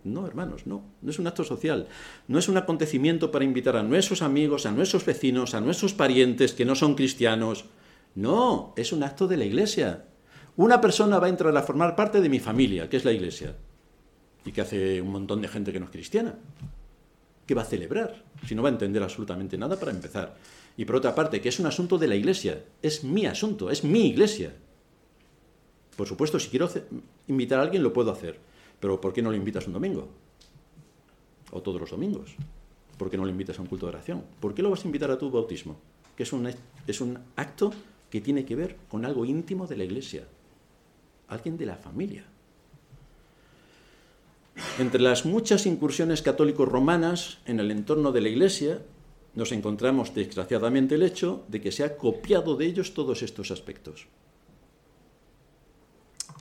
No, 0.02 0.26
hermanos, 0.26 0.66
no. 0.66 0.82
No 1.00 1.10
es 1.12 1.20
un 1.20 1.28
acto 1.28 1.44
social. 1.44 1.86
No 2.26 2.40
es 2.40 2.48
un 2.48 2.56
acontecimiento 2.56 3.30
para 3.30 3.44
invitar 3.44 3.76
a 3.76 3.84
nuestros 3.84 4.20
amigos, 4.20 4.66
a 4.66 4.72
nuestros 4.72 5.04
vecinos, 5.04 5.54
a 5.54 5.60
nuestros 5.60 5.94
parientes 5.94 6.54
que 6.54 6.64
no 6.64 6.74
son 6.74 6.96
cristianos. 6.96 7.64
No, 8.18 8.74
es 8.76 8.92
un 8.92 9.04
acto 9.04 9.28
de 9.28 9.36
la 9.36 9.44
iglesia. 9.44 10.04
Una 10.56 10.80
persona 10.80 11.20
va 11.20 11.26
a 11.26 11.30
entrar 11.30 11.56
a 11.56 11.62
formar 11.62 11.94
parte 11.94 12.20
de 12.20 12.28
mi 12.28 12.40
familia, 12.40 12.88
que 12.88 12.96
es 12.96 13.04
la 13.04 13.12
iglesia 13.12 13.54
y 14.44 14.50
que 14.50 14.60
hace 14.60 15.00
un 15.00 15.12
montón 15.12 15.40
de 15.40 15.46
gente 15.46 15.72
que 15.72 15.78
no 15.78 15.86
es 15.86 15.92
cristiana. 15.92 16.34
¿Qué 17.46 17.54
va 17.54 17.62
a 17.62 17.64
celebrar? 17.64 18.24
Si 18.44 18.56
no 18.56 18.62
va 18.62 18.70
a 18.70 18.72
entender 18.72 19.04
absolutamente 19.04 19.56
nada 19.56 19.78
para 19.78 19.92
empezar. 19.92 20.36
Y 20.76 20.84
por 20.84 20.96
otra 20.96 21.14
parte, 21.14 21.40
que 21.40 21.48
es 21.48 21.60
un 21.60 21.66
asunto 21.66 21.96
de 21.96 22.08
la 22.08 22.16
iglesia, 22.16 22.64
es 22.82 23.04
mi 23.04 23.24
asunto, 23.24 23.70
es 23.70 23.84
mi 23.84 24.08
iglesia. 24.08 24.52
Por 25.96 26.08
supuesto, 26.08 26.40
si 26.40 26.48
quiero 26.48 26.68
invitar 27.28 27.60
a 27.60 27.62
alguien 27.62 27.84
lo 27.84 27.92
puedo 27.92 28.10
hacer, 28.10 28.40
pero 28.80 29.00
¿por 29.00 29.12
qué 29.12 29.22
no 29.22 29.30
lo 29.30 29.36
invitas 29.36 29.68
un 29.68 29.74
domingo? 29.74 30.08
O 31.52 31.62
todos 31.62 31.80
los 31.80 31.90
domingos. 31.90 32.34
¿Por 32.96 33.10
qué 33.10 33.16
no 33.16 33.24
lo 33.24 33.30
invitas 33.30 33.60
a 33.60 33.62
un 33.62 33.68
culto 33.68 33.86
de 33.86 33.90
oración? 33.90 34.24
¿Por 34.40 34.54
qué 34.54 34.62
lo 34.62 34.70
vas 34.70 34.82
a 34.82 34.88
invitar 34.88 35.12
a 35.12 35.18
tu 35.18 35.30
bautismo? 35.30 35.78
Que 36.16 36.24
es 36.24 36.32
un, 36.32 36.52
es 36.84 37.00
un 37.00 37.16
acto 37.36 37.72
que 38.10 38.20
tiene 38.20 38.44
que 38.44 38.56
ver 38.56 38.76
con 38.88 39.04
algo 39.04 39.24
íntimo 39.24 39.66
de 39.66 39.76
la 39.76 39.84
iglesia, 39.84 40.24
alguien 41.28 41.56
de 41.56 41.66
la 41.66 41.76
familia. 41.76 42.24
Entre 44.78 45.00
las 45.00 45.24
muchas 45.24 45.66
incursiones 45.66 46.22
católicos 46.22 46.68
romanas 46.68 47.38
en 47.46 47.60
el 47.60 47.70
entorno 47.70 48.12
de 48.12 48.20
la 48.20 48.28
Iglesia, 48.28 48.80
nos 49.34 49.52
encontramos 49.52 50.14
desgraciadamente 50.14 50.96
el 50.96 51.02
hecho 51.02 51.44
de 51.48 51.60
que 51.60 51.70
se 51.70 51.84
ha 51.84 51.96
copiado 51.96 52.56
de 52.56 52.66
ellos 52.66 52.94
todos 52.94 53.22
estos 53.22 53.50
aspectos. 53.50 54.06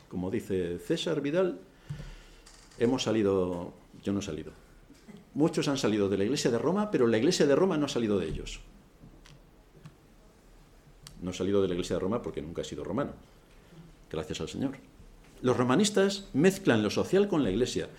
Como 0.07 0.31
dice 0.31 0.79
César 0.79 1.21
Vidal, 1.21 1.59
hemos 2.79 3.03
salido, 3.03 3.73
yo 4.03 4.13
no 4.13 4.19
he 4.19 4.23
salido. 4.23 4.51
Muchos 5.33 5.67
han 5.67 5.77
salido 5.77 6.09
de 6.09 6.17
la 6.17 6.23
Iglesia 6.23 6.49
de 6.49 6.57
Roma, 6.57 6.89
pero 6.89 7.05
la 7.05 7.17
Iglesia 7.17 7.45
de 7.45 7.55
Roma 7.55 7.77
no 7.77 7.85
ha 7.85 7.89
salido 7.89 8.17
de 8.17 8.27
ellos. 8.27 8.61
No 11.21 11.31
he 11.31 11.33
salido 11.33 11.61
de 11.61 11.67
la 11.67 11.73
Iglesia 11.73 11.95
de 11.95 12.01
Roma 12.01 12.21
porque 12.21 12.41
nunca 12.41 12.61
he 12.61 12.65
sido 12.65 12.83
romano. 12.83 13.13
Gracias 14.09 14.41
al 14.41 14.49
Señor. 14.49 14.77
Los 15.41 15.57
romanistas 15.57 16.29
mezclan 16.33 16.83
lo 16.83 16.89
social 16.89 17.27
con 17.27 17.43
la 17.43 17.51
Iglesia, 17.51 17.89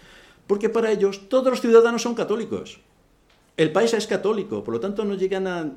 porque 0.47 0.69
para 0.69 0.91
ellos 0.91 1.29
todos 1.29 1.51
los 1.51 1.61
ciudadanos 1.61 2.03
son 2.03 2.14
católicos. 2.14 2.81
El 3.57 3.73
país 3.73 3.93
es 3.95 4.07
católico, 4.07 4.64
por 4.64 4.75
lo 4.75 4.81
tanto 4.81 5.05
no 5.05 5.14
llegan 5.14 5.47
a 5.47 5.73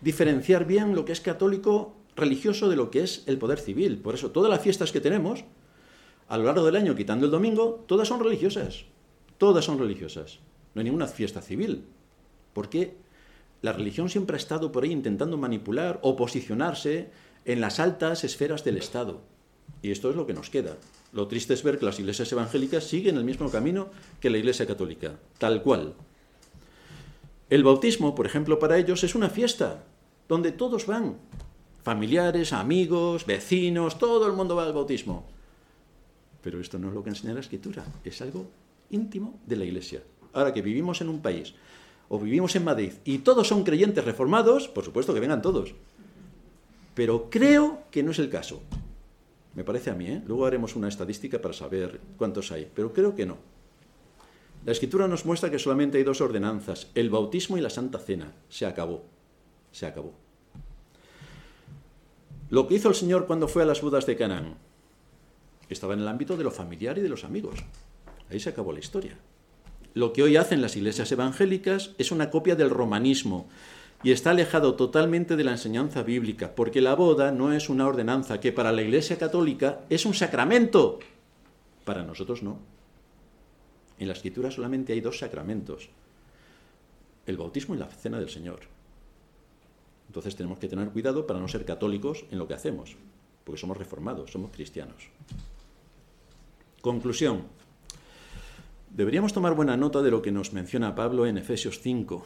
diferenciar 0.00 0.66
bien 0.66 0.94
lo 0.94 1.04
que 1.04 1.12
es 1.12 1.20
católico 1.20 1.94
religioso 2.16 2.68
de 2.68 2.76
lo 2.76 2.90
que 2.90 3.02
es 3.02 3.22
el 3.26 3.38
poder 3.38 3.58
civil. 3.58 3.98
Por 3.98 4.14
eso 4.14 4.30
todas 4.30 4.50
las 4.50 4.60
fiestas 4.60 4.92
que 4.92 5.00
tenemos 5.00 5.44
a 6.28 6.36
lo 6.36 6.44
largo 6.44 6.64
del 6.64 6.76
año, 6.76 6.94
quitando 6.94 7.26
el 7.26 7.32
domingo, 7.32 7.84
todas 7.86 8.08
son 8.08 8.20
religiosas. 8.22 8.84
Todas 9.38 9.64
son 9.64 9.78
religiosas. 9.78 10.40
No 10.74 10.80
hay 10.80 10.84
ninguna 10.84 11.06
fiesta 11.06 11.40
civil. 11.40 11.84
Porque 12.52 12.96
la 13.62 13.72
religión 13.72 14.08
siempre 14.08 14.36
ha 14.36 14.38
estado 14.38 14.70
por 14.70 14.84
ahí 14.84 14.92
intentando 14.92 15.36
manipular 15.36 15.98
o 16.02 16.16
posicionarse 16.16 17.10
en 17.44 17.60
las 17.60 17.80
altas 17.80 18.24
esferas 18.24 18.64
del 18.64 18.76
Estado. 18.76 19.20
Y 19.82 19.90
esto 19.90 20.10
es 20.10 20.16
lo 20.16 20.26
que 20.26 20.34
nos 20.34 20.50
queda. 20.50 20.76
Lo 21.12 21.26
triste 21.28 21.54
es 21.54 21.62
ver 21.62 21.78
que 21.78 21.86
las 21.86 21.98
iglesias 21.98 22.30
evangélicas 22.32 22.84
siguen 22.84 23.16
el 23.16 23.24
mismo 23.24 23.50
camino 23.50 23.88
que 24.20 24.30
la 24.30 24.38
iglesia 24.38 24.66
católica, 24.66 25.18
tal 25.38 25.62
cual. 25.62 25.94
El 27.50 27.64
bautismo, 27.64 28.14
por 28.14 28.26
ejemplo, 28.26 28.58
para 28.58 28.76
ellos 28.76 29.02
es 29.04 29.14
una 29.14 29.30
fiesta, 29.30 29.84
donde 30.28 30.52
todos 30.52 30.86
van, 30.86 31.16
familiares, 31.82 32.52
amigos, 32.52 33.24
vecinos, 33.24 33.98
todo 33.98 34.26
el 34.26 34.34
mundo 34.34 34.54
va 34.54 34.64
al 34.64 34.74
bautismo. 34.74 35.26
Pero 36.42 36.60
esto 36.60 36.78
no 36.78 36.88
es 36.88 36.94
lo 36.94 37.02
que 37.02 37.10
enseña 37.10 37.34
la 37.34 37.40
escritura, 37.40 37.84
es 38.04 38.20
algo 38.20 38.46
íntimo 38.90 39.40
de 39.46 39.56
la 39.56 39.64
iglesia. 39.64 40.02
Ahora 40.34 40.52
que 40.52 40.60
vivimos 40.60 41.00
en 41.00 41.08
un 41.08 41.22
país, 41.22 41.54
o 42.08 42.18
vivimos 42.18 42.56
en 42.56 42.64
Madrid, 42.64 42.92
y 43.04 43.18
todos 43.18 43.48
son 43.48 43.64
creyentes 43.64 44.04
reformados, 44.04 44.68
por 44.68 44.84
supuesto 44.84 45.14
que 45.14 45.20
vengan 45.20 45.42
todos. 45.42 45.74
Pero 46.94 47.28
creo 47.30 47.82
que 47.90 48.02
no 48.02 48.10
es 48.10 48.18
el 48.18 48.30
caso. 48.30 48.60
Me 49.54 49.64
parece 49.64 49.90
a 49.90 49.94
mí, 49.94 50.06
¿eh? 50.06 50.22
Luego 50.26 50.46
haremos 50.46 50.76
una 50.76 50.88
estadística 50.88 51.40
para 51.40 51.54
saber 51.54 52.00
cuántos 52.16 52.50
hay, 52.52 52.70
pero 52.74 52.92
creo 52.92 53.14
que 53.14 53.26
no. 53.26 53.36
La 54.64 54.72
escritura 54.72 55.08
nos 55.08 55.24
muestra 55.24 55.50
que 55.50 55.58
solamente 55.58 55.98
hay 55.98 56.04
dos 56.04 56.20
ordenanzas, 56.20 56.90
el 56.94 57.10
bautismo 57.10 57.56
y 57.56 57.60
la 57.60 57.70
santa 57.70 57.98
cena. 57.98 58.32
Se 58.48 58.66
acabó. 58.66 59.04
Se 59.72 59.86
acabó. 59.86 60.12
Lo 62.50 62.66
que 62.66 62.74
hizo 62.74 62.88
el 62.88 62.94
Señor 62.94 63.26
cuando 63.26 63.48
fue 63.48 63.62
a 63.62 63.66
las 63.66 63.82
bodas 63.82 64.06
de 64.06 64.16
Canaán 64.16 64.56
estaba 65.68 65.94
en 65.94 66.00
el 66.00 66.08
ámbito 66.08 66.36
de 66.36 66.44
lo 66.44 66.50
familiar 66.50 66.96
y 66.98 67.02
de 67.02 67.08
los 67.08 67.24
amigos. 67.24 67.58
Ahí 68.30 68.40
se 68.40 68.50
acabó 68.50 68.72
la 68.72 68.78
historia. 68.78 69.18
Lo 69.98 70.12
que 70.12 70.22
hoy 70.22 70.36
hacen 70.36 70.62
las 70.62 70.76
iglesias 70.76 71.10
evangélicas 71.10 71.90
es 71.98 72.12
una 72.12 72.30
copia 72.30 72.54
del 72.54 72.70
romanismo, 72.70 73.48
y 74.04 74.12
está 74.12 74.30
alejado 74.30 74.76
totalmente 74.76 75.34
de 75.34 75.42
la 75.42 75.50
enseñanza 75.50 76.04
bíblica, 76.04 76.54
porque 76.54 76.80
la 76.80 76.94
boda 76.94 77.32
no 77.32 77.52
es 77.52 77.68
una 77.68 77.84
ordenanza 77.84 78.38
que 78.38 78.52
para 78.52 78.70
la 78.70 78.82
Iglesia 78.82 79.18
Católica 79.18 79.80
es 79.90 80.06
un 80.06 80.14
sacramento. 80.14 81.00
Para 81.84 82.04
nosotros 82.04 82.44
no. 82.44 82.60
En 83.98 84.06
la 84.06 84.14
Escritura 84.14 84.52
solamente 84.52 84.92
hay 84.92 85.00
dos 85.00 85.18
sacramentos, 85.18 85.90
el 87.26 87.36
bautismo 87.36 87.74
y 87.74 87.78
la 87.78 87.88
cena 87.88 88.20
del 88.20 88.30
Señor. 88.30 88.60
Entonces 90.06 90.36
tenemos 90.36 90.60
que 90.60 90.68
tener 90.68 90.90
cuidado 90.90 91.26
para 91.26 91.40
no 91.40 91.48
ser 91.48 91.64
católicos 91.64 92.24
en 92.30 92.38
lo 92.38 92.46
que 92.46 92.54
hacemos, 92.54 92.94
porque 93.42 93.60
somos 93.60 93.76
reformados, 93.76 94.30
somos 94.30 94.52
cristianos. 94.52 95.08
Conclusión. 96.82 97.57
Deberíamos 98.90 99.32
tomar 99.32 99.54
buena 99.54 99.76
nota 99.76 100.02
de 100.02 100.10
lo 100.10 100.22
que 100.22 100.32
nos 100.32 100.52
menciona 100.52 100.94
Pablo 100.94 101.26
en 101.26 101.38
Efesios 101.38 101.80
5, 101.80 102.24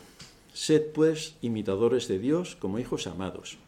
Sed 0.53 0.93
pues 0.93 1.37
imitadores 1.41 2.09
de 2.09 2.19
Dios 2.19 2.57
como 2.57 2.79
hijos 2.79 3.07
amados. 3.07 3.59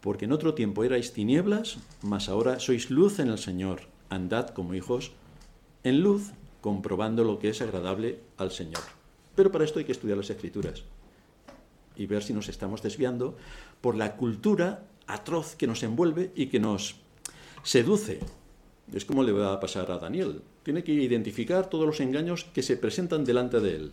Porque 0.00 0.26
en 0.26 0.32
otro 0.32 0.54
tiempo 0.54 0.84
erais 0.84 1.12
tinieblas, 1.12 1.78
mas 2.02 2.28
ahora 2.28 2.60
sois 2.60 2.90
luz 2.90 3.18
en 3.18 3.28
el 3.28 3.38
Señor. 3.38 3.82
Andad 4.08 4.50
como 4.50 4.74
hijos 4.74 5.12
en 5.82 6.00
luz, 6.02 6.30
comprobando 6.60 7.24
lo 7.24 7.38
que 7.40 7.48
es 7.48 7.60
agradable 7.60 8.20
al 8.36 8.52
Señor. 8.52 8.82
Pero 9.34 9.50
para 9.50 9.64
esto 9.64 9.78
hay 9.80 9.84
que 9.84 9.92
estudiar 9.92 10.16
las 10.16 10.30
escrituras 10.30 10.84
y 11.96 12.06
ver 12.06 12.22
si 12.22 12.32
nos 12.32 12.48
estamos 12.48 12.82
desviando 12.82 13.36
por 13.80 13.96
la 13.96 14.16
cultura 14.16 14.86
atroz 15.06 15.56
que 15.56 15.66
nos 15.66 15.82
envuelve 15.82 16.30
y 16.36 16.46
que 16.46 16.60
nos 16.60 16.96
seduce. 17.62 18.20
Es 18.92 19.04
como 19.04 19.22
le 19.22 19.32
va 19.32 19.52
a 19.52 19.60
pasar 19.60 19.90
a 19.90 19.98
Daniel. 19.98 20.42
Tiene 20.62 20.84
que 20.84 20.92
identificar 20.92 21.68
todos 21.68 21.86
los 21.86 22.00
engaños 22.00 22.44
que 22.54 22.62
se 22.62 22.76
presentan 22.76 23.24
delante 23.24 23.60
de 23.60 23.76
él 23.76 23.92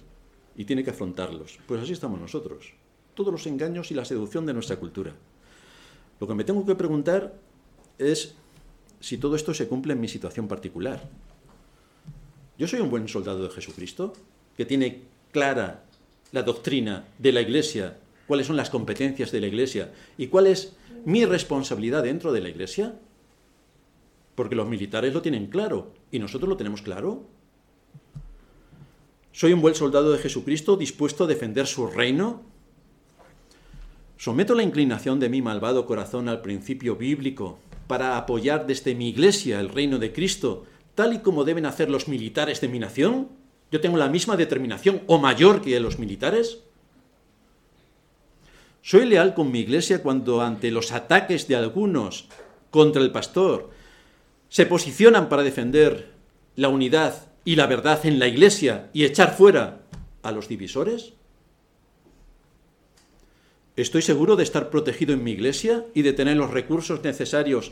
y 0.55 0.65
tiene 0.65 0.83
que 0.83 0.91
afrontarlos. 0.91 1.59
Pues 1.67 1.81
así 1.81 1.93
estamos 1.93 2.19
nosotros. 2.19 2.73
Todos 3.15 3.31
los 3.31 3.47
engaños 3.47 3.91
y 3.91 3.95
la 3.95 4.05
seducción 4.05 4.45
de 4.45 4.53
nuestra 4.53 4.77
cultura. 4.77 5.13
Lo 6.19 6.27
que 6.27 6.35
me 6.35 6.43
tengo 6.43 6.65
que 6.65 6.75
preguntar 6.75 7.33
es 7.97 8.35
si 8.99 9.17
todo 9.17 9.35
esto 9.35 9.53
se 9.53 9.67
cumple 9.67 9.93
en 9.93 10.01
mi 10.01 10.07
situación 10.07 10.47
particular. 10.47 11.09
Yo 12.57 12.67
soy 12.67 12.79
un 12.79 12.89
buen 12.89 13.07
soldado 13.07 13.43
de 13.43 13.49
Jesucristo, 13.49 14.13
que 14.55 14.65
tiene 14.65 15.01
clara 15.31 15.83
la 16.31 16.43
doctrina 16.43 17.07
de 17.17 17.31
la 17.31 17.41
Iglesia, 17.41 17.97
cuáles 18.27 18.47
son 18.47 18.55
las 18.55 18.69
competencias 18.69 19.31
de 19.31 19.41
la 19.41 19.47
Iglesia 19.47 19.91
y 20.17 20.27
cuál 20.27 20.47
es 20.47 20.75
mi 21.05 21.25
responsabilidad 21.25 22.03
dentro 22.03 22.31
de 22.31 22.41
la 22.41 22.49
Iglesia. 22.49 22.95
Porque 24.35 24.55
los 24.55 24.67
militares 24.67 25.13
lo 25.13 25.21
tienen 25.21 25.47
claro 25.47 25.93
y 26.11 26.19
nosotros 26.19 26.49
lo 26.49 26.57
tenemos 26.57 26.81
claro. 26.81 27.23
¿Soy 29.31 29.53
un 29.53 29.61
buen 29.61 29.75
soldado 29.75 30.11
de 30.11 30.19
Jesucristo 30.19 30.77
dispuesto 30.77 31.23
a 31.23 31.27
defender 31.27 31.67
su 31.67 31.87
reino? 31.87 32.43
¿Someto 34.17 34.55
la 34.55 34.63
inclinación 34.63 35.19
de 35.19 35.29
mi 35.29 35.41
malvado 35.41 35.85
corazón 35.85 36.29
al 36.29 36.41
principio 36.41 36.95
bíblico 36.95 37.59
para 37.87 38.17
apoyar 38.17 38.67
desde 38.67 38.95
mi 38.95 39.09
iglesia 39.09 39.59
el 39.59 39.69
reino 39.69 39.99
de 39.99 40.13
Cristo, 40.13 40.65
tal 40.95 41.13
y 41.13 41.19
como 41.19 41.43
deben 41.43 41.65
hacer 41.65 41.89
los 41.89 42.07
militares 42.07 42.61
de 42.61 42.69
mi 42.69 42.79
nación? 42.79 43.29
¿Yo 43.71 43.81
tengo 43.81 43.97
la 43.97 44.07
misma 44.07 44.37
determinación 44.37 45.01
o 45.07 45.17
mayor 45.17 45.61
que 45.61 45.79
los 45.79 45.99
militares? 45.99 46.59
¿Soy 48.83 49.05
leal 49.05 49.33
con 49.33 49.51
mi 49.51 49.59
iglesia 49.59 50.03
cuando 50.03 50.41
ante 50.41 50.69
los 50.69 50.91
ataques 50.91 51.47
de 51.47 51.55
algunos 51.55 52.27
contra 52.69 53.01
el 53.01 53.11
pastor 53.11 53.71
se 54.53 54.67
posicionan 54.67 55.29
para 55.29 55.41
defender 55.41 56.11
la 56.55 56.69
unidad 56.69 57.25
y 57.43 57.55
la 57.55 57.65
verdad 57.65 58.05
en 58.05 58.19
la 58.19 58.27
iglesia 58.27 58.91
y 58.93 59.03
echar 59.03 59.35
fuera 59.35 59.79
a 60.21 60.31
los 60.31 60.47
divisores? 60.47 61.13
¿Estoy 63.75 64.03
seguro 64.03 64.35
de 64.35 64.43
estar 64.43 64.69
protegido 64.69 65.15
en 65.15 65.23
mi 65.23 65.31
iglesia 65.31 65.87
y 65.95 66.03
de 66.03 66.13
tener 66.13 66.37
los 66.37 66.51
recursos 66.51 67.03
necesarios 67.03 67.71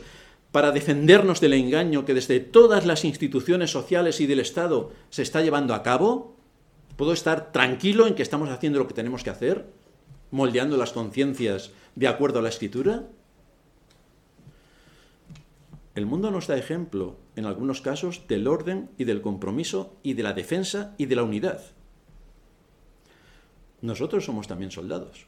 para 0.50 0.72
defendernos 0.72 1.40
del 1.40 1.52
engaño 1.52 2.04
que 2.04 2.14
desde 2.14 2.40
todas 2.40 2.84
las 2.84 3.04
instituciones 3.04 3.70
sociales 3.70 4.20
y 4.20 4.26
del 4.26 4.40
Estado 4.40 4.90
se 5.08 5.22
está 5.22 5.40
llevando 5.40 5.74
a 5.74 5.84
cabo? 5.84 6.34
¿Puedo 6.96 7.12
estar 7.12 7.52
tranquilo 7.52 8.08
en 8.08 8.16
que 8.16 8.24
estamos 8.24 8.50
haciendo 8.50 8.80
lo 8.80 8.88
que 8.88 8.94
tenemos 8.94 9.22
que 9.22 9.30
hacer? 9.30 9.66
¿Moldeando 10.32 10.76
las 10.76 10.90
conciencias 10.90 11.70
de 11.94 12.08
acuerdo 12.08 12.40
a 12.40 12.42
la 12.42 12.48
escritura? 12.48 13.04
El 15.94 16.06
mundo 16.06 16.30
nos 16.30 16.46
da 16.46 16.56
ejemplo, 16.56 17.18
en 17.36 17.44
algunos 17.44 17.82
casos, 17.82 18.26
del 18.26 18.48
orden 18.48 18.88
y 18.96 19.04
del 19.04 19.20
compromiso 19.20 19.96
y 20.02 20.14
de 20.14 20.22
la 20.22 20.32
defensa 20.32 20.94
y 20.96 21.06
de 21.06 21.16
la 21.16 21.22
unidad. 21.22 21.60
Nosotros 23.82 24.24
somos 24.24 24.46
también 24.48 24.70
soldados. 24.70 25.26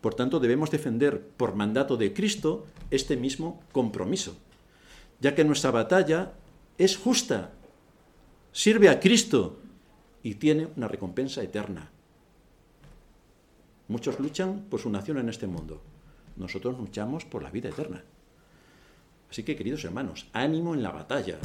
Por 0.00 0.14
tanto, 0.14 0.38
debemos 0.38 0.70
defender 0.70 1.26
por 1.26 1.56
mandato 1.56 1.96
de 1.96 2.12
Cristo 2.12 2.66
este 2.92 3.16
mismo 3.16 3.60
compromiso, 3.72 4.36
ya 5.18 5.34
que 5.34 5.44
nuestra 5.44 5.72
batalla 5.72 6.34
es 6.78 6.96
justa, 6.96 7.50
sirve 8.52 8.88
a 8.88 9.00
Cristo 9.00 9.58
y 10.22 10.36
tiene 10.36 10.68
una 10.76 10.86
recompensa 10.86 11.42
eterna. 11.42 11.90
Muchos 13.88 14.20
luchan 14.20 14.66
por 14.70 14.78
su 14.78 14.90
nación 14.90 15.18
en 15.18 15.28
este 15.28 15.48
mundo. 15.48 15.80
Nosotros 16.36 16.78
luchamos 16.78 17.24
por 17.24 17.42
la 17.42 17.50
vida 17.50 17.70
eterna. 17.70 18.04
Así 19.30 19.42
que, 19.42 19.56
queridos 19.56 19.84
hermanos, 19.84 20.28
ánimo 20.32 20.74
en 20.74 20.82
la 20.82 20.90
batalla, 20.90 21.38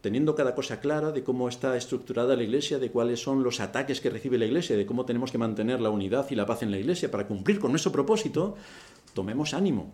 teniendo 0.00 0.34
cada 0.34 0.54
cosa 0.54 0.80
clara 0.80 1.12
de 1.12 1.24
cómo 1.24 1.48
está 1.48 1.76
estructurada 1.76 2.36
la 2.36 2.42
Iglesia, 2.42 2.78
de 2.78 2.90
cuáles 2.90 3.20
son 3.20 3.42
los 3.42 3.60
ataques 3.60 4.00
que 4.00 4.10
recibe 4.10 4.38
la 4.38 4.46
Iglesia, 4.46 4.76
de 4.76 4.86
cómo 4.86 5.04
tenemos 5.04 5.32
que 5.32 5.38
mantener 5.38 5.80
la 5.80 5.90
unidad 5.90 6.26
y 6.30 6.36
la 6.36 6.46
paz 6.46 6.62
en 6.62 6.70
la 6.70 6.78
Iglesia 6.78 7.10
para 7.10 7.26
cumplir 7.26 7.58
con 7.58 7.72
nuestro 7.72 7.92
propósito, 7.92 8.56
tomemos 9.14 9.52
ánimo 9.52 9.92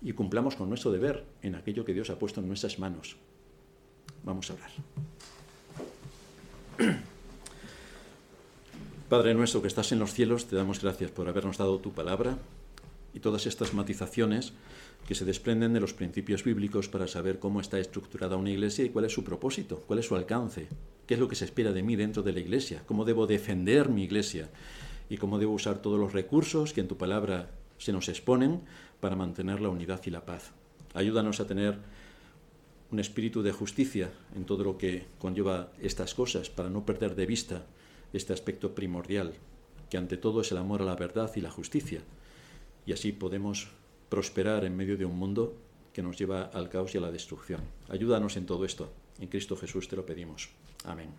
y 0.00 0.12
cumplamos 0.12 0.56
con 0.56 0.68
nuestro 0.68 0.90
deber 0.90 1.24
en 1.42 1.54
aquello 1.54 1.84
que 1.84 1.94
Dios 1.94 2.10
ha 2.10 2.18
puesto 2.18 2.40
en 2.40 2.48
nuestras 2.48 2.78
manos. 2.78 3.16
Vamos 4.24 4.50
a 4.50 4.54
orar. 4.54 4.70
Padre 9.08 9.34
nuestro 9.34 9.60
que 9.60 9.68
estás 9.68 9.92
en 9.92 9.98
los 9.98 10.14
cielos, 10.14 10.46
te 10.46 10.56
damos 10.56 10.80
gracias 10.80 11.10
por 11.10 11.28
habernos 11.28 11.58
dado 11.58 11.78
tu 11.78 11.92
palabra 11.92 12.38
y 13.12 13.20
todas 13.20 13.46
estas 13.46 13.74
matizaciones 13.74 14.54
que 15.06 15.14
se 15.14 15.24
desprenden 15.24 15.72
de 15.72 15.80
los 15.80 15.94
principios 15.94 16.44
bíblicos 16.44 16.88
para 16.88 17.08
saber 17.08 17.38
cómo 17.38 17.60
está 17.60 17.78
estructurada 17.78 18.36
una 18.36 18.50
iglesia 18.50 18.84
y 18.84 18.90
cuál 18.90 19.04
es 19.04 19.12
su 19.12 19.24
propósito, 19.24 19.82
cuál 19.86 19.98
es 19.98 20.06
su 20.06 20.16
alcance, 20.16 20.68
qué 21.06 21.14
es 21.14 21.20
lo 21.20 21.28
que 21.28 21.34
se 21.34 21.44
espera 21.44 21.72
de 21.72 21.82
mí 21.82 21.96
dentro 21.96 22.22
de 22.22 22.32
la 22.32 22.40
iglesia, 22.40 22.82
cómo 22.86 23.04
debo 23.04 23.26
defender 23.26 23.88
mi 23.88 24.04
iglesia 24.04 24.48
y 25.08 25.16
cómo 25.16 25.38
debo 25.38 25.52
usar 25.52 25.82
todos 25.82 25.98
los 25.98 26.12
recursos 26.12 26.72
que 26.72 26.80
en 26.80 26.88
tu 26.88 26.96
palabra 26.96 27.50
se 27.78 27.92
nos 27.92 28.08
exponen 28.08 28.60
para 29.00 29.16
mantener 29.16 29.60
la 29.60 29.68
unidad 29.68 30.00
y 30.06 30.10
la 30.10 30.24
paz. 30.24 30.52
Ayúdanos 30.94 31.40
a 31.40 31.46
tener 31.46 31.78
un 32.92 33.00
espíritu 33.00 33.42
de 33.42 33.52
justicia 33.52 34.10
en 34.36 34.44
todo 34.44 34.62
lo 34.62 34.78
que 34.78 35.06
conlleva 35.18 35.72
estas 35.80 36.14
cosas, 36.14 36.50
para 36.50 36.70
no 36.70 36.84
perder 36.84 37.16
de 37.16 37.26
vista 37.26 37.66
este 38.12 38.32
aspecto 38.32 38.74
primordial, 38.74 39.32
que 39.90 39.96
ante 39.96 40.16
todo 40.16 40.42
es 40.42 40.52
el 40.52 40.58
amor 40.58 40.82
a 40.82 40.84
la 40.84 40.94
verdad 40.94 41.32
y 41.34 41.40
la 41.40 41.50
justicia. 41.50 42.02
Y 42.86 42.92
así 42.92 43.12
podemos 43.12 43.68
prosperar 44.12 44.66
en 44.66 44.76
medio 44.76 44.98
de 44.98 45.06
un 45.06 45.16
mundo 45.16 45.56
que 45.94 46.02
nos 46.02 46.18
lleva 46.18 46.42
al 46.52 46.68
caos 46.68 46.94
y 46.94 46.98
a 46.98 47.00
la 47.00 47.10
destrucción. 47.10 47.62
Ayúdanos 47.88 48.36
en 48.36 48.44
todo 48.44 48.66
esto. 48.66 48.92
En 49.18 49.28
Cristo 49.28 49.56
Jesús 49.56 49.88
te 49.88 49.96
lo 49.96 50.04
pedimos. 50.04 50.50
Amén. 50.84 51.14